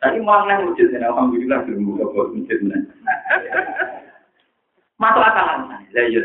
Tadi 0.03 0.19
mau 0.19 0.43
nang 0.43 0.67
masjid 0.67 0.91
ya, 0.91 1.07
alhamdulillah 1.07 1.59
belum 1.63 1.87
buka 1.95 2.05
bos 2.11 2.31
masjid 2.35 2.59
Masuk 4.99 5.23
akal 5.23 5.45
tenan. 5.47 5.87
Lah 5.95 6.03
iya 6.11 6.19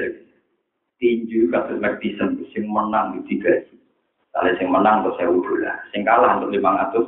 tinju 0.99 1.47
kasus 1.55 1.79
Madison 1.79 2.43
sing 2.51 2.67
menang 2.67 3.23
di 3.23 3.39
tiga. 3.39 3.55
Kalau 4.35 4.51
sing 4.59 4.67
menang 4.67 5.07
untuk 5.07 5.15
saya 5.15 5.31
dolar, 5.31 5.79
sing 5.95 6.03
kalah 6.03 6.43
untuk 6.43 6.51
lima 6.51 6.75
ratus 6.75 7.07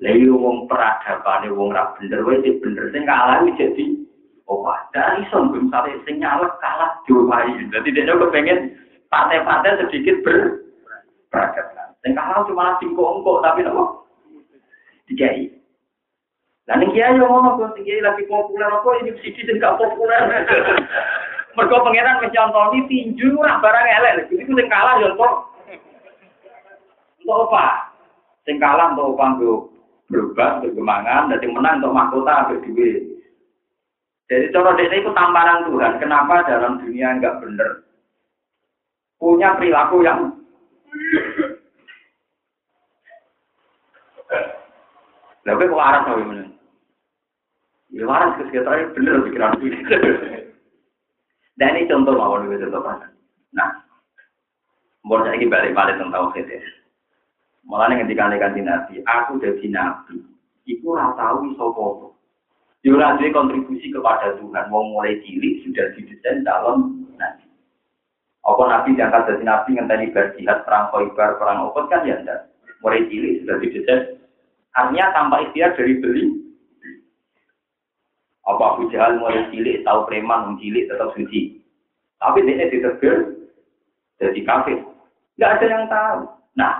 Lah 0.00 0.16
iya 0.16 0.32
wong 0.32 0.64
peradabane 0.64 1.52
wong 1.52 1.76
ra 1.76 1.92
bener 2.00 2.24
sing 2.40 2.56
bener 2.64 2.88
sing 2.88 3.04
kalah 3.04 3.44
jadi 3.52 3.84
oh 4.48 4.64
dari 4.96 5.28
son 5.28 5.52
sare 5.68 5.92
sing 6.08 6.24
nyalek 6.24 6.56
kalah 6.64 6.96
diwai. 7.04 7.52
Dadi 7.68 7.92
dia 7.92 8.16
pengen 8.32 8.80
partai-partai 9.12 9.84
sedikit 9.84 10.24
ber 10.24 10.64
peradaban. 11.28 11.92
Sing 12.00 12.16
kalah 12.16 12.48
cuma 12.48 12.80
singkok-engkok 12.80 13.44
tapi 13.44 13.60
nopo? 13.60 14.08
Dikai. 15.04 15.52
Lah 16.64 16.80
ning 16.80 16.96
kiai 16.96 17.20
yo 17.20 17.28
ngono 17.28 17.60
kok 17.60 17.76
sing 17.76 17.84
lagi 18.00 18.24
populer 18.24 18.72
apa 18.72 18.88
ini 19.04 19.12
siji 19.20 19.44
sing 19.44 19.60
gak 19.60 19.76
populer. 19.76 20.48
Mergo 21.60 21.84
pangeran 21.84 22.24
wis 22.24 22.32
nyontoni 22.32 22.88
tinju 22.88 23.36
ora 23.36 23.60
barang 23.60 23.86
elek. 24.00 24.32
Iku 24.32 24.48
sing 24.48 24.68
kalah 24.72 24.96
yo. 24.96 25.12
Untuk 25.12 25.28
apa? 27.52 27.92
Sing 28.48 28.56
kalah 28.56 28.96
untuk 28.96 29.20
apa 29.20 29.76
berubah, 30.10 30.60
bergemangan, 30.66 31.30
dan 31.30 31.38
yang 31.40 31.54
menang 31.54 31.78
untuk 31.80 31.94
mahkota 31.94 32.50
berdua. 32.50 32.90
Jadi 34.30 34.46
cara 34.54 34.78
desa 34.78 34.94
itu 34.94 35.10
tamparan 35.10 35.66
Tuhan. 35.66 35.98
Kenapa 35.98 36.46
dalam 36.46 36.78
dunia 36.82 37.18
enggak 37.18 37.38
benar? 37.42 37.82
Punya 39.18 39.58
perilaku 39.58 40.02
yang 40.06 40.34
Lalu 45.48 45.66
kok 45.66 45.72
waras 45.72 46.04
apa 46.06 46.20
gimana? 46.20 46.44
Ya 47.90 48.04
waras 48.06 48.38
ke 48.38 48.52
sekitar 48.52 48.92
bener 48.94 49.24
pikiran 49.26 49.56
Dan 51.58 51.74
ini 51.74 51.90
contoh 51.90 52.14
mawon 52.14 52.46
contoh. 52.46 52.86
Nah, 53.50 53.70
mau 55.02 55.18
saya 55.26 55.40
balik-balik 55.40 55.98
tentang 55.98 56.30
kita. 56.36 56.60
Malah 57.66 57.92
ketika 57.92 58.32
kanji 58.32 58.60
nabi, 58.64 58.94
aku 59.04 59.36
jadi 59.40 59.66
nabi. 59.68 60.24
Iku 60.64 60.96
ratawi 60.96 61.52
sopo. 61.58 62.16
Yura 62.80 63.20
kontribusi 63.20 63.92
kepada 63.92 64.40
Tuhan. 64.40 64.72
Mau 64.72 64.88
mulai 64.88 65.20
cilik 65.20 65.60
sudah 65.68 65.92
didesain 65.92 66.40
dalam 66.46 67.04
nabi. 67.20 67.44
Apa 68.40 68.62
nabi 68.64 68.96
diangkat 68.96 69.28
jadi 69.28 69.44
nabi 69.44 69.76
ngenteni 69.76 70.08
berjihad 70.16 70.64
perang 70.64 70.88
koibar 70.88 71.36
perang 71.36 71.68
opot 71.68 71.92
kan 71.92 72.08
ya 72.08 72.16
enggak. 72.16 72.48
Mulai 72.80 73.04
cilik 73.12 73.44
sudah 73.44 73.56
didesain. 73.60 74.02
Artinya 74.72 75.12
tanpa 75.12 75.44
ikhtiar 75.44 75.76
dari 75.76 76.00
beli. 76.00 76.24
Apa 78.48 78.62
Abu 78.74 78.88
Jahal 78.88 79.20
mulai 79.20 79.44
cilik 79.52 79.84
tahu 79.84 80.08
preman 80.08 80.56
cilik 80.56 80.88
tetap 80.88 81.12
suci. 81.12 81.60
Tapi 82.16 82.48
dia 82.48 82.72
ditegur 82.72 83.16
jadi 84.16 84.40
kafir. 84.48 84.80
Enggak 85.36 85.52
ada 85.60 85.66
yang 85.68 85.84
tahu. 85.92 86.20
Nah, 86.56 86.72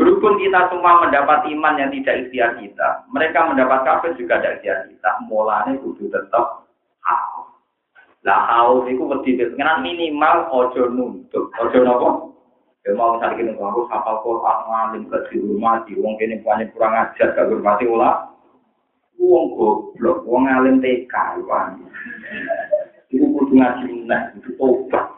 Berhubung 0.00 0.40
kita 0.40 0.72
semua 0.72 1.04
mendapat 1.04 1.44
iman 1.52 1.76
yang 1.76 1.92
tidak 1.92 2.24
ikhtiar 2.24 2.56
kita, 2.56 3.04
mereka 3.12 3.44
mendapat 3.44 3.84
kafir 3.84 4.16
juga 4.16 4.40
tidak 4.40 4.64
ikhtiar 4.64 4.78
kita. 4.88 5.10
Mulanya 5.28 5.76
kudu 5.76 6.08
tetap 6.08 6.64
haus. 7.04 7.52
Lah 8.24 8.48
haus 8.48 8.88
itu 8.88 9.04
mesti 9.04 9.36
dengan 9.36 9.84
minimal 9.84 10.48
ojo 10.56 10.88
nuntut, 10.88 11.52
ojo 11.52 11.78
nopo. 11.84 12.08
Ya 12.88 12.96
mau 12.96 13.20
misalnya 13.20 13.36
kini 13.36 13.52
aku 13.60 13.84
hafal 13.92 14.24
Quran, 14.24 14.58
ngalim 14.72 15.02
ke 15.12 15.18
di 15.28 15.36
rumah, 15.36 15.84
di 15.84 15.92
uang 16.00 16.16
kini 16.16 16.40
banyak 16.40 16.72
kurang 16.72 16.96
ajar, 16.96 17.36
gak 17.36 17.52
berpati 17.52 17.84
ulah. 17.84 18.24
Uang 19.20 19.52
goblok, 19.52 20.24
uang 20.24 20.48
ngalim 20.48 20.80
TK, 20.80 21.44
uang. 21.44 21.84
Itu 23.12 23.28
kudu 23.36 23.52
ngaji 23.52 24.08
nah, 24.08 24.32
itu 24.32 24.48
tobat. 24.56 25.09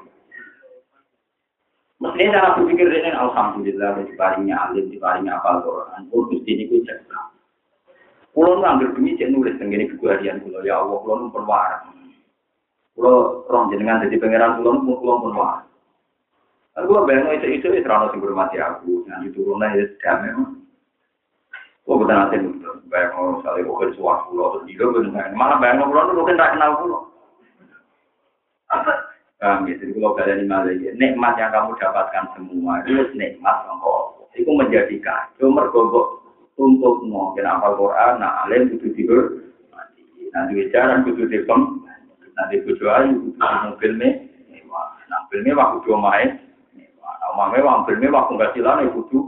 Mestinya 2.03 2.35
cara 2.35 2.59
berpikir 2.59 2.91
ini 2.91 3.15
alhamdulillah 3.15 4.03
diparinya 4.03 4.55
alim, 4.67 4.91
diparinya 4.91 5.39
apa 5.39 5.63
Quran. 5.63 6.11
Oh 6.11 6.27
Gusti 6.27 6.51
ini 6.51 6.67
ku 6.67 6.83
cekak. 6.83 7.31
Kulo 8.35 8.59
ngambil 8.59 8.97
demi 8.99 9.15
cek 9.15 9.31
nulis 9.31 9.55
tenggini 9.61 9.87
buku 9.87 10.11
harian 10.11 10.43
kulo 10.43 10.67
ya 10.67 10.83
Allah 10.83 10.99
kulo 10.99 11.15
nu 11.15 11.29
perwara. 11.31 11.79
Kulo 12.99 13.47
rong 13.47 13.71
jenengan 13.71 14.03
jadi 14.03 14.19
pangeran 14.19 14.59
kulo 14.59 14.83
nu 14.83 14.99
kulo 14.99 15.13
perwara. 15.31 15.63
Lalu 16.75 16.87
kulo 16.91 17.01
bayang 17.07 17.29
itu 17.39 17.47
itu 17.55 17.67
itu 17.71 17.85
terlalu 17.87 18.11
sing 18.11 18.21
mati 18.35 18.57
aku. 18.59 19.07
Nanti 19.07 19.31
turunnya 19.31 19.79
ya 19.79 19.85
damai. 20.03 20.33
Kulo 21.87 21.95
betul 22.03 22.17
nanti 22.19 22.37
bayang 22.91 23.15
mau 23.15 23.39
sekali 23.45 23.63
kulo 23.63 23.95
suara 23.95 24.27
kulo 24.27 24.45
terus 24.59 24.67
juga 24.75 25.07
benar. 25.07 25.31
Malah 25.39 25.61
bayang 25.63 25.87
kulo 25.87 26.01
nu 26.11 26.13
mungkin 26.19 26.41
tak 26.41 26.59
kenal 26.59 26.83
kulo. 26.83 26.99
Paham 29.43 29.67
ya? 29.67 29.75
Jadi 29.75 29.99
kalau 29.99 30.15
kalian 30.15 30.47
lagi, 30.47 30.87
nikmat 30.95 31.35
yang 31.35 31.51
kamu 31.51 31.75
dapatkan 31.75 32.31
semua 32.39 32.79
itu 32.87 33.11
nikmat 33.19 33.67
Allah. 33.67 34.15
Itu 34.39 34.55
menjadi 34.55 34.95
kacau 35.03 35.51
mergogok 35.51 36.23
untuk 36.55 37.03
mau 37.11 37.35
kenapa 37.35 37.75
Quran, 37.75 38.23
nah 38.23 38.47
alim 38.47 38.71
itu 38.71 38.87
tidur, 38.95 39.51
nanti 40.31 40.69
jalan 40.71 41.03
itu 41.11 41.27
dipem, 41.27 41.83
nanti 42.39 42.63
bujuk 42.63 42.87
ayu 42.87 43.19
itu 43.19 43.29
mobil 43.43 43.93
me, 43.99 44.09
nah 45.11 45.27
mobil 45.27 45.41
mewah 45.43 45.67
kudu 45.77 45.99
main, 45.99 46.39
nah 47.35 47.47
mewah 47.51 47.83
mobil 47.83 47.99
mewah 47.99 48.31
penghasilan 48.31 48.85
itu 48.85 49.01
kudu 49.05 49.21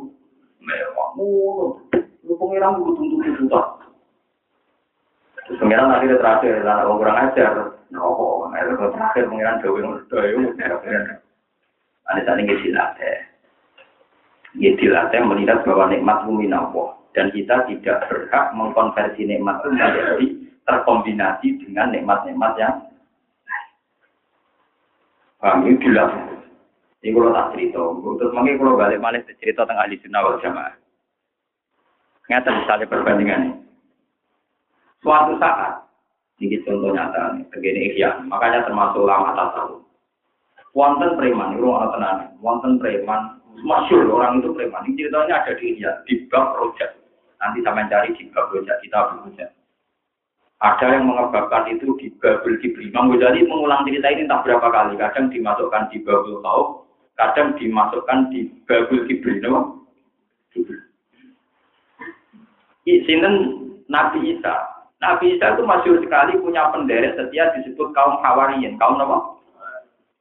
mewah, 0.62 1.08
mulu, 1.18 1.66
lu 2.22 2.32
pengiran 2.38 2.78
kudu 2.80 2.90
tuntut 2.96 3.24
itu 3.26 3.44
Terus 5.44 5.60
pengiran 5.60 5.92
akhirnya 5.92 6.20
terakhir, 6.22 6.64
lah 6.64 6.88
kurang 6.88 7.20
ajar, 7.20 7.73
Oh, 7.94 8.50
nah 8.50 8.58
itu 8.58 8.74
terakhir 8.74 9.30
pengiran 9.30 9.62
ya. 10.82 11.14
Ada 12.10 12.20
saat 12.26 12.38
ini 12.42 12.54
dilatih. 12.58 13.16
Ya 14.58 14.70
dilatih 14.78 15.20
melihat 15.24 15.62
bahwa 15.62 15.90
nikmat 15.90 16.18
bumi 16.26 16.50
Allah 16.50 16.94
dan 17.14 17.30
kita 17.30 17.66
tidak 17.70 18.06
berhak 18.10 18.54
mengkonversi 18.54 19.22
nikmat 19.26 19.62
itu 19.62 19.68
menjadi 19.74 20.26
terkombinasi 20.64 21.48
dengan 21.62 21.94
nikmat-nikmat 21.94 22.52
yang 22.58 22.76
Paham 25.44 25.68
ini 25.68 25.76
dilatih. 25.76 26.40
Ini 27.04 27.12
kalau 27.12 27.36
tak 27.36 27.52
cerita, 27.52 27.84
terus 28.16 28.32
mungkin 28.32 28.56
kalau 28.56 28.80
balik 28.80 28.96
balik 28.96 29.28
cerita 29.36 29.68
tentang 29.68 29.76
ahli 29.76 30.00
sunnah 30.00 30.24
wal 30.24 30.40
jamaah. 30.40 30.72
Ngata 32.32 32.48
misalnya 32.48 32.88
perbandingan. 32.88 33.42
Suatu 35.04 35.36
saat 35.36 35.84
ini 36.42 36.58
contoh 36.66 36.90
nyata 36.90 37.38
nih, 37.38 37.44
begini 37.54 37.94
iya. 37.94 38.18
Makanya 38.26 38.66
termasuk 38.66 39.06
lama 39.06 39.38
tahu. 39.38 39.86
Wonten 40.74 41.14
preman, 41.14 41.54
itu 41.54 41.70
orang 41.70 41.94
tenang. 41.94 42.18
Wonten 42.42 42.82
preman, 42.82 43.38
masyur 43.62 44.10
orang 44.10 44.42
itu 44.42 44.50
preman. 44.50 44.82
Ini 44.90 45.06
ceritanya 45.06 45.46
ada 45.46 45.52
di 45.54 45.64
India, 45.70 45.90
di 46.10 46.26
bab 46.26 46.58
project. 46.58 46.98
Nanti 47.38 47.62
sama 47.62 47.86
cari 47.86 48.10
di 48.18 48.26
bab 48.34 48.50
project 48.50 48.82
kita 48.82 48.98
project. 49.14 49.54
Ada 50.64 50.96
yang 50.96 51.12
mengebabkan 51.12 51.68
itu 51.76 51.92
di 52.00 52.08
Babel 52.24 52.56
Kibri. 52.62 52.88
Imam 52.88 53.12
Ghazali 53.12 53.44
mengulang 53.44 53.84
cerita 53.84 54.08
ini 54.08 54.24
entah 54.24 54.40
berapa 54.40 54.64
kali. 54.64 54.96
Kadang 54.96 55.28
dimasukkan 55.28 55.92
di 55.92 56.00
Babel 56.00 56.40
Taub, 56.40 56.88
kadang 57.20 57.52
dimasukkan 57.60 58.32
di 58.32 58.48
Babel 58.64 59.04
Kibri. 59.04 59.44
No? 59.44 59.84
Sinten 62.84 63.34
Nabi 63.92 64.32
Isa, 64.32 64.73
Nabi 65.04 65.36
Isa 65.36 65.52
itu 65.52 65.62
masyur 65.68 66.00
sekali 66.00 66.40
punya 66.40 66.72
penderet 66.72 67.12
setia 67.20 67.52
disebut 67.52 67.92
kaum 67.92 68.16
Hawariyin. 68.24 68.80
Kaum 68.80 68.96
apa? 68.96 69.36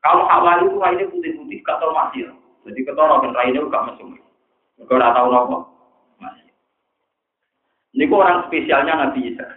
Kaum 0.03 0.27
Hawari 0.27 0.67
itu 0.67 0.75
lainnya 0.75 1.07
putih-putih, 1.07 1.63
ketor 1.63 1.95
masih. 1.95 2.27
Jadi 2.67 2.79
ketor 2.83 3.07
orang 3.07 3.31
lainnya 3.31 3.63
juga 3.63 3.87
mesum. 3.87 4.19
Mereka 4.75 4.91
tidak 4.91 5.15
tahu 5.15 5.27
apa. 5.31 5.57
Masih. 6.19 6.47
Ini 7.95 8.11
orang 8.11 8.43
spesialnya 8.51 8.93
Nabi 8.99 9.31
Isa. 9.31 9.47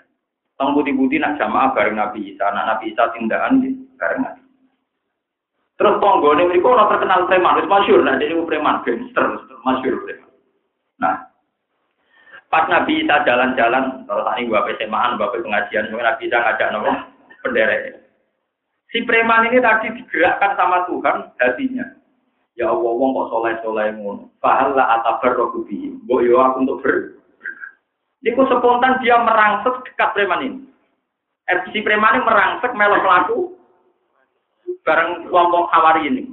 Tang 0.54 0.72
putih-putih 0.78 1.18
nak 1.18 1.42
jamaah 1.42 1.74
bareng 1.74 1.98
Nabi 1.98 2.30
Isa. 2.30 2.46
Nak 2.46 2.66
Nabi 2.70 2.94
Isa 2.94 3.10
tindakan 3.10 3.66
di 3.66 3.74
bareng 3.98 4.22
Nabi. 4.22 4.46
Terus 5.76 6.00
ini 6.00 6.48
mereka 6.48 6.72
orang 6.72 6.88
terkenal 6.88 7.20
preman, 7.28 7.60
itu 7.60 7.68
masyur. 7.68 8.00
Nah, 8.00 8.16
jadi 8.16 8.32
preman, 8.48 8.80
gangster, 8.80 9.44
masyur 9.60 10.00
preman. 10.08 10.25
Pas 12.46 12.70
Nabi 12.70 13.02
Isa 13.02 13.26
jalan-jalan, 13.26 14.06
kalau 14.06 14.22
tadi 14.22 14.46
gua 14.46 14.62
pesemaan, 14.62 15.18
gua 15.18 15.34
pengajian, 15.34 15.90
Nabi 15.90 16.30
Isa 16.30 16.38
ngajak 16.38 16.70
nopo 16.70 16.92
penderek. 17.42 18.06
Si 18.94 19.02
preman 19.02 19.50
ini 19.50 19.58
tadi 19.58 19.90
digerakkan 19.98 20.54
sama 20.54 20.86
Tuhan 20.86 21.34
hatinya. 21.42 21.86
Ya 22.56 22.70
Allah, 22.70 22.92
wong 22.94 23.10
kok 23.12 23.28
soleh 23.34 23.54
soleh 23.60 23.92
ngono. 23.92 24.32
Fahala 24.38 24.98
atabar 24.98 25.36
rohubi. 25.36 25.92
Mbok 26.06 26.22
yo 26.22 26.38
aku 26.40 26.56
untuk 26.64 26.80
ber. 26.80 26.96
Niku 28.24 28.46
spontan 28.48 29.02
dia 29.04 29.20
merangsek 29.20 29.84
dekat 29.90 30.16
preman 30.16 30.46
ini. 30.46 30.58
Er, 31.50 31.66
si 31.68 31.82
preman 31.82 32.16
ini 32.16 32.24
merangsek 32.24 32.72
melok 32.72 33.02
pelaku 33.04 33.38
bareng 34.86 35.28
kelompok 35.28 35.68
hawari 35.74 36.08
ini. 36.08 36.24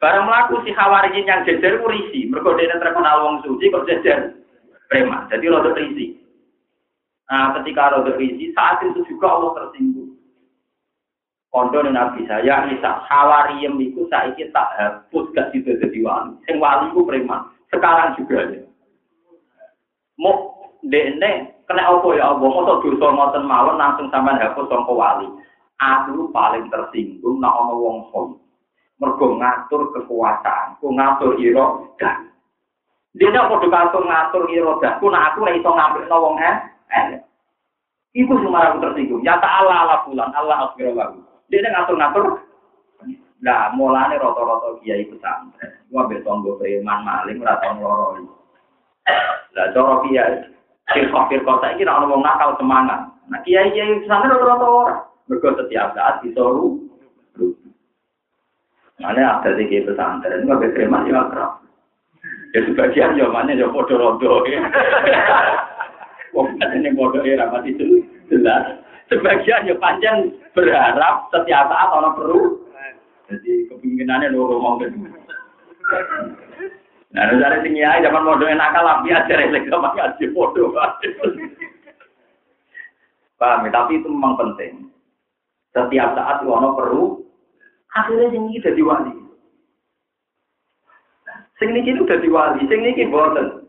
Bareng 0.00 0.24
melaku 0.24 0.62
si 0.64 0.70
hawari 0.72 1.12
yang 1.26 1.44
jejer 1.44 1.82
urisi. 1.82 2.30
Mereka 2.30 2.56
dia 2.56 2.80
terkenal 2.80 3.28
wong 3.28 3.34
suci 3.44 3.68
kok 3.68 3.84
jejer 3.84 4.43
preman. 4.88 5.28
Jadi 5.32 5.44
roda 5.48 5.70
terisi. 5.72 6.16
Nah, 7.30 7.56
ketika 7.60 7.96
roda 7.96 8.14
terisi, 8.16 8.52
saat 8.52 8.84
itu 8.84 9.00
juga 9.08 9.26
Allah 9.32 9.50
tersinggung. 9.58 10.14
Kondo 11.54 11.86
Nabi 11.86 12.26
saya, 12.26 12.66
Isa, 12.66 13.06
Hawariem 13.06 13.78
itu 13.78 14.10
saya 14.10 14.34
tak 14.50 14.68
hapus 14.74 15.30
gak 15.38 15.54
situ 15.54 15.70
jadi 15.78 15.98
wali. 16.02 16.34
Yang 16.50 16.58
wali 16.58 16.84
itu 16.90 17.00
preman. 17.06 17.46
Sekarang 17.70 18.18
juga 18.18 18.42
ya. 18.50 18.66
Mau 20.18 20.66
dene 20.82 21.54
kena 21.70 21.94
apa 21.94 22.08
ya 22.18 22.34
Allah? 22.34 22.42
Mau 22.42 22.66
dosa 22.82 23.06
ngoten 23.06 23.46
mawon 23.46 23.78
langsung 23.78 24.10
sampean 24.10 24.42
hapus 24.42 24.66
sangka 24.66 24.94
wali. 24.98 25.30
Aku 25.78 26.26
paling 26.34 26.66
tersinggung 26.74 27.38
nak 27.38 27.54
ana 27.54 27.74
wong 27.78 28.10
sol. 28.10 28.34
Mergo 28.98 29.38
ngatur 29.38 29.94
kekuasaan, 29.94 30.78
ku 30.78 30.90
ngatur 30.90 31.38
ira 31.38 31.82
dan 31.98 32.33
Dia 33.14 33.30
nek 33.30 33.46
padha 33.46 33.66
ngatur 33.70 34.02
ngatur 34.10 34.42
irodahku, 34.50 35.06
nah 35.06 35.30
aku 35.30 35.46
ora 35.46 35.54
iso 35.54 35.70
ngambil 35.70 36.02
wong 36.10 36.34
eh. 36.42 36.56
Iku 38.14 38.42
cuma 38.42 38.70
aku 38.70 38.82
tersinggung. 38.82 39.22
Ya 39.22 39.38
ta'ala 39.38 39.86
ala 39.86 39.96
bulan, 40.06 40.34
Allah 40.34 40.70
asbirullah. 40.70 41.14
Dia 41.50 41.62
nek 41.62 41.74
ngatur-ngatur. 41.78 42.26
Nah, 43.42 43.74
mulane 43.74 44.18
rata-rata 44.18 44.78
kiai 44.80 45.06
pesantren. 45.10 45.70
Gua 45.90 46.06
ambek 46.06 46.22
tonggo 46.24 46.56
preman 46.56 47.04
maling 47.04 47.42
ora 47.42 47.60
tau 47.60 47.76
loro. 47.76 48.06
Lah 49.54 49.66
cara 49.74 49.94
kiai 50.06 50.34
firqah-firqah 50.94 51.56
saiki 51.60 51.82
nek 51.84 51.94
ana 51.94 52.06
wong 52.10 52.22
nakal 52.22 52.54
semangat. 52.58 53.04
Nah, 53.30 53.38
kiai-kiai 53.46 54.06
pesantren 54.06 54.32
rata-rata 54.32 54.66
ora. 54.66 54.94
Mergo 55.30 55.48
setiap 55.54 55.94
saat 55.94 56.22
disoru. 56.22 56.82
Mana 59.02 59.42
ada 59.42 59.58
di 59.58 59.66
pesantren, 59.66 60.46
nggak 60.46 60.70
preman 60.70 61.10
ya 61.10 61.26
akrab. 61.26 61.62
Ya 62.54 62.62
sebagian 62.70 63.18
jawabannya 63.18 63.58
ya 63.58 63.66
bodoh 63.66 63.98
rodo. 63.98 64.46
Wong 66.38 66.54
ini 66.54 66.94
bodoh 66.94 67.26
ya 67.26 67.42
rapat 67.42 67.66
itu 67.66 68.06
jelas. 68.30 68.78
Sebagian 69.10 69.66
ya 69.66 69.74
panjang 69.82 70.30
berharap 70.54 71.26
setiap 71.34 71.66
saat 71.66 71.90
orang 71.90 72.14
perlu. 72.14 72.62
Jadi 73.26 73.66
kepinginannya 73.66 74.30
lu 74.30 74.46
ngomong 74.46 74.86
gitu. 74.86 75.02
Nah, 77.14 77.30
dari 77.30 77.62
sini 77.62 77.82
ya, 77.82 78.02
zaman 78.02 78.26
bodoh 78.26 78.46
enak 78.46 78.74
kalah 78.74 79.02
aja 79.02 79.34
relek 79.34 79.66
sama 79.70 79.94
ngaji 79.94 80.24
bodoh. 80.34 80.70
Paham 83.38 83.66
ya? 83.66 83.70
Tapi 83.70 83.98
itu 83.98 84.08
memang 84.10 84.34
penting. 84.38 84.94
Setiap 85.74 86.14
saat 86.14 86.42
orang 86.46 86.74
perlu, 86.78 87.22
akhirnya 87.98 88.30
ini 88.30 88.62
jadi 88.62 88.78
wali. 88.78 89.23
Sing 91.58 91.70
niki 91.70 91.94
udah 91.94 92.18
diwali, 92.18 92.66
sing 92.66 92.82
niki 92.82 93.06
boten. 93.06 93.64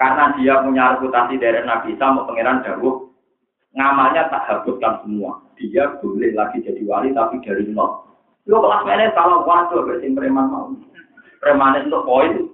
Karena 0.00 0.32
dia 0.40 0.64
punya 0.64 0.96
reputasi 0.96 1.36
dari 1.36 1.60
Nabi 1.60 1.92
Isa, 1.92 2.08
mau 2.08 2.24
pangeran 2.24 2.64
Dawuh, 2.64 3.04
ngamalnya 3.76 4.32
tak 4.32 4.48
habiskan 4.48 5.04
semua. 5.04 5.44
Dia 5.60 5.92
boleh 6.00 6.32
lagi 6.32 6.64
jadi 6.64 6.80
wali, 6.88 7.12
tapi 7.12 7.36
dari 7.44 7.68
nol. 7.68 8.08
Lo 8.48 8.64
kelas 8.64 8.88
mana 8.88 9.12
kalau 9.12 9.44
waktu 9.44 9.76
berarti 9.76 10.08
preman 10.16 10.48
mau. 10.48 10.72
Preman 11.44 11.84
itu 11.84 12.00
poin. 12.08 12.48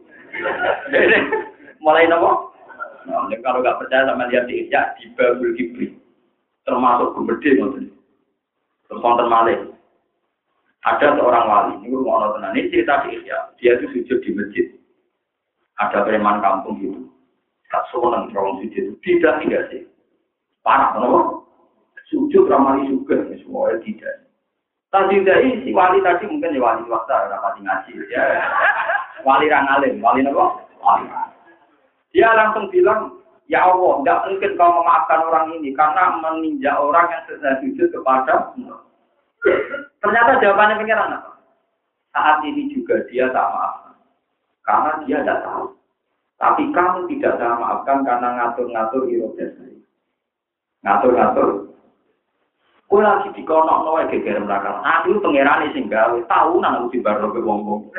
Mulai 1.79 2.11
nopo. 2.11 2.51
Nah, 3.07 3.31
kalau 3.47 3.63
nggak 3.63 3.79
percaya 3.79 4.11
sama 4.11 4.27
lihat 4.27 4.51
di 4.51 4.67
ya 4.67 4.91
di 4.99 5.07
Babul 5.15 5.55
Kibri, 5.55 5.95
termasuk 6.67 7.15
gede 7.15 7.63
maksudnya. 7.63 7.95
Terus 8.91 9.03
konten 9.03 9.31
malih. 9.31 9.59
Ada 10.87 11.19
seorang 11.19 11.45
wali, 11.51 11.75
ini 11.83 11.99
mau 11.99 12.31
tenang, 12.39 12.55
ini 12.55 12.71
cerita 12.71 13.03
di 13.03 13.19
Ihya. 13.19 13.39
Dia 13.59 13.75
itu 13.75 13.91
sujud 13.91 14.23
di 14.23 14.31
masjid. 14.39 14.67
Ada 15.83 16.07
preman 16.07 16.39
kampung 16.39 16.79
gitu. 16.79 17.11
Tak 17.75 17.91
senang 17.91 18.31
orang 18.31 18.63
sujud. 18.63 18.95
Tidak, 19.03 19.35
tidak 19.43 19.63
sih. 19.75 19.83
Parah, 20.63 20.95
kenapa? 20.95 21.43
Sujud 22.07 22.47
ramai 22.47 22.87
juga, 22.87 23.19
semuanya 23.35 23.83
tidak. 23.83 24.31
Tadi 24.95 25.27
dari 25.27 25.67
si 25.67 25.75
wali 25.75 25.99
tadi 26.07 26.31
mungkin 26.31 26.55
ya 26.55 26.63
wali 26.63 26.87
waktu 26.87 27.11
ada 27.11 27.35
ngaji 27.59 27.93
ya. 28.07 28.23
Wali 29.27 29.51
rangalim, 29.51 29.99
wali 29.99 30.23
apa? 30.23 30.63
Wali. 30.79 31.11
Dia 32.15 32.31
langsung 32.31 32.71
bilang, 32.71 33.19
ya 33.51 33.67
Allah, 33.67 33.99
tidak 34.07 34.23
mungkin 34.31 34.55
kau 34.55 34.71
memaafkan 34.71 35.27
orang 35.27 35.47
ini 35.59 35.75
karena 35.75 36.15
meninjak 36.23 36.79
orang 36.79 37.11
yang 37.11 37.23
sedang 37.27 37.59
sujud 37.59 37.91
kepada 37.91 38.55
Ternyata 40.07 40.39
jawabannya 40.39 40.79
pengiran 40.79 41.19
apa? 41.19 41.35
Saat 42.15 42.39
ini 42.47 42.71
juga 42.71 43.03
dia 43.11 43.27
tak 43.35 43.43
maafkan. 43.43 43.99
Karena 44.63 44.91
dia 45.03 45.19
tidak 45.19 45.43
tahu. 45.43 45.75
Tapi 46.39 46.63
kamu 46.71 47.11
tidak 47.11 47.43
saya 47.43 47.59
maafkan 47.59 48.07
karena 48.07 48.29
ngatur-ngatur 48.39 49.11
iroda 49.11 49.51
saya. 49.59 49.83
Ngatur-ngatur. 50.87 51.75
Kue 52.87 53.03
lagi 53.03 53.35
di 53.35 53.43
konok 53.43 53.83
noe 53.83 54.07
geger 54.07 54.47
belakang. 54.47 54.79
Aku 54.79 55.19
pengiran 55.19 55.67
sing 55.75 55.91
gawe 55.91 56.23
tahu 56.31 56.63
nang 56.63 56.87
aku 56.87 56.95
dibarno 56.95 57.35
ke 57.35 57.43
wong. 57.43 57.91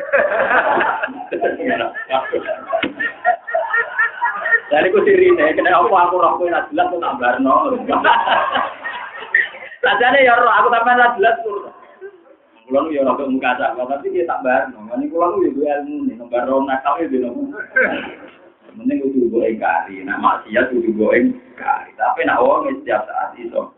Jadi 4.72 4.88
aku 4.88 5.00
sirine, 5.04 5.56
kena 5.60 5.76
apa 5.76 5.96
aku 6.08 6.16
roh 6.24 6.40
kowe 6.40 6.48
jelas 6.48 6.72
tak 6.72 7.16
barno. 7.20 7.76
Ya 10.24 10.40
roh 10.40 10.54
aku 10.56 10.72
sampean 10.72 11.04
jelas. 11.20 11.36
Kulo 12.68 12.92
yo 12.92 13.08
ora 13.08 13.16
muka 13.24 13.56
sak, 13.56 13.80
tapi 13.80 14.12
dia 14.12 14.28
tak 14.28 14.44
bar. 14.44 14.68
Ngene 14.76 15.08
kulo 15.08 15.40
yo 15.40 15.56
duwe 15.56 15.72
ilmu 15.72 16.04
nih, 16.04 16.20
nomor 16.20 16.44
ro 16.44 16.56
nakal 16.68 17.00
yo 17.00 17.08
dino. 17.08 17.32
Mending 18.76 19.08
kudu 19.08 19.32
go 19.32 19.40
engkari, 19.42 20.04
nak 20.04 20.20
maksiat 20.20 20.76
kudu 20.76 20.92
go 21.00 21.16
engkari. 21.16 21.96
Tapi 21.96 22.28
nak 22.28 22.44
wong 22.44 22.68
setiap 22.84 23.08
saat 23.08 23.40
itu. 23.40 23.72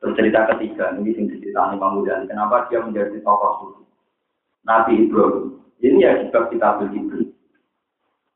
Terus 0.00 0.16
cerita 0.16 0.48
ketiga, 0.52 0.96
ini 0.96 1.12
sing 1.12 1.32
diceritani 1.32 1.76
Imam 1.76 2.00
Ghazali. 2.04 2.28
Kenapa 2.28 2.68
dia 2.68 2.80
menjadi 2.80 3.20
tokoh 3.20 3.52
suci? 3.60 3.82
Nabi 4.64 5.08
Ibrahim. 5.08 5.60
Ini 5.80 5.96
ya 6.04 6.10
sebab 6.28 6.52
kita 6.52 6.76
beli 6.76 7.08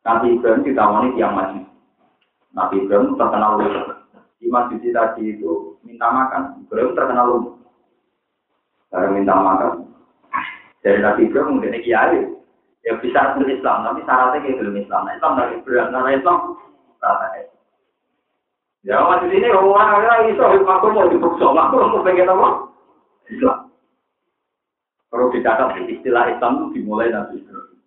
Nabi 0.05 0.27
Ibrahim 0.37 0.61
kita 0.65 0.81
wanita 0.85 1.17
yang 1.21 1.33
maju. 1.37 1.61
Nabi 2.57 2.75
Ibrahim 2.85 3.17
terkenal 3.17 3.53
di 4.41 4.47
masjid 4.49 4.93
tadi 4.93 5.37
itu 5.37 5.77
minta 5.85 6.09
makan. 6.09 6.65
Ibrahim 6.65 6.93
terkenal 6.97 7.27
umum. 7.37 7.54
Karena 8.95 9.11
minta 9.11 9.35
makan. 9.35 9.91
Dari 10.87 11.03
Nabi 11.03 11.27
Ibrahim 11.27 11.59
mungkin 11.59 11.83
kiai. 11.83 12.31
Ya 12.87 12.95
bisa 13.03 13.35
pun 13.35 13.49
Islam, 13.51 13.83
tapi 13.83 14.07
syaratnya 14.07 14.45
kayak 14.45 14.61
belum 14.61 14.77
Islam. 14.77 15.09
Nah, 15.09 15.17
Islam 15.17 15.33
dari 15.41 15.57
berat, 15.65 15.89
karena 15.91 16.11
Islam. 16.15 16.39
Ya 18.85 19.01
masjid 19.01 19.33
ini 19.33 19.49
orang 19.49 20.05
orang 20.05 20.29
itu 20.29 20.45
aku 20.45 20.93
mau 20.93 21.09
dibukso, 21.09 21.57
aku 21.57 21.75
mau 21.81 22.05
pengen 22.05 22.29
apa? 22.29 22.69
Islam. 23.33 23.73
Perlu 25.09 25.33
dicatat 25.33 25.81
istilah 25.89 26.37
Islam 26.37 26.53
itu 26.61 26.67
dimulai 26.79 27.09
Nabi 27.09 27.41
Ibrahim. 27.41 27.81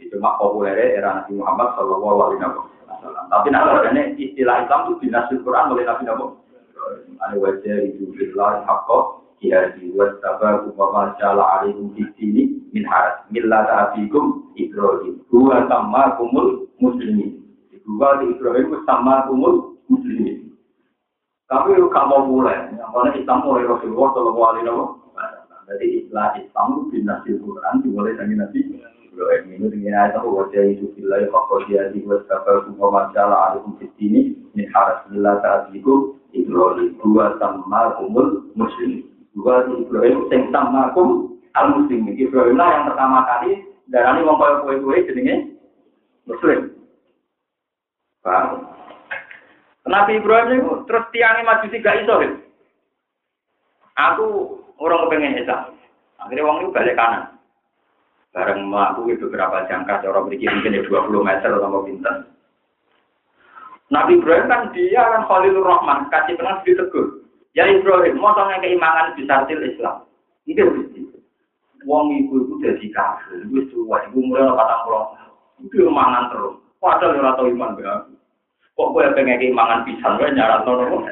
Itu 0.00 0.16
mak 0.18 0.40
populer 0.40 0.96
era 0.96 1.20
Nabi 1.20 1.36
Muhammad 1.36 1.76
Shallallahu 1.76 2.18
Alaihi 2.24 2.40
Wasallam. 2.40 3.24
Tapi 3.28 3.48
nak 3.52 3.92
ini 3.92 4.02
istilah 4.16 4.64
Islam 4.64 4.80
itu 4.88 4.92
dinasih 5.04 5.36
Quran 5.44 5.68
oleh 5.68 5.84
Nabi 5.84 6.02
Nabi. 6.08 6.26
Ada 7.20 7.36
wajah 7.36 7.76
itu 7.92 8.08
bilah 8.16 8.64
hakko 8.64 9.23
jihadi 9.44 9.92
wasaba 9.92 10.64
kumama 10.64 11.12
jala 11.20 11.44
alaikum 11.60 11.92
di 11.92 12.08
sini 12.16 12.64
min 12.72 12.88
haras 12.88 13.20
millat 13.28 13.68
abikum 13.68 14.48
Ibrahim. 14.56 15.20
Dua 15.28 15.68
sama 15.68 16.16
kumul 16.16 16.72
muslimin. 16.80 17.44
Dua 17.84 18.24
di 18.24 18.32
Ibrahim 18.32 18.80
sama 18.88 19.28
kumul 19.28 19.76
muslimin. 19.92 20.56
Tapi 21.44 21.76
kalau 21.92 22.08
mau 22.08 22.20
mulai, 22.24 22.72
mana 22.72 23.12
Islam 23.12 23.44
mulai 23.44 23.68
Rasulullah 23.68 24.16
Shallallahu 24.16 24.48
Alaihi 24.48 24.64
Wasallam. 24.64 24.90
Jadi 25.64 25.86
istilah 26.00 26.28
Islam 26.40 26.66
itu 26.72 26.82
dinasih 26.92 27.34
Quran 27.44 27.74
dimulai 27.84 28.16
dari 28.16 28.34
Nabi. 28.36 28.60
Ibrahim 29.14 29.46
ini 29.54 29.66
dengan 29.70 30.10
ayat 30.10 30.74
itu 30.74 30.90
bila 30.98 31.22
fakor 31.30 31.62
dia 31.70 31.86
di 31.94 32.02
was 32.02 32.26
kafir 32.26 32.66
kumpa 32.66 32.90
masalah 32.90 33.54
alikum 33.54 33.78
fitini 33.78 34.34
min 34.58 34.66
haras 34.74 35.06
bila 35.06 35.38
ta'adikum 35.38 36.18
Ibrahim 36.34 36.98
sama 37.38 37.94
umul 38.02 38.50
muslim 38.58 39.13
dua 39.34 39.66
Ibrahim 39.66 40.30
sing 40.30 40.48
sama 40.54 40.94
kum 40.94 41.38
al 41.58 41.74
muslim 41.74 42.10
Ibrahim 42.10 42.56
lah 42.58 42.68
yang 42.70 42.84
pertama 42.90 43.18
kali 43.26 43.62
darani 43.90 44.22
wong 44.22 44.38
koyo 44.38 44.54
kowe 44.62 44.74
kowe 44.80 44.98
jenenge 45.06 45.34
muslim 46.26 46.72
paham 48.22 48.70
Nabi 49.84 50.16
Ibrahim 50.16 50.64
itu 50.64 50.72
terus 50.88 51.04
tiangnya 51.12 51.44
maju 51.44 51.66
sih 51.68 51.82
gak 51.84 52.00
iso 52.02 52.16
Aku 53.94 54.58
orang 54.82 55.06
kepengen 55.06 55.38
Islam. 55.38 55.70
Akhirnya 56.18 56.42
wong 56.42 56.66
itu 56.66 56.74
balik 56.74 56.98
kanan. 56.98 57.30
Bareng 58.34 58.66
melaku 58.66 59.06
beberapa 59.14 59.62
jangka, 59.70 60.02
cara 60.02 60.18
berikir 60.26 60.50
mungkin 60.50 60.74
ya 60.74 60.82
20 60.82 61.22
meter 61.22 61.50
atau 61.54 61.86
pinter. 61.86 62.14
Nabi 63.94 64.18
Ibrahim 64.18 64.50
kan 64.50 64.62
dia 64.74 65.06
kan 65.06 65.22
Khalilur 65.30 65.62
Rahman, 65.62 66.10
kasih 66.10 66.34
tenang 66.34 66.58
ditegur. 66.66 67.22
Ya 67.54 67.70
Ibrahim, 67.70 68.18
tanya 68.18 68.58
keimangan 68.58 69.14
besar 69.14 69.46
til 69.46 69.62
Islam. 69.62 70.02
Ini 70.50 70.62
mesti. 70.66 71.00
Wong 71.86 72.10
ibu 72.10 72.42
itu 72.42 72.54
jadi 72.64 72.86
kafir, 72.90 73.44
itu 73.44 73.68
tua, 73.70 74.02
ibu 74.08 74.18
mulai 74.24 74.50
patang 74.56 74.82
pulau. 74.88 75.14
Itu 75.60 75.86
mangan 75.86 76.32
terus. 76.32 76.56
Padahal 76.80 77.20
ora 77.20 77.36
tau 77.36 77.46
iman 77.46 77.76
berarti. 77.76 78.12
Kok 78.74 78.90
gue 78.90 79.06
pengen 79.14 79.38
keimangan 79.38 79.86
pisan, 79.86 80.18
gue 80.18 80.34
nyarat 80.34 80.66
nono. 80.66 81.06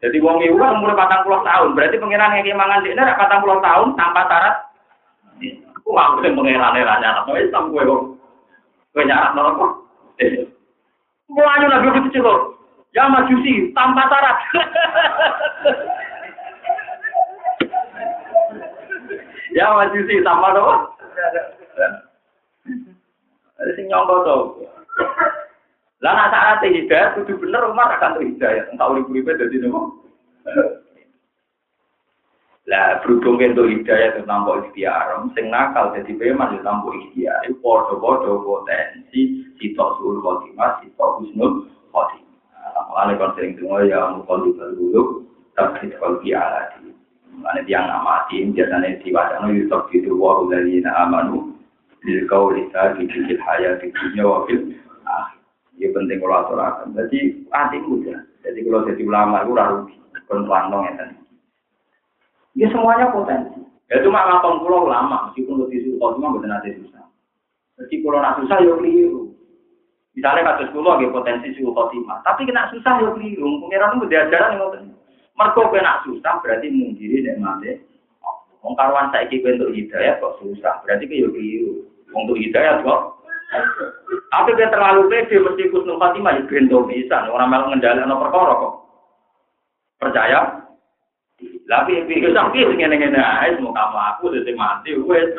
Jadi 0.00 0.16
wong 0.18 0.40
ibu 0.42 0.56
kan 0.56 0.80
umur 0.80 0.96
patang 0.96 1.22
puluh 1.28 1.44
tahun, 1.44 1.76
berarti 1.76 2.00
pengiran 2.00 2.34
yang 2.40 2.44
keimangan 2.48 2.82
dia 2.82 3.16
patang 3.20 3.44
puluh 3.44 3.60
tahun 3.60 3.94
tanpa 3.94 4.24
syarat 4.26 4.56
Aku 5.80 5.96
aku 5.96 6.16
sing 6.20 6.36
pengerane 6.36 6.84
ra 6.84 7.00
nyarat 7.00 7.24
no 7.24 7.32
Islam 7.40 7.72
kowe 7.72 7.82
kok. 7.82 8.02
Kowe 8.92 9.02
nyarat 9.04 9.32
no 9.32 9.42
apa? 9.48 9.66
Mulanya 11.32 11.66
nabi 11.66 11.88
kecil 12.04 12.20
kok. 12.20 12.59
Ya 12.90 13.06
majusi 13.06 13.70
tanpa 13.70 14.02
syarat. 14.10 14.38
ya 19.54 19.66
majusi 19.78 20.14
tanpa 20.26 20.50
apa? 20.50 20.74
Sing 23.78 23.86
nyongko 23.86 24.14
to. 24.26 24.36
Lah 26.00 26.16
nak 26.16 26.32
saat 26.32 26.64
hidayah 26.64 27.14
kudu 27.14 27.38
bener 27.38 27.70
Umar 27.70 27.94
akan 27.94 28.18
tuh 28.18 28.26
hidayah. 28.26 28.66
Entah 28.74 28.90
urip-uripe 28.90 29.38
dadi 29.38 29.62
nopo. 29.62 30.02
Lah 32.66 32.98
berhubung 33.04 33.38
itu 33.38 33.62
hidayah 33.70 34.18
itu 34.18 34.26
tanpa 34.26 34.66
ikhtiar, 34.66 35.14
sing 35.36 35.52
nakal 35.52 35.94
jadi 35.94 36.10
preman 36.16 36.58
itu 36.58 36.64
tanpa 36.66 36.90
ikhtiar. 36.90 37.42
Podo-podo 37.62 38.42
potensi 38.42 39.46
sitok 39.62 40.00
suul 40.00 40.18
khotimah, 40.24 40.82
sitok 40.82 41.20
husnul 41.22 41.70
khotimah. 41.94 42.19
Mulane 42.90 43.14
kon 43.22 43.32
sering 43.38 43.54
dengar 43.54 43.86
ya 43.86 44.10
mukol 44.18 44.50
di 44.50 44.58
dulu, 44.58 45.22
tapi 45.54 45.94
kalau 45.94 46.18
dia 46.26 46.42
lagi. 46.42 46.90
Mulane 47.30 47.62
tiang 47.70 47.86
amati, 47.86 48.42
biasanya 48.50 48.98
diwacana 48.98 49.46
yusuf 49.54 49.86
gitu 49.94 50.18
waru 50.18 50.50
dari 50.50 50.82
amanu. 50.82 51.54
Bil 52.02 52.26
kau 52.26 52.50
lihat 52.50 52.98
di 52.98 53.06
hayat 53.38 53.78
di 53.84 53.92
dunia 53.94 54.24
wakil 54.26 54.74
Ya 55.80 55.88
penting 55.96 56.20
kalau 56.20 56.44
aturakan. 56.44 56.92
Jadi 56.92 57.40
hati 57.48 57.80
muda. 57.80 58.20
Jadi 58.44 58.58
kalau 58.68 58.84
jadi 58.84 59.00
ulama 59.00 59.48
itu 59.48 59.52
rugi. 59.56 59.96
Kon 60.28 60.44
pelantong 60.44 60.84
ya 60.84 60.92
tadi. 61.00 61.16
Ya 62.60 62.66
semuanya 62.68 63.08
potensi. 63.08 63.64
Ya 63.88 64.04
cuma 64.04 64.22
ngapong 64.22 64.62
pulau 64.62 64.86
lama, 64.86 65.32
meskipun 65.32 65.66
lebih 65.66 65.82
susah, 65.82 66.14
cuma 66.14 66.36
betul 66.36 66.46
nanti 66.46 66.76
susah. 66.78 67.02
Jadi 67.80 67.94
kalau 68.04 68.20
susah 68.44 68.58
ya 68.60 68.72
keliru. 68.76 69.34
Misalnya 70.20 70.52
kasus 70.52 70.68
pulau 70.76 71.00
ada 71.00 71.08
potensi 71.08 71.56
suhu 71.56 71.72
khotimah, 71.72 72.20
tapi 72.20 72.44
kena 72.44 72.68
susah 72.68 73.00
ya 73.00 73.08
keliru. 73.16 73.64
Pengiran 73.64 73.96
itu 73.96 74.06
diajaran 74.12 74.60
yang. 74.60 74.92
Mereka 75.32 75.62
kena 75.72 76.04
susah 76.04 76.44
berarti 76.44 76.68
mungkiri 76.68 77.24
dan 77.24 77.40
mati. 77.40 77.80
Wong 78.60 78.76
karuan 78.76 79.08
saiki 79.08 79.40
bentuk 79.40 79.72
hidayah 79.72 80.20
kok 80.20 80.36
susah, 80.44 80.84
berarti 80.84 81.08
ke 81.08 81.24
yo 81.24 81.32
keliru. 81.32 81.88
Untuk 82.12 82.36
hidayah 82.36 82.84
kok 82.84 83.20
tapi 84.30 84.54
dia 84.54 84.70
terlalu 84.70 85.10
pede 85.10 85.42
mesti 85.42 85.74
kusnul 85.74 85.98
khotimah 85.98 86.38
ya 86.38 86.42
gendo 86.46 86.86
bisa 86.86 87.26
orang 87.26 87.50
malah 87.50 87.66
ngendalekno 87.74 88.14
perkara 88.22 88.52
kok. 88.62 88.74
Percaya? 89.98 90.40
Tapi 91.66 92.06
pikir 92.06 92.30
sampai 92.30 92.62
ngene 92.62 92.94
ngene 92.94 93.18
ae 93.18 93.58
mau 93.58 93.74
kamu 93.74 93.98
aku 93.98 94.24
dadi 94.30 94.52
mati 94.54 94.90
wes. 95.02 95.34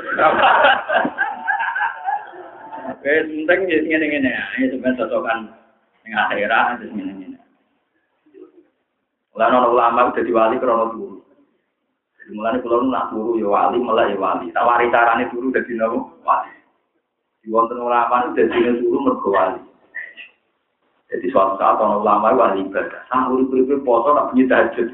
kabeh 2.92 3.24
penting 3.48 3.60
ya 3.72 3.78
sing 3.80 3.90
ngene-ngene 3.96 4.30
ya 4.32 4.44
itu 4.68 4.76
ben 4.84 5.00
cocokan 5.00 5.48
ning 6.04 6.14
akhirat 6.16 6.76
aja 6.76 6.86
ngene-ngene 6.92 7.32
Lalu 9.32 9.58
ulama 9.72 10.12
udah 10.12 10.24
diwali 10.28 10.60
karena 10.60 10.92
guru. 10.92 11.24
Jadi 12.20 12.30
mulanya 12.36 12.60
kalau 12.60 12.84
nak 12.84 13.16
guru 13.16 13.40
ya 13.40 13.48
wali, 13.48 13.80
malah 13.80 14.06
ya 14.12 14.18
wali. 14.20 14.52
Tawari 14.52 14.92
carane 14.92 15.32
guru 15.32 15.56
dadi 15.56 15.72
di 15.72 15.80
wali. 16.28 16.52
Diwonten 17.42 17.80
ulama 17.80 18.36
dadi 18.36 18.52
udah 18.52 18.76
di 18.76 18.84
guru 18.84 18.98
merkowali. 19.08 19.62
Jadi 21.12 21.28
suatu 21.32 21.60
saat 21.60 21.80
orang 21.80 22.04
ulama 22.04 22.36
wali 22.36 22.68
ibadah. 22.68 23.08
Sang 23.08 23.32
guru 23.32 23.48
guru 23.48 23.62
itu 23.64 23.76
poso 23.88 24.12
tak 24.12 24.36
punya 24.36 24.44
tajud. 24.52 24.88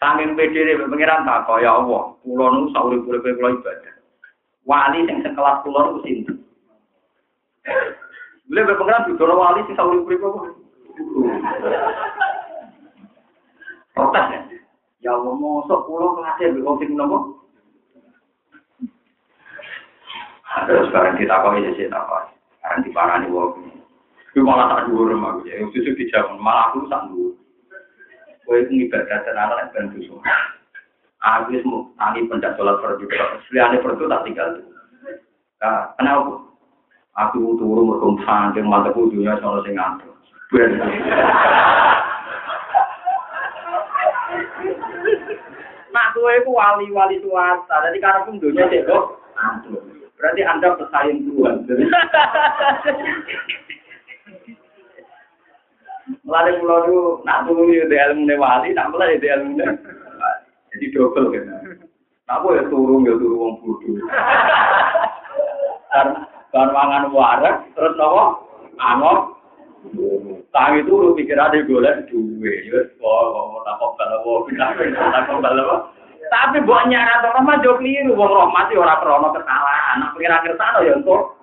Sangin 0.00 0.32
pede 0.32 0.64
deh, 0.64 0.80
pengiran 0.80 1.28
tak 1.28 1.44
kau 1.44 1.60
ya 1.60 1.76
Allah. 1.76 2.16
Pulau 2.24 2.48
nu 2.56 2.72
sahur 2.72 2.96
guru 2.96 3.20
guru 3.20 3.60
ibadah. 3.60 3.94
Wali 4.64 5.04
yang 5.04 5.20
sekelas 5.20 5.60
pulau 5.60 6.00
itu 6.00 6.24
sini. 6.24 6.32
Beliau 8.50 8.66
berpengiran 8.66 9.06
di 9.06 9.14
wali 9.14 9.60
sing 9.62 9.74
sak 9.78 9.86
urip-uripe 9.86 10.26
kok. 10.26 10.44
Protes 13.94 14.26
ya. 14.34 14.40
Ya 15.00 15.10
Allah, 15.16 15.32
mosok 15.32 15.86
kulo 15.88 16.18
kelasnya 16.18 16.52
mbek 16.52 16.66
wong 16.66 16.76
sing 16.82 16.90
nopo? 16.98 17.18
Terus 20.66 20.90
sekarang 20.90 21.14
kita 21.16 21.40
kok 21.40 21.56
ini 21.56 21.78
sih 21.78 21.86
apa? 21.88 22.34
Sekarang 22.58 22.80
di 22.82 22.90
parani 22.90 23.28
wong. 23.30 23.70
Itu 24.34 24.42
malah 24.42 24.66
tak 24.70 24.90
dulu 24.90 25.14
rumah 25.14 25.38
gue. 25.40 25.50
Yang 25.50 25.78
susu 25.78 25.90
dijawab 25.94 26.38
malah 26.42 26.74
aku 26.74 26.90
tak 26.90 27.06
dulu. 27.06 27.38
Gue 28.46 28.66
itu 28.66 28.90
ibadah 28.90 29.22
tenaga 29.22 29.62
yang 29.62 29.70
ben 29.70 29.84
dosa. 29.94 30.16
Aku 31.20 31.52
mau 31.68 31.86
tani 32.00 32.26
pendak 32.26 32.58
sholat 32.58 32.82
fardu. 32.82 33.04
Seliane 33.46 33.78
fardu 33.78 34.10
tak 34.10 34.22
tinggal 34.26 34.58
tuh. 34.58 34.66
Nah, 35.60 35.92
kenapa? 36.00 36.49
Aku 37.28 37.60
turu 37.60 37.84
merkum 37.84 38.16
saking 38.24 38.64
mantep 38.64 38.96
dunia 38.96 39.36
sono 39.44 39.60
sing 39.60 39.76
ngantuk. 39.76 40.16
Nah, 45.90 46.06
gue 46.16 46.32
itu 46.40 46.50
wali-wali 46.54 47.20
swasta. 47.20 47.76
Jadi 47.84 47.98
karena 48.00 48.24
pun 48.24 48.40
dunia 48.40 48.64
sih 48.72 48.80
kok. 48.88 49.20
Berarti 50.16 50.40
Anda 50.48 50.80
pesaing 50.80 51.28
Tuhan. 51.28 51.68
Melalui 56.26 56.58
pulau 56.58 56.78
itu, 56.88 57.00
nak 57.22 57.46
tunggu 57.46 57.70
di 57.70 57.96
ilmu 57.96 58.34
wali, 58.34 58.74
nak 58.74 58.90
mulai 58.90 59.20
di 59.20 59.30
ilmu 59.30 59.62
Jadi 60.74 60.86
double 60.94 61.30
kan. 61.30 61.46
Aku 62.30 62.54
ya 62.54 62.62
turun, 62.70 63.06
ya 63.06 63.14
turun 63.18 63.38
wong 63.38 63.52
bodoh. 63.62 63.98
Karena 65.90 66.39
mangan 66.52 67.10
warak, 67.14 67.66
terus 67.74 67.94
nopo, 67.94 68.46
angok, 68.78 69.40
Tangi 70.50 70.84
itu 70.84 70.92
lu 70.92 71.16
pikir 71.16 71.40
ada 71.40 71.56
golek 71.64 72.04
duwe, 72.12 72.52
ya, 72.68 72.84
kok 73.00 73.64
tak 73.64 73.74
kok 73.80 73.90
kalau 73.96 74.18
tak 74.20 75.24
kok 75.24 75.40
kalau 75.40 75.88
tapi 76.30 76.62
buat 76.62 76.86
nyarat 76.86 77.26
orang 77.26 77.42
mah 77.42 77.58
jauh 77.58 77.74
keliru, 77.82 78.14
wong 78.14 78.30
rahmat 78.30 78.70
ora 78.78 79.02
krono 79.02 79.34
kesalahan. 79.34 79.98
Nak 79.98 80.14
pengira 80.14 80.38
kersane 80.46 80.86
ya 80.86 80.94
untuk 80.94 81.34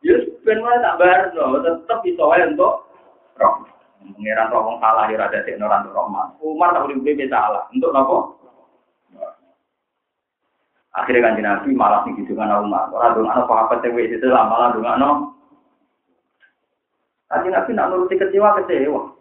ya 0.00 0.16
ben 0.48 0.64
wae 0.64 0.80
tak 0.80 0.96
barno, 0.96 1.60
tetep 1.60 2.00
iso 2.08 2.24
wae 2.32 2.40
untuk 2.48 2.88
rahmat. 3.36 3.68
Pengiran 4.02 4.50
roh 4.50 4.80
salah 4.80 5.04
ya 5.12 5.20
rada 5.20 5.44
sik 5.44 5.60
ora 5.60 5.84
rahmat. 5.84 6.26
Umar 6.40 6.72
tak 6.72 6.88
bebe 6.88 7.28
salah. 7.28 7.68
Untuk 7.76 7.92
napa? 7.92 8.32
Akhirnya 10.92 11.32
kan 11.32 11.40
Nabi 11.40 11.72
malah 11.72 12.04
sing 12.04 12.20
gitu 12.20 12.36
kan 12.36 12.52
Umar. 12.52 12.92
Ora 12.92 13.16
ana 13.16 13.48
sahabat 13.48 13.80
sing 13.80 13.96
wis 13.96 14.12
itu 14.12 14.28
malah 14.28 14.76
dongakno. 14.76 15.32
Kanjeng 17.32 17.56
Nabi 17.56 17.70
nak 17.72 17.88
nuruti 17.88 18.20
kecewa 18.20 18.60
kecewa. 18.60 19.12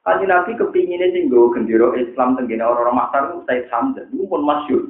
Kaji 0.00 0.24
Nabi 0.24 0.56
kepinginnya 0.56 1.12
gue 1.12 1.52
gendero 1.52 1.92
Islam 1.92 2.32
tenggine 2.32 2.64
orang-orang 2.64 2.96
makar 2.96 3.22
itu 3.28 3.44
Said 3.44 3.68
Hamzah, 3.68 4.08
itu 4.08 4.24
pun 4.24 4.40
masyur. 4.48 4.82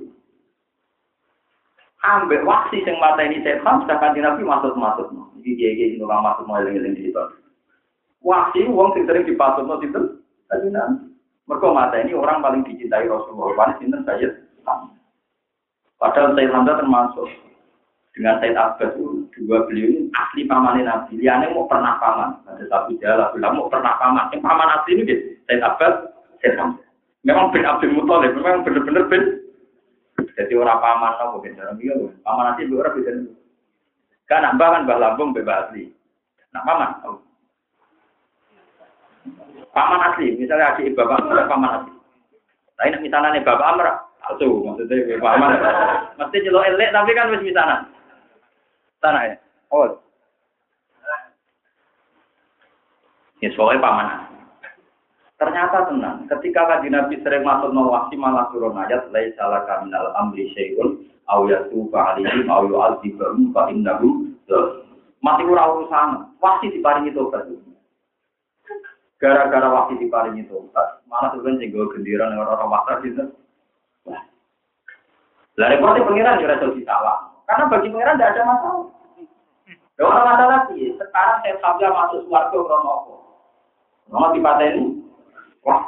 Ambek 2.07 2.47
waksi 2.47 2.87
mata 3.03 3.27
ini 3.27 3.43
Said 3.43 3.59
Hamzah, 3.67 3.99
kaji 3.99 4.23
Nabi 4.23 4.47
masuk-masuk. 4.47 5.11
Jadi 5.41 5.51
dia 5.59 5.75
kayak 5.75 5.99
gini 5.99 6.05
orang 6.07 6.31
masuk 6.31 6.45
mau 6.47 6.63
eling-eling 6.63 6.95
di 6.95 7.11
situ. 7.11 7.25
Waksi 8.23 8.71
uang 8.71 8.95
sing 8.95 9.03
sering 9.11 9.27
dipasut 9.27 9.67
no 9.67 9.83
situ, 9.83 10.23
kaji 10.47 10.69
Nabi. 10.71 11.11
Mata 11.51 11.97
ini 11.99 12.15
orang 12.15 12.39
paling 12.39 12.63
dicintai 12.63 13.11
Rasulullah. 13.11 13.59
Paling 13.59 13.77
sinten 13.83 14.07
Said 14.07 14.47
Hamzah. 14.63 15.00
Padahal 16.01 16.33
Said 16.33 16.49
Hamzah 16.49 16.81
termasuk 16.81 17.29
dengan 18.17 18.41
Said 18.41 18.57
Abbas 18.57 18.97
itu 18.97 19.29
dua 19.37 19.69
beliau 19.69 19.93
ini 19.93 20.09
asli 20.17 20.49
paman 20.49 20.81
Nabi. 20.81 21.21
Liane 21.21 21.53
mau 21.53 21.69
pernah 21.69 22.01
paman. 22.01 22.41
Ada 22.49 22.65
satu 22.73 22.97
jalan 23.05 23.29
bilang 23.37 23.61
mau 23.61 23.69
pernah 23.69 24.01
paman. 24.01 24.33
Yang 24.33 24.41
paman 24.41 24.73
asli 24.81 24.91
ini 24.97 25.03
gitu. 25.05 25.25
Said 25.45 25.61
Abbas, 25.61 25.95
Said 26.41 26.57
Hamzah. 26.57 26.89
Memang 27.21 27.53
bin 27.53 27.69
Abdul 27.69 27.93
Muthalib, 27.93 28.33
memang 28.33 28.65
benar-benar 28.65 29.05
bin. 29.13 29.45
Jadi 30.41 30.53
orang 30.57 30.81
paman 30.81 31.13
nopo 31.21 31.45
beda. 31.45 31.77
Iya, 31.77 31.95
paman 32.25 32.49
asli 32.57 32.65
dua 32.65 32.89
orang 32.89 32.97
beda. 32.97 33.11
Kan 34.25 34.41
nambah 34.41 34.69
kan 34.73 34.87
bah 34.89 34.97
lambung 34.97 35.37
bebas 35.37 35.69
asli. 35.69 35.93
Nah 36.57 36.65
paman. 36.65 36.91
Oh. 37.05 37.21
Paman 39.77 40.01
asli, 40.09 40.33
misalnya 40.41 40.73
adik 40.73 40.97
bapak 40.97 41.29
paman 41.45 41.85
asli. 41.85 41.93
Tapi 42.81 43.05
misalnya 43.05 43.37
nih 43.37 43.45
bapak 43.45 43.69
Amr, 43.77 43.87
Alsu, 44.29 44.61
maksudnya 44.61 45.17
paman. 45.17 45.57
Mesti 46.21 46.45
jelok 46.45 46.67
elek 46.69 46.93
tapi 46.93 47.11
kan 47.17 47.33
wis 47.33 47.41
misalnya. 47.41 47.89
Tanah 49.01 49.23
ya. 49.33 49.35
Oh. 49.73 49.97
Ya 53.41 53.49
soalnya 53.57 53.81
paman. 53.81 54.09
Ternyata 55.41 55.89
tenang. 55.89 56.29
Ketika 56.29 56.69
kaji 56.69 56.93
Nabi 56.93 57.17
sering 57.25 57.49
masuk 57.49 57.73
nawasi 57.73 58.13
malah 58.21 58.53
turun 58.53 58.77
ayat. 58.77 59.09
Lai 59.09 59.33
salah 59.41 59.65
kaminal 59.65 60.13
amri 60.21 60.53
syai'un. 60.53 61.01
Au 61.33 61.49
yatu 61.49 61.89
fa'alihi. 61.89 62.45
Au 62.53 62.69
yu'adzibahum 62.69 63.49
fa'innahu. 63.57 64.37
Masih 65.25 65.45
kurang 65.49 65.81
urusan. 65.81 66.09
Wasi 66.45 66.69
diparingi 66.77 67.17
tobat. 67.17 67.49
Gara-gara 69.17 69.69
wasi 69.73 69.97
diparingi 69.97 70.45
tobat. 70.45 71.01
Malah 71.09 71.33
kan 71.41 71.57
tinggal 71.57 71.89
gendiran 71.97 72.37
orang-orang 72.37 72.69
wakar 72.69 72.97
gitu. 73.09 73.25
Lah 75.59 75.67
repotnya 75.69 76.07
pengiran 76.09 76.41
juga 76.41 76.57
salah. 76.89 77.17
Karena 77.45 77.69
bagi 77.69 77.89
pengiran 77.93 78.17
tidak 78.17 78.31
ada 78.33 78.43
masalah. 78.49 78.87
Ya 80.01 80.03
orang 80.09 80.29
masalah 80.33 80.59
sih, 80.73 80.97
sekarang 80.97 81.45
saya 81.45 81.61
sampai 81.61 81.93
masuk 81.93 82.25
suarga 82.25 82.57
krono 82.57 82.89
apa? 82.89 83.15
Krono 84.09 84.27
ini, 84.33 84.85
wah. 85.61 85.85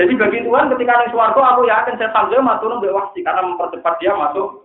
Jadi 0.00 0.12
bagi 0.16 0.38
Tuhan 0.40 0.72
ketika 0.72 0.92
ada 0.96 1.06
suarga 1.12 1.40
aku 1.52 1.68
yakin 1.68 2.00
saya 2.00 2.08
sampai 2.16 2.40
masuk 2.40 2.72
turun 2.72 2.96
wahsi 2.96 3.20
karena 3.20 3.44
mempercepat 3.44 4.00
dia 4.00 4.16
masuk 4.16 4.64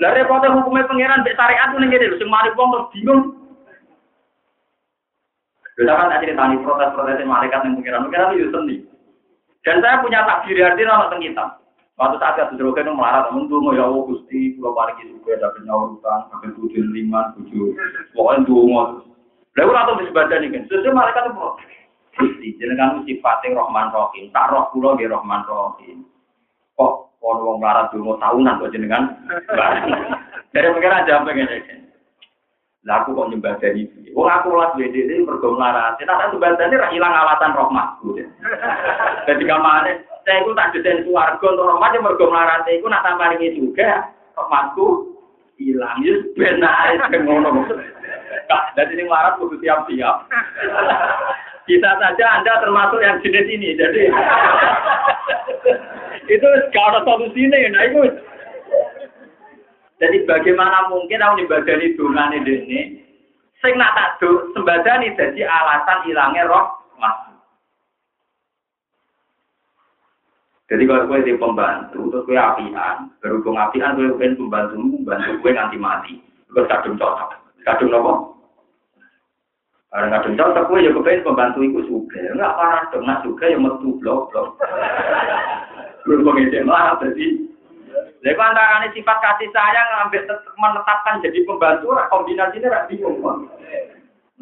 Lah 0.00 0.10
repot 0.14 0.42
hukumnya 0.42 0.86
pangeran 0.86 1.22
mbek 1.22 1.34
syariat 1.38 1.70
lho 1.74 2.16
sing 2.18 2.30
mari 2.30 2.50
wong 2.58 2.68
terus 2.74 2.90
bingung. 2.94 3.22
Kita 5.80 5.96
kan 5.96 6.12
akhirnya 6.12 6.36
tani 6.36 6.60
protes-protes 6.60 7.24
malaikat 7.24 7.64
yang 7.64 7.80
pangeran, 7.80 8.04
pangeran 8.04 8.36
itu 8.36 8.52
seni. 8.52 8.76
Dan 9.64 9.80
saya 9.80 10.04
punya 10.04 10.28
takdir 10.28 10.60
arti 10.60 10.84
anak 10.84 11.08
tentang. 11.08 11.56
Waktu 11.96 12.16
saat 12.20 12.36
itu 12.36 12.60
Drogen 12.60 12.84
itu 12.84 12.92
melarat, 12.96 13.32
mau 13.32 13.72
ya 13.72 13.88
Allah 13.88 14.04
gusti, 14.08 14.56
pulau 14.56 14.76
pariki 14.76 15.08
juga 15.08 15.40
dapat 15.40 15.68
nyawa 15.68 15.96
utang, 15.96 16.32
dapat 16.32 16.52
tujuh 16.56 16.84
lima, 16.96 17.32
tujuh, 17.36 17.76
pokoknya 18.16 18.44
dua 18.48 18.62
mau. 18.68 18.84
Lalu 19.56 19.72
atau 19.76 19.96
di 20.00 20.08
sebadan 20.08 20.44
ini 20.48 20.52
kan, 20.52 20.62
sesuai 20.68 20.96
malaikat 20.96 21.28
itu 21.28 21.48
gusti, 22.16 22.48
jenengan 22.56 23.00
sifatnya 23.04 23.56
Rohman 23.56 23.92
Rohim, 23.92 24.32
tak 24.32 24.48
roh 24.48 24.68
pulau 24.72 24.96
di 24.96 25.04
Rohman 25.08 25.44
Rohim. 25.44 26.04
Kok 26.76 26.92
kalau 27.20 27.56
mau 27.56 27.60
melarat 27.60 27.92
mau 27.96 28.16
tahunan 28.16 28.60
kok 28.64 28.72
jenengan? 28.72 29.16
Dari 30.56 30.72
pengiran 30.72 31.04
jawab 31.08 31.24
begini. 31.28 31.88
Lah 32.88 33.04
aku 33.04 33.12
kok 33.12 33.28
nyembah 33.28 33.60
dari 33.60 33.84
itu. 33.84 34.16
Wong 34.16 34.24
aku 34.24 34.56
lah 34.56 34.72
dhewe 34.72 34.88
ini 34.88 35.20
mergo 35.20 35.52
melarat. 35.52 36.00
Nek 36.00 36.08
tak 36.08 36.64
ini 36.64 36.80
ra 36.80 36.88
ilang 36.88 37.12
alatan 37.12 37.52
rahmatku. 37.52 38.16
Jadi 39.28 39.44
kamane 39.50 40.00
saya 40.24 40.40
itu 40.40 40.52
tak 40.56 40.72
desain 40.72 41.04
suarga 41.04 41.44
untuk 41.44 41.68
rahmat 41.68 41.92
yang 41.92 42.04
mergo 42.08 42.24
melarat 42.32 42.64
iku 42.72 42.88
nak 42.88 43.04
tambah 43.04 43.36
ini 43.36 43.52
juga 43.52 44.08
rahmatku 44.32 45.12
hilang 45.60 46.00
ya 46.00 46.14
ben 46.40 46.64
ae 46.64 46.96
ngono. 47.20 47.68
Jadi 48.48 48.92
ini 48.96 49.04
melarat 49.04 49.36
kudu 49.36 49.60
siap-siap. 49.60 50.16
Kita 51.68 51.90
saja 52.00 52.24
Anda 52.40 52.64
termasuk 52.64 53.04
yang 53.04 53.20
jenis 53.20 53.46
ini. 53.46 53.76
Jadi 53.76 54.08
itu 56.34 56.48
ada 56.72 57.04
solusinya. 57.04 57.58
Nah 57.76 57.82
itu 57.86 58.00
jadi 60.00 60.24
bagaimana 60.24 60.88
mungkin 60.88 61.20
aku 61.20 61.44
nyembadani 61.44 61.92
dongane 61.92 62.40
dene 62.40 62.80
sing 63.60 63.76
nak 63.76 63.92
tak 63.92 64.16
do 64.24 64.48
sembadani 64.56 65.12
jadi 65.12 65.44
alasan 65.44 66.08
hilangnya 66.08 66.48
roh 66.48 66.72
mas. 66.96 67.30
Jadi 70.70 70.86
kalau 70.86 71.10
gue 71.10 71.26
di 71.26 71.34
pembantu, 71.34 72.14
terus 72.14 72.24
gue 72.30 72.38
apian, 72.38 73.10
berhubung 73.18 73.58
apian 73.58 73.98
gue 73.98 74.14
pengen 74.22 74.38
pembantu, 74.38 74.78
membantu 74.78 75.30
gue 75.42 75.50
nanti 75.50 75.74
mati. 75.74 76.14
Gue 76.46 76.62
kadung 76.70 76.94
cocok, 76.94 77.34
kadung 77.66 77.90
apa? 77.90 78.12
Karena 79.90 80.14
kadung 80.14 80.38
cocok 80.38 80.64
gue 80.70 80.86
ya 80.86 80.94
pengen 80.94 81.26
pembantu 81.26 81.58
itu 81.66 81.80
juga, 81.90 82.22
enggak 82.22 82.54
parah 82.54 82.82
dong, 82.94 83.02
nggak 83.02 83.22
juga 83.26 83.44
yang 83.50 83.66
metu 83.66 83.98
blok 83.98 84.30
blok. 84.30 84.48
Berhubung 86.06 86.38
itu 86.38 86.62
malah 86.62 86.94
jadi 87.02 87.50
Lha 88.20 88.36
kok 88.36 88.48
antarane 88.52 88.92
sifat 88.92 89.16
kasih 89.24 89.48
sayang 89.48 89.88
ngambil 89.96 90.28
menetapkan 90.60 91.24
jadi 91.24 91.40
pembantu 91.48 91.96
kombinasinya 92.12 92.68
ra 92.68 92.84
bingung 92.84 93.16
kok. 93.24 93.48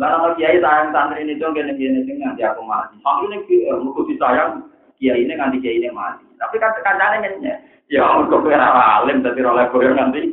Lah 0.02 0.18
ana 0.18 0.34
kiai 0.34 0.58
sayang 0.58 0.90
santri 0.90 1.22
ini 1.22 1.38
dong 1.38 1.54
gini-gini 1.54 2.02
sing 2.02 2.18
nanti 2.18 2.42
aku 2.42 2.66
mati. 2.66 2.98
Santri 3.06 3.30
ini 3.30 3.70
eh, 3.70 3.78
mugo 3.78 4.02
disayang 4.10 4.66
kiai 4.98 5.22
ini 5.22 5.38
nganti 5.38 5.62
kiai 5.62 5.78
ini 5.78 5.94
mati. 5.94 6.26
Tapi 6.42 6.58
kan 6.58 6.74
kancane 6.82 7.22
nyenye. 7.22 7.54
Ya 7.86 8.02
mergo 8.18 8.42
kowe 8.42 8.50
ora 8.50 8.98
alim 8.98 9.22
dadi 9.22 9.46
ora 9.46 9.70
koyo 9.70 9.94
nanti. 9.94 10.26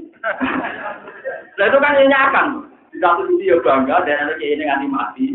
Lah 1.61 1.65
itu 1.69 1.77
kan 1.77 1.97
nyenyakan. 2.01 2.47
Di 2.89 2.97
satu 2.97 3.29
sisi 3.29 3.53
ya 3.53 3.61
bangga 3.61 4.01
dan 4.09 4.25
ada 4.25 4.33
kiai 4.41 4.57
ini 4.57 4.65
nganti 4.65 4.87
mati. 4.89 5.25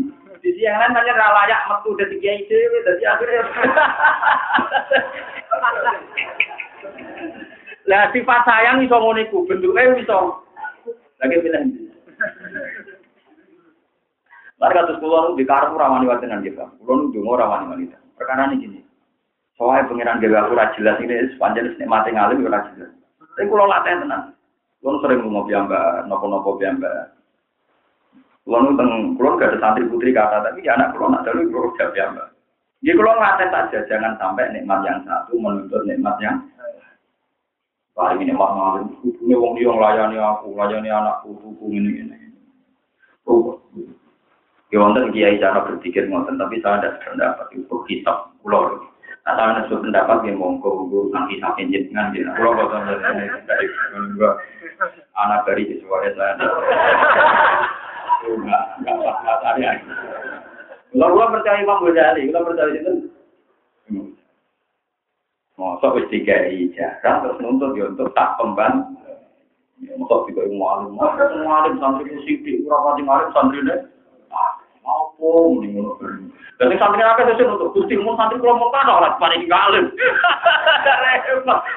Di 0.43 0.51
sisi 0.51 0.67
yang 0.67 0.83
lain 0.83 0.99
hanya 0.99 1.15
layak 1.15 1.63
metu 1.71 1.95
dari 1.95 2.19
kiai 2.19 2.43
dhewe 2.43 2.83
dadi 2.83 3.03
akhirnya 3.07 3.47
Lah 7.91 8.07
sifat 8.15 8.47
sayang 8.47 8.87
iso 8.87 8.95
ngene 8.95 9.27
iku, 9.27 9.43
bentuke 9.43 9.83
iso. 9.99 10.47
Lagi 11.19 11.43
pilih. 11.43 11.91
Mari 14.63 14.77
kados 14.77 15.01
kula 15.03 15.35
di 15.35 15.43
karep 15.43 15.75
ora 15.75 15.91
wani 15.91 16.07
watenan 16.07 16.39
kita. 16.39 16.71
Kula 16.79 16.93
nu 16.95 17.11
donga 17.11 17.35
ora 17.35 17.51
wani 17.51 17.65
wanita. 17.67 17.97
Perkara 18.15 18.47
ini 18.47 18.63
gini. 18.63 18.79
Soalnya 19.59 19.91
pengiran 19.91 20.23
dewa 20.23 20.47
aku 20.47 20.55
ora 20.55 20.71
jelas 20.79 21.01
ini 21.03 21.35
sepanjang 21.35 21.75
nek 21.75 21.89
mati 21.91 22.15
ngalim 22.15 22.47
ora 22.47 22.71
jelas. 22.71 22.95
Tapi 23.35 23.49
kula 23.51 23.67
latih 23.67 23.99
tenan. 23.99 24.37
Kula 24.79 25.01
sering 25.03 25.27
ngopi 25.27 25.51
ambak, 25.51 26.07
nopo-nopo 26.07 26.61
piyambak. 26.61 27.11
Kula 28.47 28.57
nu 28.71 29.17
kula 29.19 29.29
gak 29.35 29.51
ada 29.51 29.57
santri 29.59 29.89
putri 29.89 30.15
kata 30.15 30.47
tapi 30.47 30.63
anak 30.63 30.95
kula 30.95 31.19
nak 31.19 31.25
dalu 31.27 31.49
kula 31.51 31.75
jawab 31.75 31.91
piyambak. 31.91 32.27
Jadi 32.81 32.97
kalau 32.97 33.13
ngelatih 33.13 33.47
saja, 33.53 33.79
jangan 33.85 34.13
sampai 34.17 34.49
nikmat 34.57 34.81
yang 34.89 35.05
satu 35.05 35.37
menuntut 35.37 35.85
nikmat 35.85 36.17
yang 36.17 36.41
Paling 37.91 38.23
ini 38.23 38.31
mah 38.31 38.51
ngalim, 38.55 38.85
ini 39.03 39.35
wong 39.35 39.59
dia 39.59 39.67
melayani 39.67 40.15
aku, 40.15 40.55
melayani 40.55 40.87
anakku, 40.87 41.35
hukum 41.43 41.69
ini 41.75 42.07
ini. 42.07 42.15
Ya 44.71 44.79
wonten 44.79 45.11
kiai 45.11 45.35
cara 45.35 45.67
berpikir 45.67 46.07
ngoten, 46.07 46.39
tapi 46.39 46.63
saya 46.63 46.79
ada 46.79 46.95
pendapat 47.03 47.51
itu 47.51 47.75
kitab 47.91 48.31
pulau. 48.39 48.79
Nah, 49.27 49.35
saya 49.35 49.59
ada 49.59 49.67
pendapat 49.67 50.23
yang 50.23 50.39
monggo 50.39 50.87
urusan 50.87 51.27
kisah 51.27 51.51
jenengan 51.59 52.15
jenengan. 52.15 52.39
Pulau 52.39 52.71
dari 52.71 53.67
anak 55.19 55.43
dari 55.43 55.63
sesuai 55.75 56.15
saya. 56.15 56.33
Enggak, 58.31 58.63
enggak 58.79 58.95
pas 59.03 59.37
saya. 59.43 59.71
Kalau 60.95 61.27
percaya 61.31 61.59
Imam 61.59 61.83
Ghazali, 61.83 62.31
kalau 62.31 62.47
percaya 62.51 62.71
itu 62.71 62.93
Masa 65.59 65.91
wis 65.91 66.07
dikai 66.07 66.71
jarang 66.73 67.27
terus 67.27 67.39
nuntut 67.43 67.75
ya 67.75 67.91
untuk 67.91 68.11
tak 68.15 68.39
pemban. 68.39 68.95
Ya 69.81 69.97
masa 69.97 70.23
dikai 70.29 70.47
ngalim, 70.47 70.95
ngalim 70.95 71.73
santri 71.81 72.13
sithik 72.23 72.63
ora 72.69 72.93
pati 72.93 73.01
ngalim 73.03 73.29
santrine. 73.35 73.75
Ah, 74.31 74.51
mau 74.83 75.51
mending 75.57 75.81
ngono. 75.81 75.97
Jadi 76.61 76.77
santri 76.77 77.01
akeh 77.01 77.25
sesuk 77.33 77.57
untuk 77.57 77.73
Gusti 77.73 77.97
mun 77.97 78.13
santri 78.15 78.37
kula 78.37 78.55
mau 78.55 78.69
kan 78.69 78.87
ora 78.87 79.17
paling 79.17 79.49
ngalim. 79.49 79.89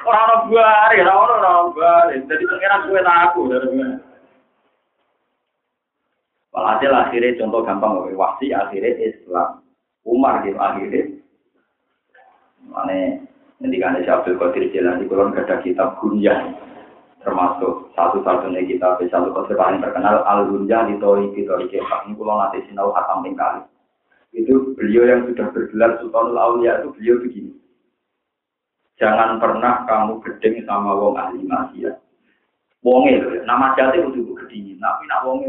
Ora 0.05 0.19
ono 0.29 0.35
buare, 0.51 1.01
ora 1.01 1.13
ono 1.15 1.73
ora. 1.73 2.11
Jadi 2.13 2.43
pengiran 2.45 2.85
kuwe 2.85 3.01
aku 3.01 3.39
dari 3.49 3.97
Walhasil 6.55 6.91
akhirnya 6.93 7.35
contoh 7.41 7.67
gampang, 7.67 7.99
wasi 8.15 8.55
akhirnya 8.55 8.95
Islam. 9.01 9.59
Umar 10.05 10.45
gitu 10.45 10.55
akhirnya. 10.55 11.19
Mana 12.69 13.24
Nanti 13.63 13.79
kan 13.79 13.95
ada 13.95 14.19
Abdul 14.19 14.35
Jilani, 14.51 15.07
kalau 15.07 15.31
nggak 15.31 15.47
ada 15.47 15.63
kitab 15.63 15.95
Gunyah, 16.03 16.51
termasuk 17.23 17.89
satu-satunya 17.95 18.67
kitab 18.67 18.99
satu 18.99 19.31
Qadir 19.31 19.55
paling 19.55 19.79
terkenal 19.79 20.21
Al 20.27 20.51
Gunyah 20.51 20.91
di 20.91 20.99
Tori 20.99 21.31
di 21.31 21.47
Tori 21.47 21.71
Kitab. 21.71 22.05
Ini 22.05 22.19
kalau 22.19 22.35
nanti 22.35 22.59
sinau 22.67 22.91
hatam 22.91 23.23
kali. 23.31 23.63
Itu 24.35 24.75
beliau 24.75 25.07
yang 25.07 25.21
sudah 25.31 25.47
bergelar 25.55 25.95
Sultanul 26.03 26.35
Aulia 26.35 26.83
itu 26.83 26.91
beliau 26.91 27.23
begini. 27.23 27.55
Jangan 28.99 29.39
pernah 29.39 29.87
kamu 29.87 30.19
gedeng 30.23 30.67
sama 30.67 30.91
wong 30.91 31.15
ahli 31.15 31.39
maksiat. 31.47 31.95
Wonge 32.83 33.17
lho, 33.17 33.41
nama 33.47 33.73
jati 33.73 34.03
kudu 34.03 34.35
gedingi, 34.45 34.75
tapi 34.77 35.07
nak 35.07 35.23
wonge. 35.23 35.47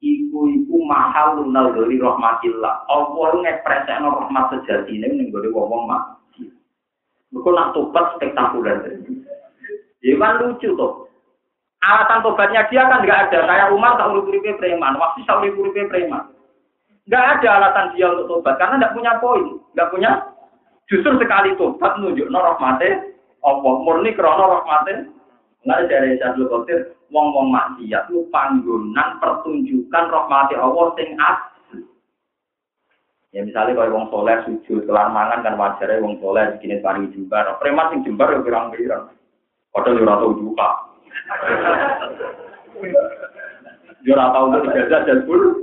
Iku 0.00 0.48
iku 0.48 0.76
mahal 0.88 1.42
lunal 1.42 1.76
dari 1.76 2.00
rahmatillah. 2.00 2.88
Allah 2.88 3.30
ngepresekno 3.36 4.08
rahmat 4.08 4.44
sejatine 4.56 5.12
ning 5.12 5.28
gone 5.28 5.52
wong-wong 5.52 5.84
mak. 5.84 6.19
Mereka 7.30 7.50
nak 7.54 7.70
tobat 7.78 8.04
spektakuler. 8.18 8.76
Ya 10.02 10.14
kan 10.18 10.42
lucu 10.42 10.74
tuh. 10.74 11.06
Alasan 11.80 12.20
tobatnya 12.26 12.66
dia 12.68 12.84
kan 12.90 13.06
nggak 13.06 13.30
ada. 13.30 13.38
Kayak 13.46 13.72
Umar 13.72 13.96
tak 13.96 14.10
urip-uripe 14.12 14.58
preman. 14.58 14.98
Waktu 14.98 15.24
tak 15.24 15.40
urip-uripe 15.40 15.88
preman. 15.88 16.34
Nggak 17.06 17.24
ada 17.40 17.48
alasan 17.56 17.86
dia 17.94 18.10
untuk 18.10 18.28
tobat. 18.28 18.58
Karena 18.58 18.82
nggak 18.82 18.94
punya 18.98 19.12
poin. 19.22 19.62
Nggak 19.72 19.90
punya. 19.94 20.10
Justru 20.90 21.16
sekali 21.22 21.54
tobat 21.54 21.96
nunjuk 22.02 22.28
no 22.28 22.38
rahmate. 22.42 23.14
Allah 23.46 23.74
murni 23.86 24.10
krono 24.12 24.60
rahmate. 24.60 25.08
Nggak 25.64 25.80
dari 25.86 26.18
Syaikhul 26.18 26.50
Qadir. 26.50 26.80
Wong-wong 27.10 27.50
maksiat 27.50 28.06
itu 28.06 28.22
panggonan 28.30 29.18
pertunjukan 29.18 30.04
rahmati 30.14 30.54
Allah 30.54 30.94
sing 30.94 31.18
Ya 33.30 33.46
misalnya 33.46 33.78
kalau 33.78 33.94
wong 33.94 34.06
soleh 34.10 34.42
sujud 34.42 34.90
kelar 34.90 35.14
mangan 35.14 35.46
kan 35.46 35.54
wajar 35.54 36.02
wong 36.02 36.18
soleh 36.18 36.50
begini 36.58 36.82
paling 36.82 37.14
jembar. 37.14 37.46
Preman 37.62 37.94
sing 37.94 38.02
jembar 38.02 38.34
ya 38.34 38.42
pirang-pirang. 38.42 39.06
Padahal 39.70 39.94
yo 39.94 40.02
ora 40.02 40.18
tau 40.18 40.34
juga. 40.34 40.68
Yo 44.02 44.18
ora 44.18 44.34
tau 44.34 44.50
jajah 44.50 45.06
dan 45.06 45.22
bul. 45.30 45.62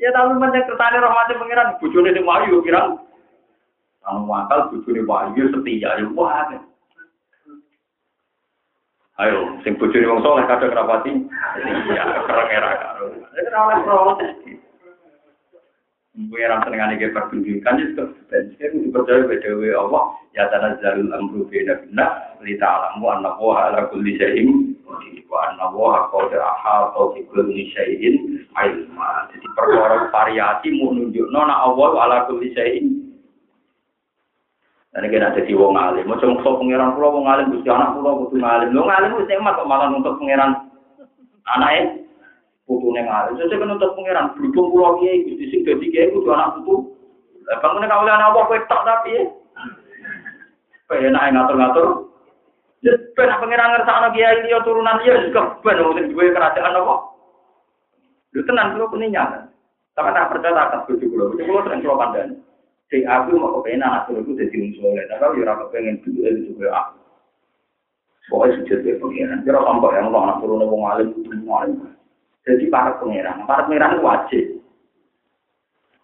Ya 0.00 0.08
tapi 0.16 0.32
banyak 0.40 0.64
kertane 0.64 0.96
rahmatnya 0.96 1.36
pengiran 1.36 1.76
bojone 1.76 2.16
sing 2.16 2.24
wayu 2.24 2.64
pirang. 2.64 3.04
Anu 4.08 4.24
wakal 4.24 4.72
bojone 4.72 5.04
wayu 5.04 5.44
setia 5.52 5.92
ya 5.92 6.08
wah. 6.16 6.56
Ayo, 9.20 9.60
sing 9.60 9.76
bojone 9.76 10.08
wong 10.08 10.24
soleh 10.24 10.48
kadang 10.48 10.72
rapati. 10.72 11.12
Iya, 11.60 12.24
kereng 12.24 12.48
era 12.48 12.70
karo. 12.80 13.12
Pengiran 16.12 16.60
senengane 16.68 17.00
ge 17.00 17.08
pertunjukan 17.08 17.80
itu 17.80 18.04
ben 18.28 18.52
sing 18.60 18.84
dipercaya 18.84 19.24
BDW 19.24 19.72
Allah 19.72 20.12
ya 20.36 20.44
tanazzalul 20.52 21.08
amru 21.08 21.48
bina 21.48 21.72
bina 21.80 22.36
li 22.44 22.52
ta'lamu 22.60 23.08
anna 23.08 23.32
Allah 23.40 23.56
ala 23.72 23.80
kulli 23.88 24.20
syai'in 24.20 24.76
wa 25.24 25.38
anna 25.48 25.72
Allah 25.72 26.12
qad 26.12 26.36
ahata 26.36 27.16
bi 27.16 27.24
kulli 27.32 27.72
syai'in 27.72 28.44
ilma. 28.44 29.32
Jadi 29.32 29.46
perkara 29.56 30.12
variasi 30.12 30.68
mau 30.76 30.92
nunjukno 30.92 31.40
nek 31.48 31.60
Allah 31.72 31.90
ala 31.96 32.16
kulli 32.28 32.52
syai'in 32.52 32.86
Dan 34.92 35.08
kena 35.08 35.32
jadi 35.32 35.56
wong 35.56 35.72
alim, 35.72 36.04
mau 36.04 36.20
cuma 36.20 36.44
pengiran 36.44 36.92
pulau 36.92 37.16
wong 37.16 37.24
alim, 37.24 37.48
gusti 37.48 37.72
anak 37.72 37.96
pulau 37.96 38.28
butuh 38.28 38.36
ngalim. 38.36 38.76
Lo 38.76 38.84
ngalim 38.84 39.16
itu 39.16 39.32
emak 39.40 39.56
kok 39.56 39.64
malah 39.64 39.88
untuk 39.88 40.20
pengiran 40.20 40.68
anaknya 41.48 42.01
putu 42.66 42.88
neng 42.94 43.06
alim. 43.10 43.38
Saya 43.38 43.58
untuk 43.58 43.94
pengiran 43.98 44.32
berhubung 44.38 44.70
pulau 44.70 44.98
kiai, 45.02 45.26
gusti 45.26 45.44
sing 45.50 45.60
jadi 45.66 45.86
kiai 45.90 46.12
kudu 46.14 46.30
anak 46.30 46.60
putu. 46.60 46.94
Bangunnya 47.60 47.90
kau 47.90 48.06
lihat 48.06 48.22
apa 48.22 48.40
kue 48.48 48.58
tak 48.70 48.82
tapi 48.86 49.10
ya. 49.18 49.22
Pengen 50.86 51.16
ngatur-ngatur. 51.16 51.86
Ya, 52.82 52.92
pengen 53.14 53.40
pengiran 53.42 53.70
ngerasa 53.74 53.92
anak 53.92 54.12
kiai 54.14 54.42
dia 54.46 54.58
turunan 54.62 55.00
dia 55.02 55.22
juga 55.26 55.58
ben 55.62 55.82
mungkin 55.82 56.14
gue 56.14 56.34
kerajaan 56.34 56.78
apa. 56.78 56.94
Lu 58.32 58.40
tenang 58.48 58.78
dulu 58.78 58.96
peningnya. 58.96 59.50
Tapi 59.92 60.08
tak 60.16 60.32
percaya 60.32 60.56
atas 60.56 60.88
bujuk 60.88 61.12
pulau, 61.12 61.36
bujuk 61.36 61.44
pulau 61.44 61.64
sering 61.68 61.84
pulau 61.84 62.00
pandang. 62.00 62.40
Si 62.88 63.04
aku 63.04 63.36
mau 63.36 63.60
kepengen 63.60 63.84
anak 63.84 64.08
turun 64.08 64.24
itu 64.24 64.40
jadi 64.40 64.68
soleh, 64.76 65.04
tapi 65.08 65.44
ya 65.44 65.52
aku 65.52 65.68
pengen 65.68 66.00
dulu 66.00 66.20
itu 66.28 66.40
juga 66.52 66.68
aku. 66.72 66.96
Pokoknya 68.32 68.56
sujud 68.64 68.78
ke 68.84 69.00
pengiran. 69.00 69.44
Kira 69.44 69.60
sampai 69.60 69.96
yang 70.00 70.08
lo 70.08 70.18
anak 70.24 70.40
turun 70.40 70.64
wong 70.64 70.82
alim 70.88 71.08
itu 71.12 71.28
alim. 71.48 71.92
jadi 72.42 72.64
para 72.70 72.98
pangeran 72.98 73.46
para 73.46 73.66
pangeran 73.66 74.02
wajib 74.02 74.62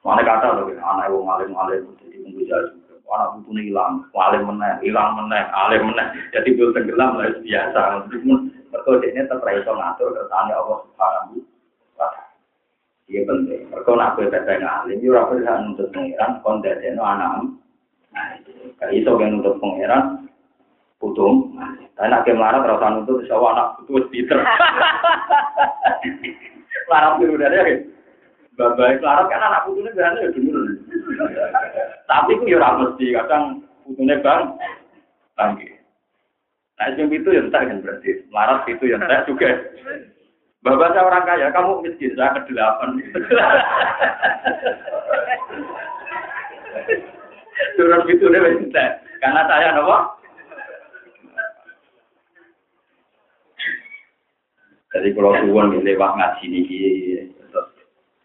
mana 0.07 0.23
kata 0.23 0.47
loh 0.55 0.71
ini 0.71 0.81
anak 0.81 1.11
gue 1.11 1.21
ngalim 1.21 1.51
ngalim 1.53 1.83
jadi 1.99 2.17
tunggu 2.23 2.43
jadi 2.47 2.71
anak 3.09 3.29
itu 3.41 3.51
nih 3.51 3.65
hilang 3.73 3.95
ngalim 4.15 4.43
meneh 4.47 4.75
hilang 4.85 5.09
meneh 5.19 5.43
ngalim 5.51 5.83
meneh 5.91 6.07
jadi 6.31 6.49
gue 6.55 6.75
tenggelam 6.75 7.19
lah 7.19 7.29
biasa 7.43 7.81
namun 8.09 8.41
perkodenya 8.71 9.23
terkait 9.27 9.65
sama 9.67 9.93
ngatur 9.93 10.15
tertanya 10.15 10.55
allah 10.61 10.79
subhanahu 10.87 11.43
Iya 13.09 13.25
penting. 13.25 13.73
Mereka 13.73 13.97
nak 13.97 14.21
gue 14.21 14.29
tetap 14.29 14.61
ngalim, 14.61 15.01
yura 15.01 15.33
gue 15.33 15.41
bisa 15.41 15.65
nuntut 15.65 15.89
pengiran, 15.97 16.45
kondisi 16.45 16.93
itu 16.93 17.01
anak. 17.01 17.41
Nah, 18.13 18.37
itu. 18.37 18.53
Kayak 18.77 18.93
itu 19.01 19.11
yang 19.17 19.31
nuntut 19.33 19.57
pangeran, 19.57 20.28
putung. 20.99 21.55
Tapi 21.95 22.07
nak 22.11 22.27
kemarin 22.27 22.63
terus 22.63 22.83
nuntut 22.83 23.23
iso 23.23 23.35
anak 23.43 23.83
putu 23.83 23.91
wis 23.99 24.07
pinter. 24.11 24.39
Larat 26.91 27.13
dulu 27.23 27.35
dari 27.39 27.59
ya. 27.59 27.75
Bapak 28.59 28.99
larat 28.99 29.27
kan 29.31 29.43
anak 29.43 29.65
putune 29.71 29.91
berani 29.95 30.27
ya 30.27 30.31
dulu. 30.35 30.61
Tapi 32.11 32.39
ku 32.39 32.45
yo 32.51 32.59
ora 32.59 32.79
mesti 32.83 33.15
kadang 33.15 33.63
putune 33.87 34.15
bang 34.19 34.43
bangke. 35.39 35.71
Nah, 36.79 36.95
yang 36.95 37.11
itu 37.11 37.35
ya 37.35 37.43
entar 37.43 37.67
kan 37.67 37.83
berarti. 37.83 38.11
Larat 38.35 38.67
itu 38.67 38.85
ya 38.87 38.99
entar 38.99 39.27
juga. 39.27 39.51
Bapak 40.59 40.91
saya 40.91 41.07
orang 41.07 41.23
kaya, 41.23 41.55
kamu 41.55 41.87
miskin, 41.87 42.19
saya 42.19 42.35
ke 42.35 42.51
delapan. 42.51 42.99
Turun 47.79 48.03
gitu 48.11 48.27
deh, 48.27 48.43
minta. 48.43 48.99
Karena 49.23 49.47
saya 49.47 49.79
nopo. 49.79 50.18
Jadi 54.89 55.13
kalau 55.13 55.37
tuan 55.45 55.77
lewat 55.85 56.11
ngaji 56.17 56.45
niki, 56.49 56.79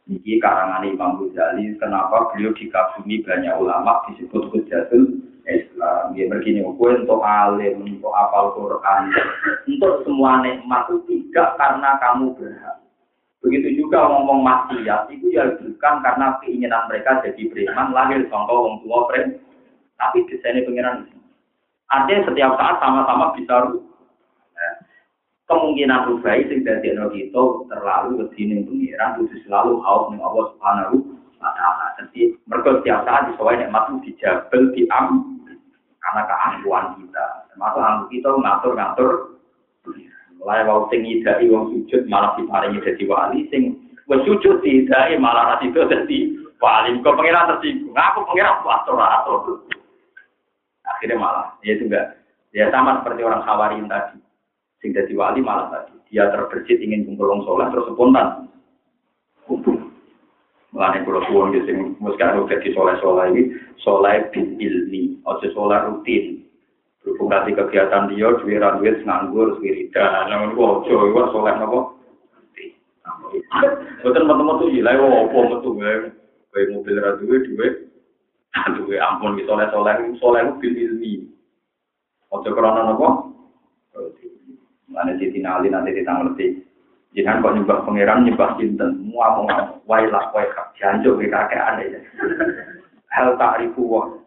niki 0.08 0.40
karangan 0.40 0.88
Imam 0.88 1.20
Ghazali, 1.20 1.76
kenapa 1.76 2.32
beliau 2.32 2.56
dikagumi 2.56 3.20
banyak 3.24 3.52
ulama 3.60 4.00
disebut 4.08 4.48
Hujatul 4.48 5.20
Islam. 5.44 6.16
Dia 6.16 6.32
begini, 6.32 6.64
gue 6.64 6.92
untuk 7.04 7.20
alim, 7.20 7.84
untuk 7.84 8.16
apal 8.16 8.56
Quran, 8.56 9.12
untuk 9.68 10.08
semua 10.08 10.40
nikmat 10.40 10.88
itu 10.88 11.04
tidak 11.28 11.60
karena 11.60 12.00
kamu 12.00 12.32
berhak. 12.40 12.80
Begitu 13.44 13.84
juga 13.84 14.08
ngomong 14.08 14.40
maksiat, 14.40 15.12
itu 15.12 15.36
ya 15.36 15.52
bukan 15.60 15.94
karena 16.00 16.40
keinginan 16.40 16.88
mereka 16.88 17.20
jadi 17.28 17.44
preman, 17.52 17.92
lahir 17.92 18.24
contoh 18.32 18.72
orang 18.72 18.80
tua 18.88 19.00
preman. 19.12 19.36
Tapi 20.00 20.24
desainnya 20.32 20.64
pengiran. 20.64 21.12
Artinya 21.92 22.32
setiap 22.32 22.56
saat 22.56 22.80
sama-sama 22.80 23.36
bisa. 23.36 23.56
Kemungkinan 25.54 26.10
rubah 26.10 26.34
itu 26.34 26.66
dari 26.66 26.98
kita 26.98 27.44
terlalu 27.70 28.26
kedinin 28.26 28.66
pengiran, 28.66 29.22
itu 29.22 29.38
selalu 29.46 29.78
haus 29.86 30.10
dengan 30.10 30.26
Allah 30.26 30.46
Subhanahu 30.50 30.96
wa 31.38 31.52
Ta'ala. 31.54 31.86
Jadi 32.02 32.34
mereka 32.50 32.82
setiap 32.82 33.06
saat 33.06 33.30
disuai 33.30 33.62
nikmat 33.62 33.86
itu 33.86 33.98
dijabel, 34.10 34.74
diam, 34.74 35.06
karena 36.02 36.22
keangkuhan 36.26 36.86
kita. 36.98 37.26
Termasuk 37.54 37.82
angkuh 37.86 38.08
kita 38.10 38.30
ngatur-ngatur. 38.34 39.10
Mulai 40.42 40.66
mau 40.66 40.90
sing 40.90 41.06
idai 41.06 41.46
wong 41.46 41.70
sujud 41.70 42.02
malah 42.10 42.34
diparingi 42.34 42.82
dadi 42.82 43.06
wali. 43.06 43.46
Sing 43.54 43.78
wis 44.10 44.26
sujud 44.26 44.66
malah 45.22 45.54
ra 45.54 45.56
itu 45.62 45.78
dadi 45.86 46.34
wali. 46.58 46.98
Kok 46.98 47.14
pengiran 47.14 47.54
tersinggung. 47.54 47.94
Aku 47.94 48.26
pengiran 48.26 48.58
atur 48.66 48.98
atur. 48.98 49.38
Akhirnya 50.82 51.22
malah 51.22 51.46
ya 51.62 51.78
juga 51.78 52.18
ya 52.58 52.74
sama 52.74 53.06
seperti 53.06 53.22
orang 53.22 53.46
khawarin 53.46 53.86
tadi 53.86 54.18
sing 54.84 54.92
dadi 54.92 55.16
wali 55.16 55.40
malah 55.40 55.72
tadi 55.72 55.96
dia 56.12 56.28
terbersit 56.28 56.84
ingin 56.84 57.08
kumpul 57.08 57.32
wong 57.32 57.42
soleh 57.48 57.72
terus 57.72 57.88
spontan 57.96 58.52
kumpul 59.48 59.80
Mulane 60.74 61.06
kula 61.06 61.22
suwun 61.30 61.54
nggih 61.54 61.64
sing 61.70 61.78
wis 62.02 62.18
karo 62.18 62.50
dadi 62.50 62.74
soleh-soleh 62.74 63.30
iki 63.30 63.44
soleh 63.86 64.26
bil 64.34 64.50
ilmi, 64.58 65.22
aja 65.22 65.48
soleh 65.54 65.78
rutin. 65.86 66.42
Berhubung 67.06 67.30
kasih 67.30 67.54
kegiatan 67.54 68.10
dia, 68.10 68.34
ra 68.58 68.82
duit 68.82 69.06
nganggur 69.06 69.62
wiridan. 69.62 70.34
Nah, 70.34 70.50
niku 70.50 70.82
aja 70.82 70.94
iku 70.98 71.20
soleh 71.30 71.54
napa? 71.62 71.80
Boten 74.02 74.26
metu-metu 74.26 74.66
iki 74.74 74.82
lha 74.82 74.98
opo 74.98 75.38
metu. 75.54 75.70
Kowe 76.50 76.62
mobil 76.74 76.96
ra 76.98 77.22
duwe 77.22 77.38
duwe. 77.46 77.68
Ampun 78.98 79.38
soleh-soleh 79.46 80.10
soleh 80.18 80.58
bil 80.58 80.74
ilmi. 80.74 81.30
Aja 82.34 82.50
krana 82.50 82.98
napa? 84.94 85.10
Mulane 85.10 85.18
ditinali 85.18 85.68
nanti 85.74 85.98
kita 85.98 86.12
ngerti. 86.14 86.46
Jangan 87.14 87.46
kok 87.46 87.54
nyembah 87.54 87.80
pangeran 87.86 88.26
nyembah 88.26 88.58
sinten, 88.58 89.06
mua 89.06 89.38
mau 89.38 89.46
wailah 89.86 90.34
wae 90.34 90.50
janjo 90.82 91.14
ke 91.22 91.30
kakek 91.30 91.62
aneh. 91.62 92.02
Hal 93.14 93.38
ta'rifu 93.38 93.86
wa. 93.86 94.18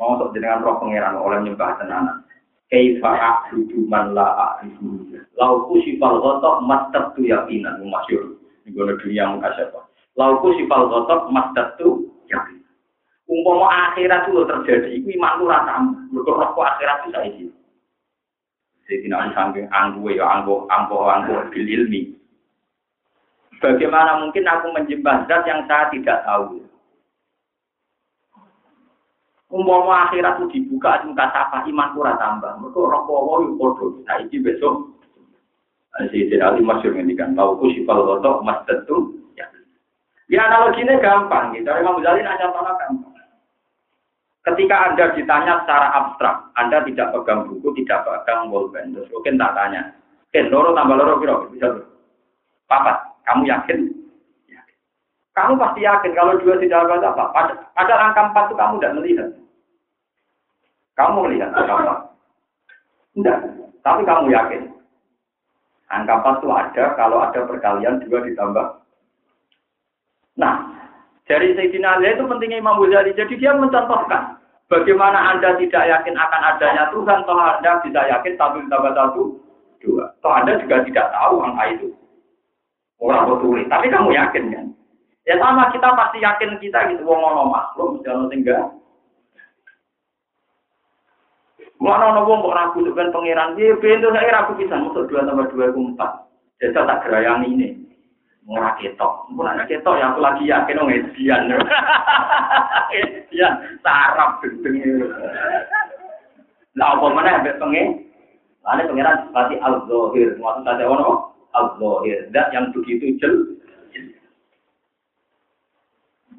Mau 0.00 0.16
sok 0.16 0.32
jenengan 0.32 0.64
roh 0.64 0.80
pangeran 0.80 1.20
oleh 1.20 1.44
nyembah 1.44 1.76
tenanan. 1.76 2.24
Kaifa 2.72 3.12
a'budu 3.12 3.84
man 3.84 4.16
la 4.16 4.56
a'rifu. 4.56 5.12
Lauku 5.36 5.84
sifal 5.84 6.16
ghatab 6.24 6.64
mastatu 6.64 7.20
yaqinan 7.20 7.84
masyhur. 7.84 8.40
Di 8.64 8.72
gono 8.72 8.96
dunia 8.96 9.36
mukasyafah. 9.36 9.84
Lauku 10.16 10.56
sifal 10.56 10.88
ghatab 10.88 11.28
mastatu 11.28 12.08
yaqinan. 12.32 12.64
Umpama 13.28 13.68
akhirat 13.92 14.32
itu 14.32 14.42
terjadi, 14.42 14.88
itu 14.96 15.08
iman 15.20 15.38
lu 15.38 15.44
rasa 15.46 15.76
mergo 16.08 16.40
roh 16.40 16.56
akhirat 16.56 17.04
bisa 17.04 17.20
iki. 17.28 17.52
Jadi 18.90 19.06
nanti 19.06 19.38
sampai 19.38 19.70
anggu 19.70 20.10
ya 20.10 20.26
anggu 20.26 20.66
anggu 20.66 20.98
anggu 20.98 21.46
bil 21.54 21.62
ilmi. 21.62 22.10
Bagaimana 23.62 24.18
mungkin 24.18 24.42
aku 24.50 24.74
menyembah 24.74 25.30
zat 25.30 25.46
yang 25.46 25.62
saya 25.70 25.86
tidak 25.94 26.26
tahu? 26.26 26.58
Umpama 29.50 30.10
akhirat 30.10 30.42
itu 30.42 30.46
dibuka 30.58 31.06
muka 31.06 31.30
sapa 31.30 31.62
iman 31.70 31.94
kurang 31.94 32.18
tambah. 32.18 32.50
Mereka 32.58 32.98
kowo 33.06 33.46
yuk 33.46 33.54
podo. 33.58 33.86
Nah 34.06 34.18
ini 34.22 34.42
besok. 34.42 34.90
Sayyidina 35.90 36.54
Ali 36.54 36.62
masyur 36.62 36.94
ngendikan 36.94 37.34
tahu 37.34 37.58
kusifal 37.58 38.06
kotok 38.06 38.46
mas 38.46 38.62
tentu. 38.66 39.10
Ya, 39.34 39.46
ya 40.30 40.46
analoginya 40.46 41.02
gampang. 41.02 41.50
Gitu. 41.54 41.66
Imam 41.66 41.98
Ghazali 41.98 42.22
nanya 42.22 42.46
tanah 42.54 42.74
gampang. 42.78 43.09
Ketika 44.50 44.76
Anda 44.90 45.14
ditanya 45.14 45.62
secara 45.62 45.94
abstrak, 45.94 46.50
Anda 46.58 46.82
tidak 46.82 47.14
pegang 47.14 47.46
buku, 47.46 47.70
tidak 47.78 48.02
pegang 48.02 48.50
bolpen, 48.50 48.90
terus 48.90 49.06
mungkin 49.14 49.38
tak 49.38 49.54
tanya, 49.54 49.94
Ken, 50.34 50.50
loro 50.50 50.74
tambah 50.74 50.98
loro 50.98 51.22
kira 51.22 51.46
bisa 51.54 51.68
Papat. 52.70 52.96
Kamu 53.26 53.42
yakin? 53.50 53.78
yakin? 54.46 54.76
Kamu 55.34 55.58
pasti 55.58 55.82
yakin 55.82 56.14
kalau 56.14 56.38
dua 56.38 56.54
tidak 56.62 56.86
ada 56.86 57.10
apa. 57.10 57.24
Pada, 57.34 57.52
pada 57.74 57.94
angka 57.98 58.22
empat 58.30 58.44
itu 58.46 58.54
kamu 58.54 58.74
tidak 58.78 58.94
melihat. 59.02 59.28
Kamu 60.94 61.16
melihat 61.26 61.50
angka 61.50 61.74
empat. 61.82 61.98
Tidak. 63.18 63.38
Tapi 63.82 64.02
kamu 64.06 64.26
yakin. 64.30 64.62
Angka 65.90 66.14
empat 66.22 66.34
itu 66.38 66.48
ada 66.54 66.84
kalau 66.94 67.18
ada 67.18 67.40
perkalian 67.42 67.98
dua 68.06 68.18
ditambah. 68.22 68.66
Nah, 70.38 70.69
dari 71.30 71.54
Sayyidina 71.54 72.02
Ali 72.02 72.10
itu 72.10 72.26
pentingnya 72.26 72.58
Imam 72.58 72.82
Ghazali. 72.82 73.14
Jadi 73.14 73.38
dia 73.38 73.54
mencontohkan 73.54 74.42
bagaimana 74.66 75.30
Anda 75.30 75.54
tidak 75.62 75.86
yakin 75.86 76.18
akan 76.18 76.42
adanya 76.42 76.90
Tuhan, 76.90 77.22
toh 77.22 77.38
Anda 77.38 77.78
tidak 77.86 78.04
yakin 78.10 78.34
satu 78.34 78.58
ditambah 78.66 78.92
satu, 78.98 79.22
dua. 79.78 80.10
Toh 80.18 80.32
Anda 80.34 80.58
juga 80.58 80.82
tidak 80.82 81.06
tahu 81.14 81.34
angka 81.46 81.64
itu. 81.78 81.88
Orang 82.98 83.30
betul, 83.30 83.62
tapi 83.70 83.86
kamu 83.88 84.10
yakin 84.12 84.44
kan? 84.50 84.66
Ya 85.24 85.38
sama 85.38 85.70
kita 85.70 85.88
pasti 85.94 86.18
yakin 86.18 86.58
kita 86.58 86.90
gitu 86.90 87.06
wong 87.06 87.22
ono 87.22 87.46
makhluk 87.48 88.02
sing 88.02 88.42
enggak. 88.42 88.74
Mana 91.78 92.12
ono 92.12 92.26
wong 92.26 92.44
kok 92.44 92.56
ragu 92.58 92.78
dengan 92.84 93.14
pangeran 93.14 93.56
dia 93.56 93.72
pintu 93.78 94.12
saya 94.12 94.28
ragu 94.34 94.52
bisa 94.58 94.76
musuh 94.76 95.06
dua 95.08 95.24
tambah 95.24 95.48
dua 95.54 95.70
itu 95.70 95.80
empat. 95.80 96.12
Jadi 96.60 96.76
tak 96.76 97.00
gerayang 97.08 97.46
ini. 97.46 97.89
Ora 98.48 98.72
ketok. 98.80 99.28
Mun 99.34 99.48
ana 99.48 99.68
ketok 99.68 100.00
ya 100.00 100.12
aku 100.12 100.20
lagi 100.24 100.44
yakin 100.48 100.80
wong 100.80 100.90
edian. 100.94 101.52
Edian 102.92 103.52
sarap 103.84 104.40
gendeng. 104.40 105.04
Lah 106.78 106.96
apa 106.96 107.06
meneh 107.12 107.32
ambek 107.36 107.58
pengen? 107.60 107.88
Lalu 108.64 108.88
pangeran 108.92 109.16
seperti 109.28 109.54
al-zahir. 109.60 110.28
Maksud 110.38 110.64
saya 110.64 110.84
ono 110.88 111.34
al-zahir. 111.52 112.28
Yang 112.32 112.64
begitu 112.76 113.16
jelas 113.20 113.60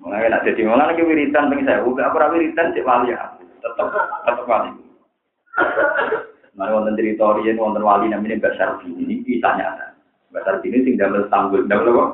Mulai 0.01 0.33
nak 0.33 0.41
jadi 0.49 0.65
malah 0.65 0.89
lagi 0.89 1.05
wiritan 1.05 1.45
pengen 1.53 1.69
saya, 1.69 1.85
bukan 1.85 2.09
aku 2.09 2.17
wiritan 2.33 2.73
cek 2.73 2.81
wali 2.81 3.13
ya, 3.13 3.37
tetap 3.61 3.93
tetap 4.25 4.49
wali. 4.49 4.73
Mari 6.57 6.73
wonten 6.73 6.97
cerita 6.97 7.37
riyen 7.37 7.61
wonten 7.61 7.85
wali 7.85 8.09
namanya 8.09 8.49
Sarbi 8.57 8.89
ini 8.97 9.21
kisah 9.21 9.53
nyata. 9.61 9.90
Mbak 10.31 10.43
Sarbi 10.47 10.71
ini 10.71 10.87
sing 10.87 10.95
damel 10.95 11.27
tanggul, 11.27 11.67
damel 11.67 11.91
apa? 11.91 12.05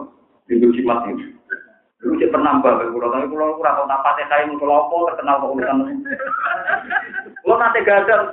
Minggu 0.50 0.74
Jumat 0.74 1.06
ini. 1.06 1.38
Dulu 2.02 2.18
aku 2.18 3.62
rata 3.66 3.86
napasnya 3.86 4.30
saya 4.30 4.50
mau 4.50 4.90
apa 4.90 4.96
terkenal 5.14 5.42
urusan 5.54 5.86
ini. 5.86 6.02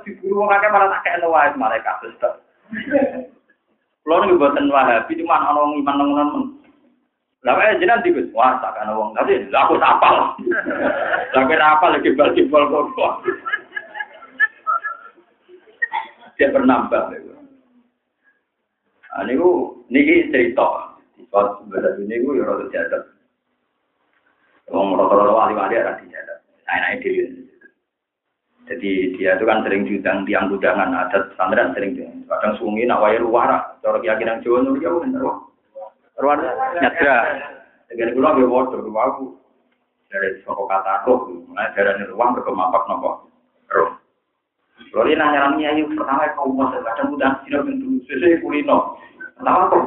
Di 0.05 0.11
guru 0.21 0.45
kakek 0.49 0.73
malah 0.73 1.01
nih 4.29 4.37
buatan 4.37 4.69
wahabi 4.69 5.17
cuma 5.17 5.49
orang 5.49 5.81
iman 5.81 6.01
eh 7.61 7.77
tikus, 8.05 8.29
wah 8.33 8.57
tak 8.61 8.77
wong. 8.89 9.13
Tapi 9.17 9.49
aku 9.53 9.77
tapal. 9.77 10.33
Apal 11.33 11.93
lagi 11.97 12.13
bal-bal 12.49 12.89
kok. 12.93 13.13
Dia. 16.37 16.49
Ah 19.15 19.23
niku 19.23 19.74
niki 19.89 20.29
cerita. 20.31 20.97
Suatu 21.31 21.67
bahasa 21.67 21.99
ini 21.99 22.21
gue 22.23 22.39
ya 22.39 22.43
rada 22.47 22.65
jadat. 22.71 23.03
Wong 24.71 24.95
rata-rata 24.95 25.33
wali-wali 25.35 25.75
ada 25.75 25.99
di 25.99 26.07
jadat. 26.11 26.39
Enak 26.67 27.03
dhewe. 27.03 27.25
Jadi 28.65 28.91
dia 29.13 29.37
itu 29.37 29.45
kan 29.45 29.61
sering 29.61 29.85
diundang 29.85 30.25
tiang 30.25 30.49
undangan 30.49 30.89
adat 31.05 31.29
pesantren 31.33 31.69
sering 31.77 31.93
kadang 32.25 32.57
sungi 32.57 32.89
nak 32.89 32.97
wae 32.97 33.21
ruwara 33.21 33.77
cara 33.85 34.01
keyakinan 34.01 34.41
Jawa 34.41 34.65
nuri 34.65 34.81
ya 34.81 34.89
bener 34.89 35.21
Ruan 36.17 36.39
nyadra. 36.81 37.17
Dengan 37.91 38.15
kula 38.15 38.29
nggih. 38.33 38.49
Dari 40.05 40.29
saka 40.47 40.63
kata 40.69 40.93
roh, 41.09 41.27
ngajarane 41.27 42.07
ruang 42.13 42.39
berkemapak 42.39 42.87
nopo 42.87 43.27
roh. 43.67 43.89
Ini 44.79 45.19
nanya 45.19 45.51
nanya 45.51 45.75
ayu 45.75 45.91
pertama 45.91 46.31
kau 46.39 46.55
mau 46.55 46.71
kadang 46.71 47.19
udah 47.19 47.43
tidak 47.43 47.67
bentuk 47.67 47.99
sesuai 48.07 48.39
kulino. 48.39 48.95
Kenapa 49.35 49.71
kok? 49.71 49.83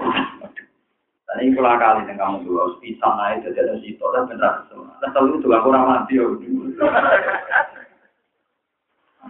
Dan 1.28 1.44
ini 1.44 1.60
kali 1.60 2.08
dengan 2.08 2.40
kamu 2.40 2.48
dulu 2.48 2.80
bisa 2.80 3.04
naik 3.04 3.44
jadi 3.44 3.68
ada 3.68 3.76
situ 3.84 4.00
dan 4.00 4.24
benar 4.32 4.64
semua. 4.72 4.96
Dan 5.04 5.12
selalu 5.12 5.44
juga 5.44 5.60
kurang 5.60 5.84
mati. 5.84 6.16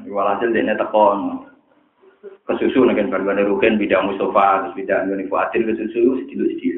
Walhasil 0.09 0.55
dia 0.55 0.79
tekon 0.79 1.51
kesusu 2.47 2.87
dengan 2.87 3.13
berbagai 3.13 3.51
rugen 3.51 3.77
bidang 3.77 4.09
musofa 4.09 4.63
terus 4.65 4.77
bidang 4.79 5.11
uni 5.11 5.27
kuatir 5.27 5.67
kesusu 5.67 6.23
sedih 6.25 6.49
sedih. 6.55 6.77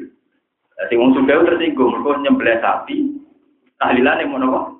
Jadi 0.81 0.93
wong 0.97 1.13
sudah 1.13 1.45
tersinggung, 1.45 1.93
mereka 1.93 2.21
nyembelih 2.25 2.57
sapi, 2.57 2.97
tahlilan 3.77 4.21
yang 4.25 4.33
mana 4.33 4.73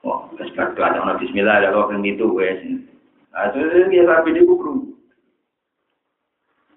Wah, 0.00 0.24
terus 0.32 0.48
berdoa 0.56 0.96
ada 0.96 1.20
Bismillah, 1.20 1.60
ada 1.60 1.76
kau 1.76 1.92
itu 1.92 2.26
wes. 2.32 2.56
Nah 3.36 3.52
itu 3.52 3.92
dia 3.92 4.08
sapi 4.08 4.32
di 4.32 4.40
kubur. 4.48 4.88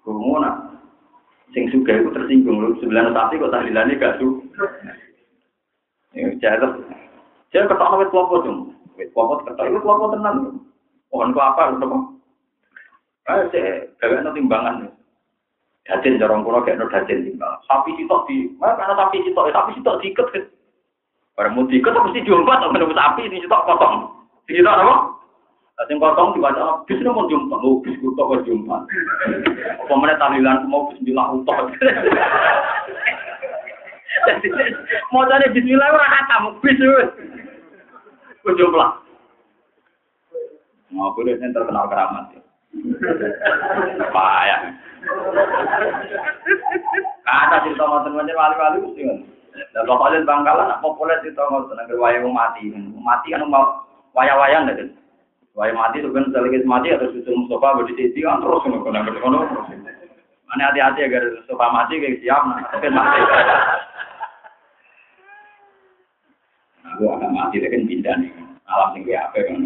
Kumu 0.04 0.36
nak, 0.36 0.84
suka 1.84 2.00
itu 2.00 2.10
tersinggung, 2.16 2.56
lu 2.64 2.72
sebelah 2.80 3.12
sapi 3.12 3.36
kok 3.36 3.52
tahlilannya 3.52 4.00
gak 4.00 4.16
su. 4.16 4.40
Ini 6.16 6.40
jatuh. 6.40 6.80
Saya 7.52 7.68
ketahui 7.68 8.00
wet 8.00 8.08
kelompok 8.08 8.48
dong, 8.48 8.72
wet 8.96 9.12
kelompok 9.12 9.44
ketahui 9.44 9.76
wet 9.76 9.84
kelompok 9.84 10.16
tenang. 10.16 10.64
Pohon 11.12 11.36
kelapa, 11.36 11.76
apa? 11.76 11.98
Ah, 13.28 13.44
saya 13.52 13.92
gak 14.00 14.32
timbangan. 14.32 14.88
Dajin 15.84 16.16
jorong 16.16 16.48
kulo 16.48 16.64
kayak 16.64 16.80
no 16.80 16.88
dajin 16.88 17.28
tinggal. 17.28 17.60
Sapi 17.68 17.92
sitok 18.00 18.24
di, 18.24 18.48
mana 18.56 18.80
karena 18.80 18.96
sapi 18.96 19.20
sitok, 19.20 19.52
sapi 19.52 19.76
sitok 19.76 20.00
diikat 20.00 20.26
kan. 20.32 20.44
Barang 21.36 21.52
mau 21.60 21.68
diikat 21.68 21.92
mesti 21.92 22.24
diumpat 22.24 22.64
atau 22.64 22.72
menurut 22.72 22.96
sapi 22.96 23.28
ini 23.28 23.44
sitok 23.44 23.68
potong. 23.68 24.08
Sitok 24.48 24.72
apa? 24.80 24.96
Sing 25.74 25.98
potong 25.98 26.38
dibaca 26.38 26.86
bis 26.86 27.02
ini 27.02 27.10
mau 27.10 27.26
jumpa, 27.26 27.58
mau 27.58 27.82
bis 27.82 27.98
kutok 27.98 28.30
mau 28.30 28.40
jumpa. 28.46 28.76
Apa 29.82 29.92
mana 29.98 30.14
tahlilan 30.22 30.70
mau 30.70 30.86
bismillah 30.94 31.34
utok. 31.34 31.74
Mau 35.10 35.26
cari 35.26 35.50
bismillah 35.50 35.90
ora 35.90 36.06
kata 36.06 36.34
mau 36.46 36.54
bis 36.62 36.78
wis. 36.78 37.10
Kujumlah. 38.46 39.02
Mau 40.94 41.10
boleh 41.18 41.42
terkenal 41.42 41.90
keramat. 41.90 42.38
Payah. 44.14 44.60
Kata 47.26 47.56
cerita 47.66 47.82
ngoten 47.82 48.14
ngoten 48.14 48.38
wali-wali 48.38 48.78
mesti 48.78 49.00
ngoten. 49.10 49.84
Pokoknya 49.84 50.22
bangkalan 50.22 50.78
populer 50.78 51.18
cerita 51.20 51.42
ngoten 51.50 51.82
agar 51.82 51.98
wayang 51.98 52.30
mati. 52.30 52.70
Mati 52.94 53.34
kan 53.34 53.42
mau 53.50 53.82
wayang-wayang 54.14 54.70
kan. 54.70 55.02
Wayang 55.54 55.78
mati 55.78 56.02
itu 56.02 56.10
kan 56.10 56.26
selagi 56.34 56.66
mati 56.66 56.90
atau 56.90 57.14
susu 57.14 57.30
Mustafa 57.30 57.78
berdiri 57.78 58.10
kan 58.18 58.42
terus 58.42 58.66
ngono 58.66 58.82
ngono 58.90 58.98
ngono. 59.22 59.38
Mana 60.50 60.62
hati-hati 60.66 61.06
agar 61.06 61.22
Mustafa 61.30 61.66
mati 61.70 62.02
kayak 62.02 62.18
siap 62.18 62.42
tapi 62.74 62.90
mati. 62.90 63.20
Aku 66.90 67.06
akan 67.06 67.30
mati 67.30 67.62
kan 67.62 67.86
pindah 67.86 68.14
nih. 68.18 68.30
Alam 68.66 68.98
tinggi 68.98 69.14
apa 69.14 69.38
kan. 69.46 69.56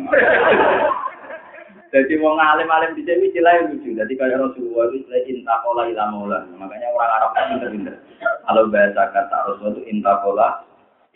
Jadi 1.88 2.20
mau 2.20 2.36
ngalim-alim 2.36 2.92
di 2.92 3.08
sini 3.08 3.32
istilah 3.32 3.72
lucu. 3.72 3.96
Jadi 3.96 4.12
kayak 4.12 4.44
Rasulullah 4.44 4.92
itu 4.92 5.08
istilah 5.08 5.24
intakola 5.24 5.82
ilamola. 5.88 6.44
Makanya 6.60 6.92
orang 6.92 7.12
Arab 7.16 7.30
kan 7.32 7.44
pinter-pinter. 7.56 7.96
Kalau 8.20 8.68
bahasa 8.68 9.02
kata 9.08 9.36
Rasulullah 9.48 9.72
itu 9.80 9.82
intakola 9.88 10.48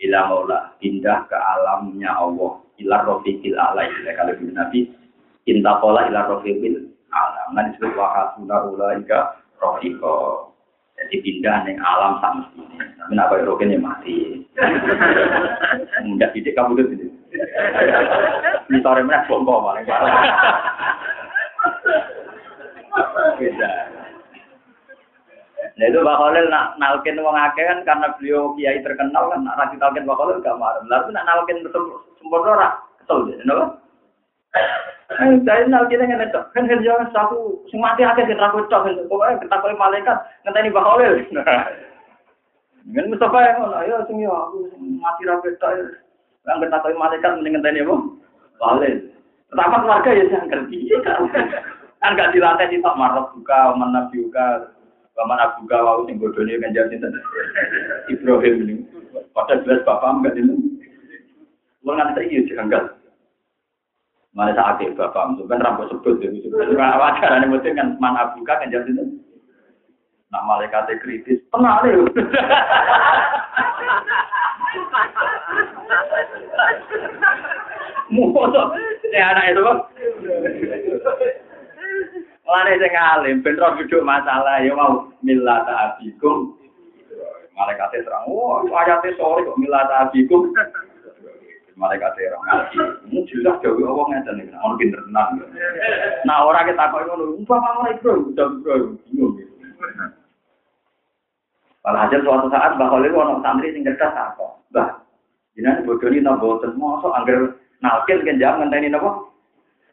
ilamola. 0.01 0.73
Pindah 0.81 1.29
ke 1.29 1.37
alamnya 1.37 2.09
Allah. 2.17 2.62
Ilar 2.81 3.05
rofiqil 3.05 3.53
ala 3.53 3.85
istilah 3.85 4.13
kalau 4.17 4.33
gitu 4.37 4.51
Nabi. 4.53 4.79
Intakola 5.45 6.09
ilar 6.09 6.25
rofiqil 6.31 6.89
alam. 7.13 7.47
Nah 7.53 7.69
disebut 7.69 7.93
wahasuna 7.93 8.55
ulaika 8.69 9.37
rofiqo. 9.61 10.49
Jadi 10.93 11.15
pindah 11.25 11.65
nih 11.65 11.75
alam 11.81 12.21
sama 12.21 12.45
ini. 12.53 12.77
Tapi 13.01 13.11
nak 13.17 13.27
kayak 13.33 13.49
rokin 13.49 13.73
ya 13.73 13.79
mati. 13.81 14.45
Enggak 15.99 16.31
tidak 16.37 16.53
kamu 16.53 16.85
itu. 16.85 17.09
Misalnya 18.69 19.01
mana 19.03 19.25
bongkok 19.25 19.63
paling 19.65 19.85
Beda. 23.33 23.71
Nah 25.73 25.85
itu 25.89 25.99
Pak 26.05 26.17
Khalil 26.21 26.45
nak 26.53 26.77
nalkin 26.77 27.17
wong 27.17 27.33
akeh 27.33 27.65
kan 27.65 27.81
karena 27.81 28.13
beliau 28.21 28.53
kiai 28.53 28.77
terkenal 28.85 29.33
kan 29.33 29.41
nak 29.41 29.57
rasi 29.57 29.75
nalkin 29.81 30.05
Pak 30.05 30.17
Khalil 30.21 30.37
gak 30.45 30.59
marah. 30.61 30.85
Lalu 30.85 31.09
nak 31.09 31.25
nalkin 31.25 31.65
sempurna 32.23 32.55
ora 32.55 32.69
kesel 33.03 33.27
deh, 33.27 33.35
kenapa? 33.43 33.65
Saya 35.13 35.67
nalkin 35.69 36.01
dengan 36.01 36.25
itu 36.25 36.41
kan 36.55 36.63
kan 36.65 36.79
jangan 36.81 37.11
satu 37.13 37.61
semua 37.69 37.93
hati 37.93 38.01
hati 38.01 38.25
kita 38.25 38.49
aku 38.49 38.65
cok 38.65 39.05
pokoknya 39.05 39.45
kita 39.45 39.55
boleh 39.61 39.77
malaikat 39.77 40.17
ngenteni 40.47 40.73
Pak 40.73 40.85
Khalil. 40.87 41.13
Dengan 42.83 43.15
Mustafa 43.15 43.39
yang 43.39 43.63
ayo 43.79 43.95
sing 44.09 44.19
aku 44.27 44.57
mati 44.99 45.23
rapi 45.23 45.55
tok. 45.61 45.71
Yang 46.43 46.57
kita 46.67 46.97
malaikat 46.99 47.31
mendingan 47.39 47.63
tanya 47.63 47.87
apa? 47.87 47.95
Balik. 48.59 48.95
Pertama 49.47 49.79
keluarga 49.85 50.09
ya 50.11 50.23
jangan 50.27 50.51
kerja. 50.51 50.97
Kan 52.03 52.19
gak 52.19 52.35
dilatih 52.35 52.67
di 52.67 52.83
tak 52.83 52.99
marah 52.99 53.31
buka, 53.31 53.79
mana 53.79 54.11
buka, 54.11 54.75
mana 55.15 55.55
buka, 55.55 55.77
wau 55.79 56.03
sing 56.03 56.19
bodohnya 56.19 56.59
kan 56.59 56.75
jadi 56.75 56.99
Ibrahim 58.11 58.55
ini. 58.67 58.75
Pada 59.31 59.63
jelas 59.63 59.87
bapak 59.87 60.19
enggak 60.19 60.35
ini. 60.35 60.72
Nggak 61.83 62.15
tahu 62.15 62.31
ya 62.31 62.41
jangan 62.47 62.83
Mana 64.33 64.49
saat 64.57 64.81
itu 64.81 64.97
bapak, 64.97 65.37
itu 65.37 65.45
kan 65.45 65.61
rambut 65.61 65.93
sebut 65.93 66.17
ya. 66.17 66.33
Sebenarnya 66.41 66.97
wajar, 66.97 67.37
ini 67.37 67.53
mesti 67.53 67.69
kan 67.77 68.01
mana 68.01 68.33
buka 68.33 68.57
kan 68.57 68.73
jadi 68.73 68.89
Nah 70.33 70.41
malaikat 70.49 70.89
kritis, 70.97 71.37
tenang 71.53 71.85
deh. 71.85 71.93
Musuh, 78.09 78.73
ya 79.13 79.37
anak 79.37 79.53
itu. 79.53 79.61
Mulane 82.43 82.81
sing 82.81 82.93
alim 82.97 83.45
ben 83.45 83.55
duduk 83.55 84.01
masalah 84.01 84.59
ya 84.65 84.73
mau 84.73 85.07
millata 85.23 85.95
abikum 85.95 86.59
Malaikat 87.53 88.01
terang, 88.01 88.25
wah 88.33 88.65
ayatnya 88.65 89.13
sore 89.13 89.45
kok 89.45 89.61
milah 89.61 89.85
tabikum. 89.85 90.49
Malaikat 91.73 92.13
terang 92.13 92.43
ngaji. 92.45 92.77
Ini 93.09 93.19
jelas 93.33 93.57
jauh 93.65 93.81
Allah 93.81 94.05
ngeten 94.13 94.45
iki, 94.45 94.53
ono 94.53 94.75
pinter 94.77 95.01
tenan. 95.09 95.41
Nah, 96.21 96.45
ora 96.45 96.61
kita 96.61 96.93
kok 96.93 97.09
ngono, 97.09 97.33
umpama 97.33 97.81
mulai 97.81 97.97
bro, 97.97 98.29
udah 98.29 98.47
bro, 98.61 98.93
bingung. 99.09 99.41
Walhasil 101.83 102.23
suatu 102.23 102.47
saat 102.47 102.79
Mbah 102.79 102.87
Khalil 102.95 103.11
ono 103.11 103.43
santri 103.43 103.75
sing 103.75 103.83
cerdas 103.83 104.15
apa? 104.15 104.63
Mbah, 104.71 105.03
jenengan 105.57 105.83
bodoni 105.83 106.23
napa 106.23 106.39
boten 106.39 106.77
mosok 106.79 107.11
angger 107.11 107.59
nalkin 107.83 108.23
kan 108.23 108.39
jam 108.39 108.61
ngenteni 108.61 108.87
napa? 108.87 109.27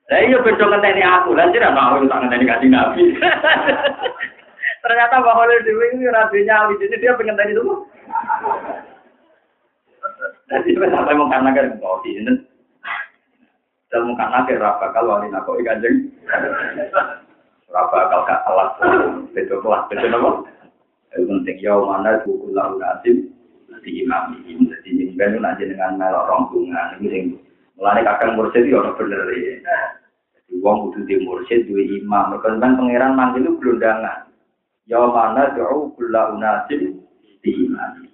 Lah 0.07 0.21
iya 0.23 0.39
bedo 0.39 0.71
ngenteni 0.71 1.03
aku, 1.03 1.35
lan 1.35 1.51
jera 1.51 1.75
mau 1.75 1.99
tak 1.99 2.21
ngenteni 2.23 2.47
kanjeng 2.47 2.71
Nabi. 2.77 3.03
Ternyata 4.87 5.19
Mbah 5.19 5.35
Khalil 5.35 5.65
dhewe 5.67 5.85
iki 5.97 6.07
ora 6.07 6.31
nyali, 6.31 6.75
jadi 6.79 6.95
dia 7.01 7.19
pengen 7.19 7.35
tadi 7.35 7.59
itu. 7.59 7.75
Jadi 10.51 10.75
sampai 10.75 11.15
mau 11.15 11.31
karena 11.31 11.55
kan 11.55 11.79
mau 11.79 12.03
di 12.03 12.19
sini. 12.19 12.35
Dan 13.87 14.07
mau 14.11 14.19
karena 14.19 14.47
ke 14.47 14.59
raba 14.59 14.87
kalau 14.91 15.15
wali 15.15 15.31
nako 15.31 15.63
ikan 15.63 15.79
jeng. 15.79 16.11
Raba 17.71 18.11
kalau 18.11 18.27
gak 18.27 18.43
kelas, 18.43 18.71
betul 19.31 19.63
kelas, 19.63 19.83
betul 19.87 20.11
apa? 20.11 20.31
Yang 21.15 21.23
penting 21.27 21.57
ya 21.59 21.75
mana 21.75 22.23
buku 22.23 22.55
lalu 22.55 22.83
nasim 22.83 23.17
di 23.83 23.91
imam 24.03 24.43
ini. 24.43 24.71
Jadi 24.71 24.91
mimpi 24.95 25.39
nanti 25.39 25.67
dengan 25.67 25.99
melok 25.99 26.27
rombongan 26.27 26.99
ini 26.99 27.07
sing 27.11 27.25
mulane 27.79 28.07
kakang 28.07 28.39
mursyid 28.39 28.67
ya 28.67 28.79
ora 28.79 28.95
bener 28.95 29.27
ya. 29.35 29.59
Jadi 30.35 30.53
wong 30.63 30.91
kudu 30.91 31.07
di 31.07 31.15
mursyid 31.23 31.67
duwe 31.67 31.83
imam. 31.99 32.35
Mergo 32.35 32.47
kan 32.47 32.59
pangeran 32.59 33.19
manggil 33.19 33.43
itu 33.47 33.59
gelondangan. 33.59 34.31
Ya 34.87 34.99
mana 35.03 35.55
jauh 35.55 35.91
kula 35.99 36.35
unasim 36.35 37.03
di 37.43 37.51
imam. 37.55 38.07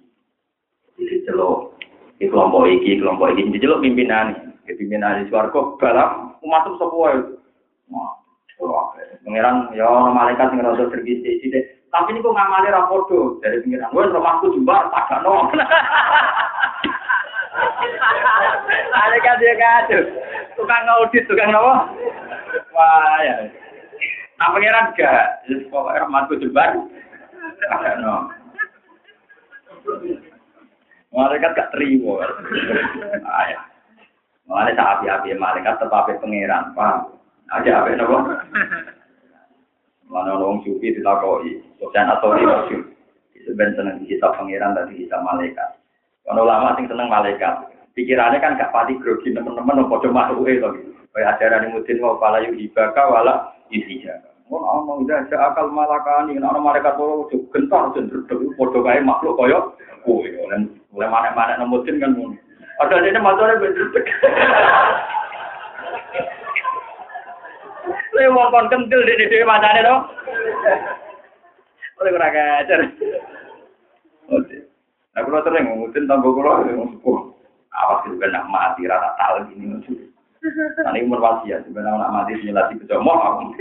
Jadi 0.97 1.25
celok 1.29 1.76
di 2.17 2.25
kelompok 2.25 2.65
iki, 2.65 2.97
kelompok 2.97 3.33
iki 3.37 3.61
celok 3.61 3.81
pimpinan. 3.85 4.57
Pimpinan 4.67 5.23
di 5.23 5.31
swarga 5.31 5.79
balap 5.79 6.37
semua 6.43 7.07
itu. 7.15 7.39
Wah, 8.57 8.89
pangeran 9.21 9.69
ya 9.77 9.85
ono 9.85 10.09
malaikat 10.11 10.49
sing 10.49 10.59
rada 10.65 10.89
tergisi 10.89 11.39
sithik. 11.39 11.77
Tapi 11.87 12.11
ini 12.11 12.25
kok 12.25 12.35
ngamali 12.35 12.67
rapodo 12.73 13.39
dari 13.39 13.63
pengiran. 13.63 13.93
Gue 13.95 14.11
rumahku 14.11 14.51
jumbar, 14.51 14.91
tak 14.91 15.23
no. 15.23 15.47
Ada 18.91 19.17
kan 19.23 19.39
dia 19.39 19.55
kado. 19.55 19.99
Tukang 20.59 20.83
ngaudit, 20.83 21.23
tukang 21.31 21.53
apa? 21.53 21.73
Wah 22.75 23.17
ya. 23.23 23.35
Nah 24.35 24.51
pengiran 24.51 24.91
gak. 24.99 25.47
Jadi 25.47 25.63
pokoknya 25.71 26.03
rumahku 26.03 26.33
jumbar, 26.43 26.75
tak 27.71 27.95
no. 28.03 28.27
Malaikat 31.17 31.57
gak 31.57 31.73
terima. 31.73 32.21
Ayah. 33.25 33.65
Malaikat 34.45 34.85
api-api 34.85 35.33
malaikat 35.33 35.81
tetap 35.81 36.05
pengiran. 36.21 36.77
Paham? 36.77 37.17
Ada 37.49 37.81
apa 37.81 37.97
nopo? 37.97 38.17
Mana 40.07 40.39
orang 40.39 40.63
sufi 40.63 40.95
ditakoi, 40.95 41.59
Sofyan 41.81 42.07
atau 42.07 42.37
di 42.37 42.45
masyur. 42.47 42.81
Sebenarnya 43.43 43.75
seneng 43.75 43.95
kita 44.07 44.27
pangeran 44.35 44.75
dan 44.75 44.93
kita 44.93 45.19
malaikat. 45.19 45.79
Kalau 46.23 46.43
lama 46.47 46.75
sing 46.75 46.87
seneng 46.87 47.11
malaikat, 47.11 47.65
pikirannya 47.95 48.39
kan 48.39 48.59
gak 48.59 48.71
pati 48.71 48.95
grogi 48.99 49.33
teman-teman, 49.33 49.83
nopo 49.83 49.99
cuma 50.03 50.27
makhluk 50.27 50.47
itu. 50.47 50.69
Kayak 51.11 51.41
ajaran 51.41 51.73
mutin 51.73 51.97
mau 51.97 52.19
pala 52.21 52.45
yuhibaka 52.45 53.03
wala 53.09 53.57
yusijaka. 53.73 54.31
Mau 54.47 54.63
mau 54.63 55.03
udah 55.03 55.27
ada 55.27 55.51
akal 55.51 55.67
malakani, 55.73 56.39
orang 56.39 56.63
malaikat 56.63 56.95
itu 56.95 57.43
gentar 57.51 57.91
cenderung 57.91 58.55
podo 58.55 58.79
kayak 58.79 59.03
makhluk 59.03 59.35
koyo, 59.35 59.75
kue. 60.07 60.31
Mulai 60.97 61.13
mana-mana 61.13 61.61
nemutin 61.61 62.01
kan. 62.01 62.17
Ada 62.81 63.05
ini 63.05 63.21
motornya 63.21 63.61
bener. 63.61 63.85
Saya 68.17 68.33
mau 68.33 68.49
kon 68.49 68.65
kentil 68.65 69.05
di 69.05 69.29
dhewe 69.29 69.45
macane 69.45 69.85
to. 69.85 69.95
Oleh 72.01 72.17
kacer. 72.17 72.81
Nah, 74.25 75.21
kalau 75.21 75.45
sering 75.45 75.69
tanggo 76.09 76.33
kula 76.33 76.65
sepuh. 76.65 77.29
Awas 77.77 78.01
kan 78.09 78.33
nak 78.33 78.49
mati 78.49 78.89
rata 78.89 79.13
tahu 79.21 79.53
ini 79.53 79.69
lucu. 79.69 79.93
Nah, 80.81 80.97
ini 80.97 81.05
umur 81.05 81.21
wasiat 81.21 81.61
sebenarnya 81.69 81.93
nak 81.93 82.09
mati 82.09 82.41
nyelati 82.41 82.73
kecomok. 82.81 83.53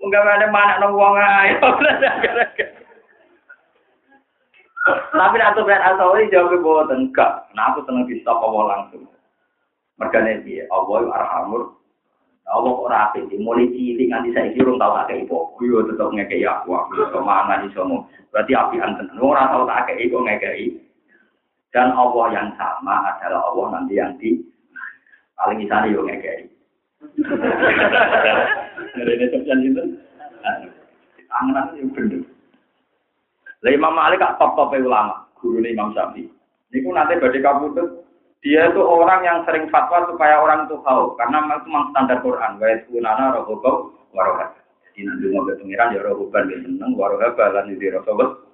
Enggak 0.00 0.24
ada 0.24 0.48
mana 0.48 0.80
nang 0.80 0.96
wong 0.96 1.20
ae. 1.20 1.60
Tapi 4.86 5.42
atau 5.42 5.66
ben 5.66 5.82
asal 5.82 6.14
jawab 6.30 6.62
boten 6.62 7.10
enggak. 7.10 7.50
Nah 7.58 7.74
aku 7.74 7.82
seneng 7.82 8.06
di 8.06 8.22
stop 8.22 8.38
Allah 8.38 8.64
langsung. 8.70 9.02
Mergane 9.98 10.46
piye? 10.46 10.68
Allah 10.70 11.10
arhamur 11.10 11.74
Allah 12.46 12.74
ora 12.78 13.10
iki 13.18 13.42
mulai 13.42 13.66
cilik 13.74 14.06
nganti 14.06 14.30
saiki 14.30 14.62
urung 14.62 14.78
tau 14.78 14.94
akeh 14.94 15.26
ipo. 15.26 15.58
Yo 15.58 15.82
tetep 15.82 16.06
ngekeki 16.14 16.46
aku 16.46 16.78
aku 16.78 17.10
kemangan 17.10 17.66
iso 17.66 17.82
mu. 17.82 18.06
Berarti 18.30 18.54
apian 18.54 18.94
tenan. 18.94 19.18
Ora 19.18 19.50
tau 19.50 19.66
tak 19.66 19.90
akeh 19.90 20.06
iku 20.06 20.22
ngekeki. 20.22 20.78
Dan 21.74 21.90
Allah 21.90 22.26
yang 22.30 22.48
sama 22.54 23.10
adalah 23.10 23.50
Allah 23.50 23.66
nanti 23.74 23.98
yang 23.98 24.14
di 24.22 24.38
paling 25.34 25.58
isane 25.66 25.90
yo 25.90 26.06
ngekeki. 26.06 26.46
Rene 28.94 29.26
sampeyan 29.34 29.66
itu. 29.66 29.82
Angan 31.34 31.74
yo 31.74 31.90
bener. 31.90 32.35
Lah 33.66 33.72
Imam 33.74 33.98
Malik 33.98 34.22
kak 34.22 34.38
top-top 34.38 34.78
ulama, 34.78 35.26
guru 35.42 35.58
Imam 35.58 35.90
Syafi'i. 35.90 36.30
Niku 36.70 36.94
nanti 36.94 37.18
badhe 37.18 37.42
kabudut 37.42 38.06
dia 38.46 38.70
itu 38.70 38.78
orang 38.78 39.26
yang 39.26 39.42
sering 39.42 39.66
fatwa 39.74 40.06
supaya 40.06 40.38
orang 40.38 40.70
itu 40.70 40.78
tahu 40.86 41.18
karena 41.18 41.42
itu 41.50 41.66
memang 41.66 41.90
standar 41.90 42.22
Quran. 42.22 42.62
Wa 42.62 42.66
yakunana 42.70 43.34
rohobau 43.42 43.90
warohat 44.14 44.54
jadi 44.94 45.12
nanti 45.12 45.26
mau 45.34 45.42
pengiran 45.50 45.98
ya 45.98 46.00
rohoban 46.06 46.46
dia 46.46 46.62
seneng 46.62 46.94
warohat 46.94 47.34
balan 47.34 47.74
di 47.74 47.90
rohobau 47.90 48.46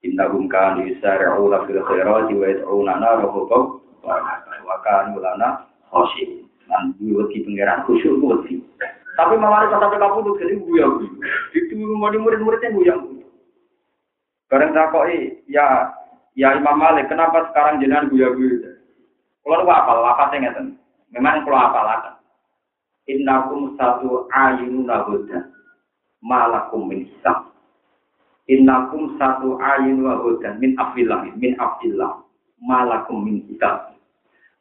Inna 0.00 0.32
kan 0.48 0.80
yusari'u 0.80 1.44
la 1.52 1.68
fil 1.68 1.84
khairati 1.84 2.32
wa 2.32 2.46
yad'unana 2.48 3.08
rohobau 3.20 3.84
warohat 4.00 4.48
wa 4.64 4.76
kan 4.80 5.12
ulana 5.12 5.68
khoshi 5.92 6.48
dan 6.64 6.96
diweki 6.96 7.44
pengiran 7.44 7.84
khusyuk 7.84 8.16
wedi. 8.16 8.64
Tapi 9.18 9.36
malah 9.36 9.68
sampai 9.68 10.00
kamu 10.00 10.24
tuh 10.24 10.34
jadi 10.40 10.54
buya 10.56 10.86
itu 11.52 11.74
murid-muridnya 11.76 12.72
buya 12.72 12.94
Bareng 14.50 14.74
takoi 14.74 15.46
ya 15.46 15.94
Ya 16.38 16.54
Imam 16.54 16.78
Malik, 16.78 17.10
kenapa 17.10 17.50
sekarang 17.50 17.82
jenengan 17.82 18.06
guya-guya? 18.08 18.78
Kalau 19.42 19.66
lu 19.66 19.72
apa 20.06 20.30
sih 20.30 20.38
ngeten? 20.38 20.78
Memang 21.10 21.42
kalau 21.42 21.58
apalakan. 21.58 22.14
Innakum 23.10 23.74
satu 23.74 24.30
ayunu 24.30 24.86
nahudan. 24.86 25.50
Malakum 26.22 26.86
min 26.86 27.10
hisab. 27.10 27.50
Innakum 28.46 29.18
satu 29.18 29.58
ayunu 29.58 30.06
nahudan. 30.06 30.62
Min 30.62 30.78
afillah. 30.78 31.26
Min 31.34 31.58
afillah. 31.58 32.22
Malakum 32.62 33.26
min 33.26 33.42
hisab. 33.50 33.90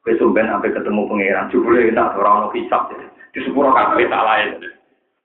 Besok 0.02 0.34
ben 0.34 0.50
sampai 0.50 0.74
ketemu 0.74 1.06
pangeran. 1.06 1.52
Jubulnya 1.54 1.94
enak 1.94 2.18
orang-orang 2.18 2.56
hisab. 2.58 2.90
Di 3.30 3.40
sepuluh 3.46 3.70
kafe 3.78 4.10
tak 4.10 4.26
lain. 4.26 4.50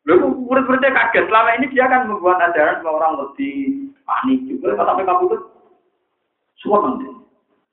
Lalu 0.04 0.44
murid-muridnya 0.44 0.92
kaget. 0.92 1.24
Selama 1.24 1.50
ini 1.56 1.66
dia 1.72 1.88
kan 1.88 2.04
membuat 2.04 2.36
ajaran 2.52 2.84
bahwa 2.84 3.00
orang 3.00 3.14
lebih 3.24 3.93
panik 4.04 4.38
juga. 4.48 4.78
Sampai 4.78 5.08
kabut 5.08 5.40
semua 6.64 6.80
penting. 6.88 7.24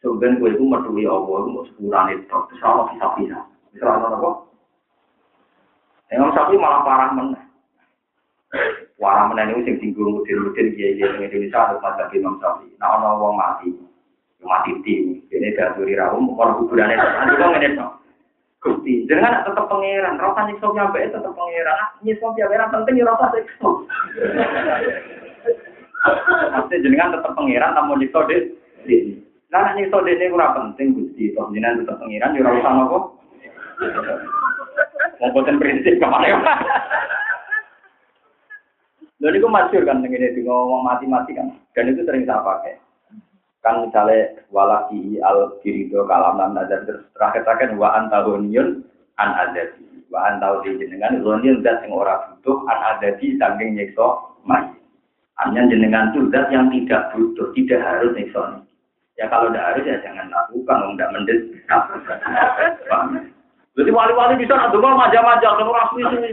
Sebenarnya 0.01 0.41
gue 0.41 0.49
itu 0.57 0.63
mertui 0.65 1.05
Allah, 1.05 1.45
mau 1.45 1.61
sepuluhan 1.69 2.09
itu, 2.17 2.25
terus 2.25 2.65
Allah 2.65 2.89
bisa 2.89 3.05
bisa. 3.21 3.39
Bisa 3.69 3.85
apa? 3.85 4.29
Yang 6.09 6.33
sapi 6.35 6.57
malah 6.57 6.81
parah 6.83 7.09
mana? 7.13 7.39
Parah 8.97 9.29
mana 9.29 9.47
ini 9.47 9.63
sing 9.63 9.77
tinggal 9.79 10.11
mudir-mudir 10.11 10.75
dia 10.75 10.97
dia 10.97 11.07
di 11.15 11.23
Indonesia 11.23 11.55
ada 11.55 11.79
pada 11.79 12.11
Imam 12.11 12.35
Sapi. 12.41 12.67
Nah 12.81 12.99
orang 12.99 13.15
orang 13.15 13.37
mati, 13.39 13.67
mati 14.43 14.75
tim. 14.83 15.23
Ini 15.31 15.55
dari 15.55 15.95
rahum, 15.95 16.35
orang 16.35 16.59
kuburannya 16.59 16.99
nanti 16.99 17.39
kok 17.39 17.49
ngene 17.55 17.69
dong. 17.79 17.93
Gusti, 18.61 19.09
jangan 19.09 19.41
tetap 19.41 19.65
pangeran, 19.65 20.21
rasa 20.21 20.45
nyiksa 20.45 20.67
nyampe 20.69 20.99
tetap 21.01 21.33
pangeran. 21.33 21.77
Nyiksa 22.05 22.27
nyampe 22.29 22.55
penting 22.69 22.95
ya 22.99 23.05
rasa 23.09 23.25
nyiksa. 23.33 23.69
Maksudnya 26.01 26.81
jenengan 26.81 27.13
tetap 27.13 27.37
pangeran, 27.37 27.77
tamu 27.77 27.93
nyiksa 27.97 28.25
deh. 28.25 28.41
Nah, 29.51 29.59
nek 29.61 29.75
nyiksa 29.77 29.97
dene 30.01 30.25
ora 30.33 30.55
penting 30.57 30.97
Gusti, 30.97 31.35
toh 31.35 31.51
jenengan 31.53 31.83
tetep 31.83 31.99
pengiran 32.01 32.33
yo 32.33 32.41
ora 32.41 32.57
usah 32.57 32.71
napa. 32.73 32.99
Mau 35.21 35.33
boten 35.37 35.61
prinsip 35.61 36.01
ke 36.01 36.07
mana 36.07 36.33
Dan 39.21 39.37
itu 39.37 39.45
masyur 39.45 39.85
kan 39.85 40.01
dengan 40.01 40.33
ngomong 40.33 40.81
mati-mati 40.81 41.37
kan. 41.37 41.53
Dan 41.77 41.93
itu 41.93 42.01
sering 42.01 42.25
saya 42.25 42.41
pakai. 42.41 42.81
Kan 43.61 43.85
misalnya 43.85 44.41
walaki 44.49 45.21
al 45.21 45.61
kirido 45.61 46.09
kalam 46.09 46.41
nazar 46.57 46.81
terus 46.89 47.05
terakhir 47.13 47.45
terakhir 47.45 47.77
wa 47.77 47.93
antahonion 47.93 48.81
an 49.21 49.29
adati. 49.37 49.85
Wa 50.09 50.25
antahonion 50.33 50.81
dengan 50.81 51.21
zonion 51.21 51.61
dat 51.61 51.85
yang 51.85 51.93
orang 51.93 52.33
butuh 52.41 52.65
an 52.65 52.97
adati 52.97 53.37
saking 53.37 53.77
nyekso 53.77 54.33
mai. 54.41 54.80
An 55.41 55.57
Hanya 55.57 55.73
jenengan 55.73 56.13
tugas 56.13 56.45
yang 56.53 56.69
tidak 56.69 57.09
butuh, 57.17 57.49
tidak 57.57 57.81
harus 57.81 58.13
ekson. 58.13 58.61
Ya 59.17 59.25
kalau 59.25 59.49
tidak 59.49 59.73
harus 59.73 59.89
ya 59.89 59.97
jangan 60.05 60.29
lakukan, 60.29 60.93
tidak 60.93 61.11
mendet. 61.17 61.39
Jadi 63.73 63.89
wali-wali 63.89 64.37
bisa 64.37 64.53
nak 64.53 64.69
dulu 64.69 64.93
maja-maja, 64.93 65.57
kalau 65.57 65.73
asli 65.73 66.05
sini. 66.13 66.29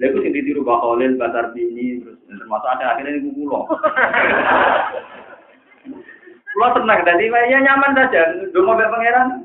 Lalu 0.00 0.16
sing 0.24 0.32
ditiru 0.32 0.64
Khalil, 0.64 1.16
Batar 1.16 1.52
Bini, 1.56 2.00
terus 2.04 2.20
termasuk 2.24 2.68
ada 2.68 2.96
akhirnya 2.96 3.20
ini 3.20 3.30
kulo. 3.36 3.68
Kulo 6.50 6.66
tenang, 6.76 7.00
tadi 7.04 7.28
ya 7.28 7.58
nyaman 7.64 7.96
saja, 7.96 8.22
dulu 8.52 8.74
mau 8.74 8.80
pangeran. 8.80 9.44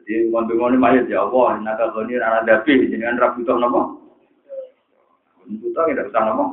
Jadi 0.00 0.26
ngomong 0.32 0.74
ini 0.74 0.78
mayat 0.80 1.06
ya 1.06 1.22
Allah, 1.22 1.60
naga 1.60 1.92
koni 1.94 2.18
rana 2.18 2.42
dapi, 2.42 2.88
jangan 2.90 3.20
rabu 3.20 3.46
tuh 3.46 3.60
nopo. 3.60 3.99
Kita 5.58 5.80
usah 6.06 6.22
nopo. 6.30 6.44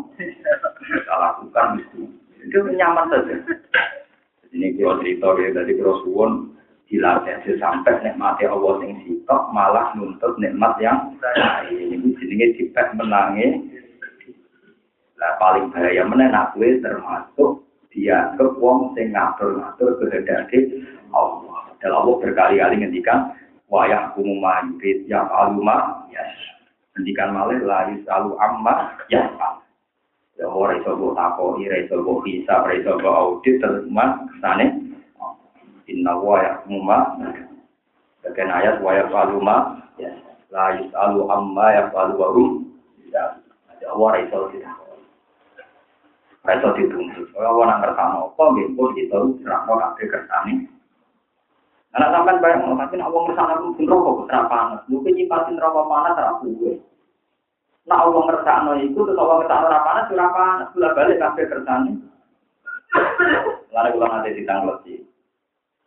Salah 1.05 1.37
lakukan 1.37 1.85
itu. 1.85 2.01
Itu 2.41 2.57
nyaman 2.73 3.13
saja. 3.13 3.35
Ini 4.55 4.79
kalau 4.79 4.97
cerita 5.03 5.27
ya 5.37 5.49
tadi 5.53 5.71
kalau 5.77 6.01
suwon 6.01 6.31
dilatih 6.87 7.59
sampai 7.59 7.99
nikmati 7.99 8.47
Allah 8.47 8.79
sing 8.79 8.91
sitok 9.03 9.51
malah 9.51 9.91
nuntut 9.93 10.39
nikmat 10.39 10.79
yang 10.79 11.13
lain. 11.19 11.93
Ini 11.93 12.07
jenenge 12.17 12.47
dipek 12.57 12.95
menangi. 12.95 13.47
Lah 15.19 15.33
paling 15.41 15.69
bahaya 15.73 16.05
mana 16.07 16.31
nak 16.31 16.55
gue 16.55 16.79
termasuk 16.79 17.65
dia 17.91 18.33
ke 18.37 18.45
wong 18.57 18.95
sing 18.95 19.11
ngatur-ngatur 19.11 19.99
kehendak 19.99 20.49
Allah. 21.11 21.73
Dan 21.77 21.91
Allah 21.93 22.15
berkali-kali 22.17 22.81
ngendikan 22.81 23.35
wayah 23.67 24.15
kumuma 24.15 24.63
yurid 24.71 25.05
ya 25.11 25.27
aluma 25.27 26.07
ya 26.09 26.23
hendikan 26.97 27.29
malih 27.29 27.61
la 27.61 27.93
yusalu 27.93 28.33
amma 28.41 28.97
ya 29.13 29.29
ya 30.37 30.45
ora 30.49 30.73
iso 30.81 30.97
mbok 30.97 31.13
takoni 31.13 31.69
ora 31.69 31.77
iso 31.85 31.95
mbok 32.01 32.25
bisa 32.25 32.53
ora 32.65 32.73
iso 32.73 32.91
mbok 32.97 33.13
audit 33.13 33.61
teman 33.61 34.09
sane 34.41 34.65
inna 35.85 36.13
wa 36.17 36.41
ya 36.41 36.51
kumuma 36.65 37.15
Bagian 38.25 38.49
ayat 38.51 38.83
wa 38.83 38.91
ya 38.91 39.05
aluma 39.07 39.57
ya 40.01 40.09
la 40.49 40.73
yusalu 40.81 41.21
amma 41.29 41.65
ya 41.73 41.83
falu 41.93 42.17
wa 42.17 42.27
hum 42.33 42.65
ya 43.13 43.37
ada 43.69 43.87
ora 43.93 44.17
iso 44.25 44.49
ditakoni 44.49 45.05
ora 46.41 46.51
iso 46.57 46.69
dituntut 46.73 47.29
ora 47.37 47.49
ora 47.53 47.73
ngertano 47.77 48.33
apa 48.33 48.43
nggih 48.57 48.67
pun 48.73 48.89
kita 48.97 49.17
serahno 49.45 49.73
kabeh 49.77 50.05
kersane 50.09 50.53
Anak 51.97 52.13
sampean 52.13 52.41
bayang, 52.45 52.77
tapi 52.77 52.93
nak 52.93 53.09
wong 53.09 53.25
ngersakno 53.25 53.73
pun 53.73 53.89
rokok 53.89 54.29
ora 54.29 54.45
panas. 54.45 54.85
Lu 54.85 55.01
nyimpatin 55.01 55.57
rokok 55.57 55.89
panas 55.89 56.13
ora 56.13 56.37
kuwe. 56.45 56.77
Nak 57.89 58.03
wong 58.13 58.29
ngersakno 58.29 58.77
iku 58.85 59.01
terus 59.01 59.17
wong 59.17 59.41
ngersakno 59.41 59.65
ora 59.65 59.81
panas 59.81 60.13
ora 60.13 60.27
panas, 60.29 60.69
bola 60.77 60.93
balik 60.93 61.17
kabeh 61.17 61.49
kersane. 61.49 61.93
Lalu 63.73 63.89
kula 63.97 64.07
nanti 64.13 64.37
ditanggleti. 64.37 64.95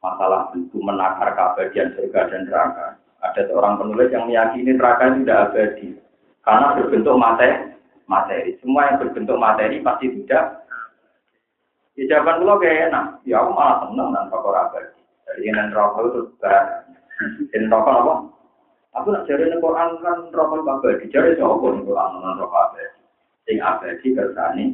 Masalah 0.03 0.51
itu 0.59 0.83
menakar 0.83 1.31
keabadian 1.31 1.95
surga 1.95 2.21
dan 2.27 2.43
neraka. 2.43 2.87
Ada 3.23 3.47
seorang 3.47 3.79
penulis 3.79 4.11
yang 4.11 4.27
meyakini 4.27 4.75
neraka 4.75 5.15
itu 5.15 5.23
tidak 5.23 5.41
abadi. 5.55 5.89
Karena 6.43 6.75
berbentuk 6.75 7.21
materi. 7.21 7.71
materi. 8.11 8.59
Semua 8.59 8.91
yang 8.91 8.99
berbentuk 8.99 9.39
materi 9.39 9.79
pasti 9.79 10.11
tidak. 10.11 10.67
Ya 11.95 12.03
jawaban 12.11 12.43
kula 12.43 12.55
kayak 12.59 12.91
enak. 12.91 13.07
Ya 13.23 13.39
aku 13.39 13.55
malah 13.55 13.87
seneng 13.87 14.11
dan 14.11 14.27
fakor 14.27 14.59
abadi. 14.59 15.00
Jadi 15.29 15.47
yang 15.47 15.71
rokok 15.71 16.05
itu 16.11 16.21
bar. 16.41 16.89
Dan 17.53 17.69
rokok 17.69 17.97
apa? 18.01 18.15
Aku 18.99 19.15
nak 19.15 19.25
cari 19.29 19.47
Quran 19.47 19.91
kan 20.03 20.19
rokok 20.35 20.67
abadi. 20.67 21.07
Cari 21.13 21.39
siapa 21.39 21.67
nih 21.71 21.85
Quran 21.87 22.11
non 22.19 22.41
rokok 22.41 22.63
abadi. 22.73 22.85
Sing 23.47 23.57
abadi 23.63 24.07
kersane. 24.17 24.65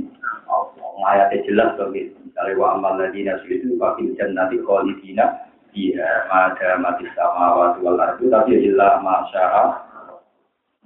Ayatnya 1.07 1.45
jelas 1.45 1.71
begitu. 1.77 2.17
Misalnya 2.25 2.57
wa 2.57 2.67
amal 2.75 2.97
ladina 2.97 3.37
sulitu 3.45 3.77
kafil 3.77 4.17
jannati 4.17 4.59
khalidina 4.65 5.47
Iya, 5.77 6.25
mada 6.33 6.81
mati 6.81 7.05
sama 7.13 7.53
waktu 7.53 7.85
wal 7.85 8.01
ardu 8.01 8.33
tapi 8.33 8.57
ya 8.57 8.65
jelas 8.65 8.97
masya'a. 9.05 9.77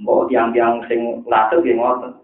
Mbok 0.03 0.27
tiang-tiang 0.27 0.82
sing 0.91 1.23
latih 1.31 1.62
yang 1.62 1.78
ngoten. 1.78 2.19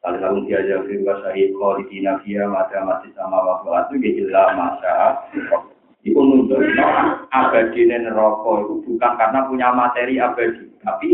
Kalau 0.00 0.16
lalu 0.24 0.48
dia 0.48 0.64
jauh 0.64 0.88
di 0.88 1.04
wasai 1.04 1.52
khalidina 1.52 2.16
fiha 2.24 2.48
mada 2.48 2.80
mati 2.88 3.12
sama 3.12 3.36
waktu 3.44 3.68
wal 3.68 3.76
ardu 3.84 4.00
ya 4.00 4.10
jelas 4.16 4.48
masya'a. 6.06 6.12
Iku 6.12 6.20
nunjukno 6.22 6.86
abadi 7.34 7.80
neraka 7.90 8.50
itu 8.62 8.74
bukan 8.86 9.12
karena 9.18 9.40
punya 9.50 9.68
materi 9.74 10.14
abadi, 10.22 10.64
tapi 10.86 11.08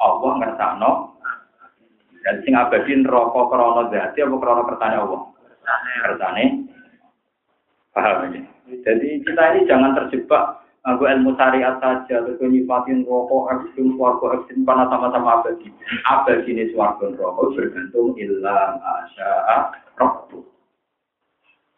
Allah 0.00 0.32
ngersakno 0.40 0.90
dan 2.24 2.36
sing 2.46 2.54
abadi 2.56 2.92
neraka 2.96 3.40
krana 3.50 3.82
zati 3.92 4.18
apa 4.24 4.36
krana 4.40 4.62
kertane 4.64 4.96
Allah? 4.96 5.20
Kertane. 6.08 6.44
Paham 7.92 8.32
ya? 8.32 8.42
Jadi 8.88 9.20
kita 9.20 9.42
ini 9.52 9.68
jangan 9.68 9.92
terjebak 9.92 10.64
aku 10.88 11.04
ilmu 11.04 11.36
syariat 11.36 11.76
saja, 11.78 12.24
terus 12.24 12.40
nyifatin 12.40 13.04
rokok, 13.04 13.52
ekstrim, 13.52 13.94
suarga, 13.94 14.40
ekstrim, 14.40 14.64
karena 14.64 14.88
sama-sama 14.88 15.44
abadi. 15.44 15.68
Abadi 16.08 16.56
ini 16.56 16.72
suarga 16.72 17.12
rokok 17.12 17.52
bergantung 17.52 18.16
illa 18.16 18.80
masya'a 18.80 19.76
rokok. 20.00 20.51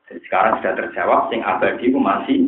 Dan 0.05 0.17
sekarang 0.29 0.61
sudah 0.61 0.75
terjawab, 0.77 1.21
sing 1.33 1.41
abadi 1.41 1.89
itu 1.89 1.97
masih, 1.97 2.39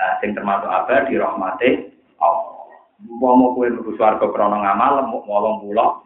nah, 0.00 0.12
sing 0.24 0.32
termasuk 0.32 0.68
abadi, 0.68 1.20
rahmati 1.20 1.92
Allah. 2.18 2.64
Mau 3.04 3.36
mau 3.36 3.54
kue 3.54 3.68
nunggu 3.68 3.94
suarga 3.94 4.26
krono 4.26 4.58
ngamal, 4.58 5.06
mau 5.06 5.22
ngolong 5.22 5.62
pulau, 5.62 6.02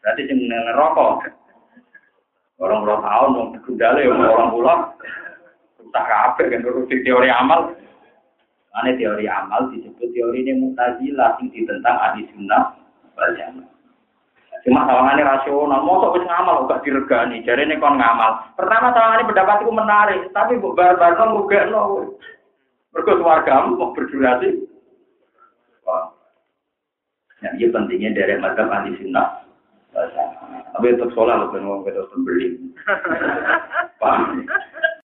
berarti 0.00 0.22
sing 0.24 0.38
ngerokok. 0.48 1.36
Orang 2.58 2.82
orang 2.82 3.06
tahun, 3.06 3.28
mau 3.38 3.46
digundale, 3.54 4.02
mau 4.10 4.34
orang 4.34 4.50
pulau, 4.50 4.78
tak 5.94 6.04
kabeh 6.08 6.46
kan 6.50 6.64
terus 6.64 6.88
teori 6.90 7.28
amal. 7.30 7.76
Ane 8.78 8.94
teori 8.98 9.26
amal 9.26 9.70
disebut 9.74 10.10
teori 10.10 10.44
ini 10.44 10.52
mutazilah 10.58 11.38
sing 11.38 11.50
ditentang 11.50 11.96
ahli 11.98 12.26
sunnah 12.34 12.74
wal. 13.14 13.32
Cuma 14.66 14.84
sawangane 14.84 15.22
rasional, 15.22 15.86
mosok 15.86 16.18
wis 16.18 16.26
ngamal 16.26 16.66
gak 16.66 16.82
diregani, 16.82 17.46
jarene 17.46 17.78
kon 17.78 17.94
ngamal. 17.94 18.42
Pertama 18.58 18.90
sawangane 18.90 19.28
pendapat 19.30 19.62
itu 19.62 19.72
menarik, 19.72 20.20
tapi 20.34 20.58
mbok 20.58 20.74
bar-barno 20.74 21.24
ngrugekno. 21.30 21.82
Mergo 22.92 23.12
keluargamu 23.20 23.78
mau 23.78 23.94
berdurasi. 23.94 24.64
Wah. 25.86 26.10
Yang 27.44 27.54
ini 27.54 27.66
pentingnya 27.70 28.10
dari 28.16 28.34
mazhab 28.40 28.66
ahli 28.72 28.96
sunnah. 28.98 29.46
Tapi 30.74 30.94
untuk 30.94 31.10
sholat, 31.14 31.38
loh, 31.38 31.48
kan 31.50 31.62
ngomong 31.62 31.82
kita 31.86 32.02
beli. 32.22 32.58
Paham? 34.02 34.46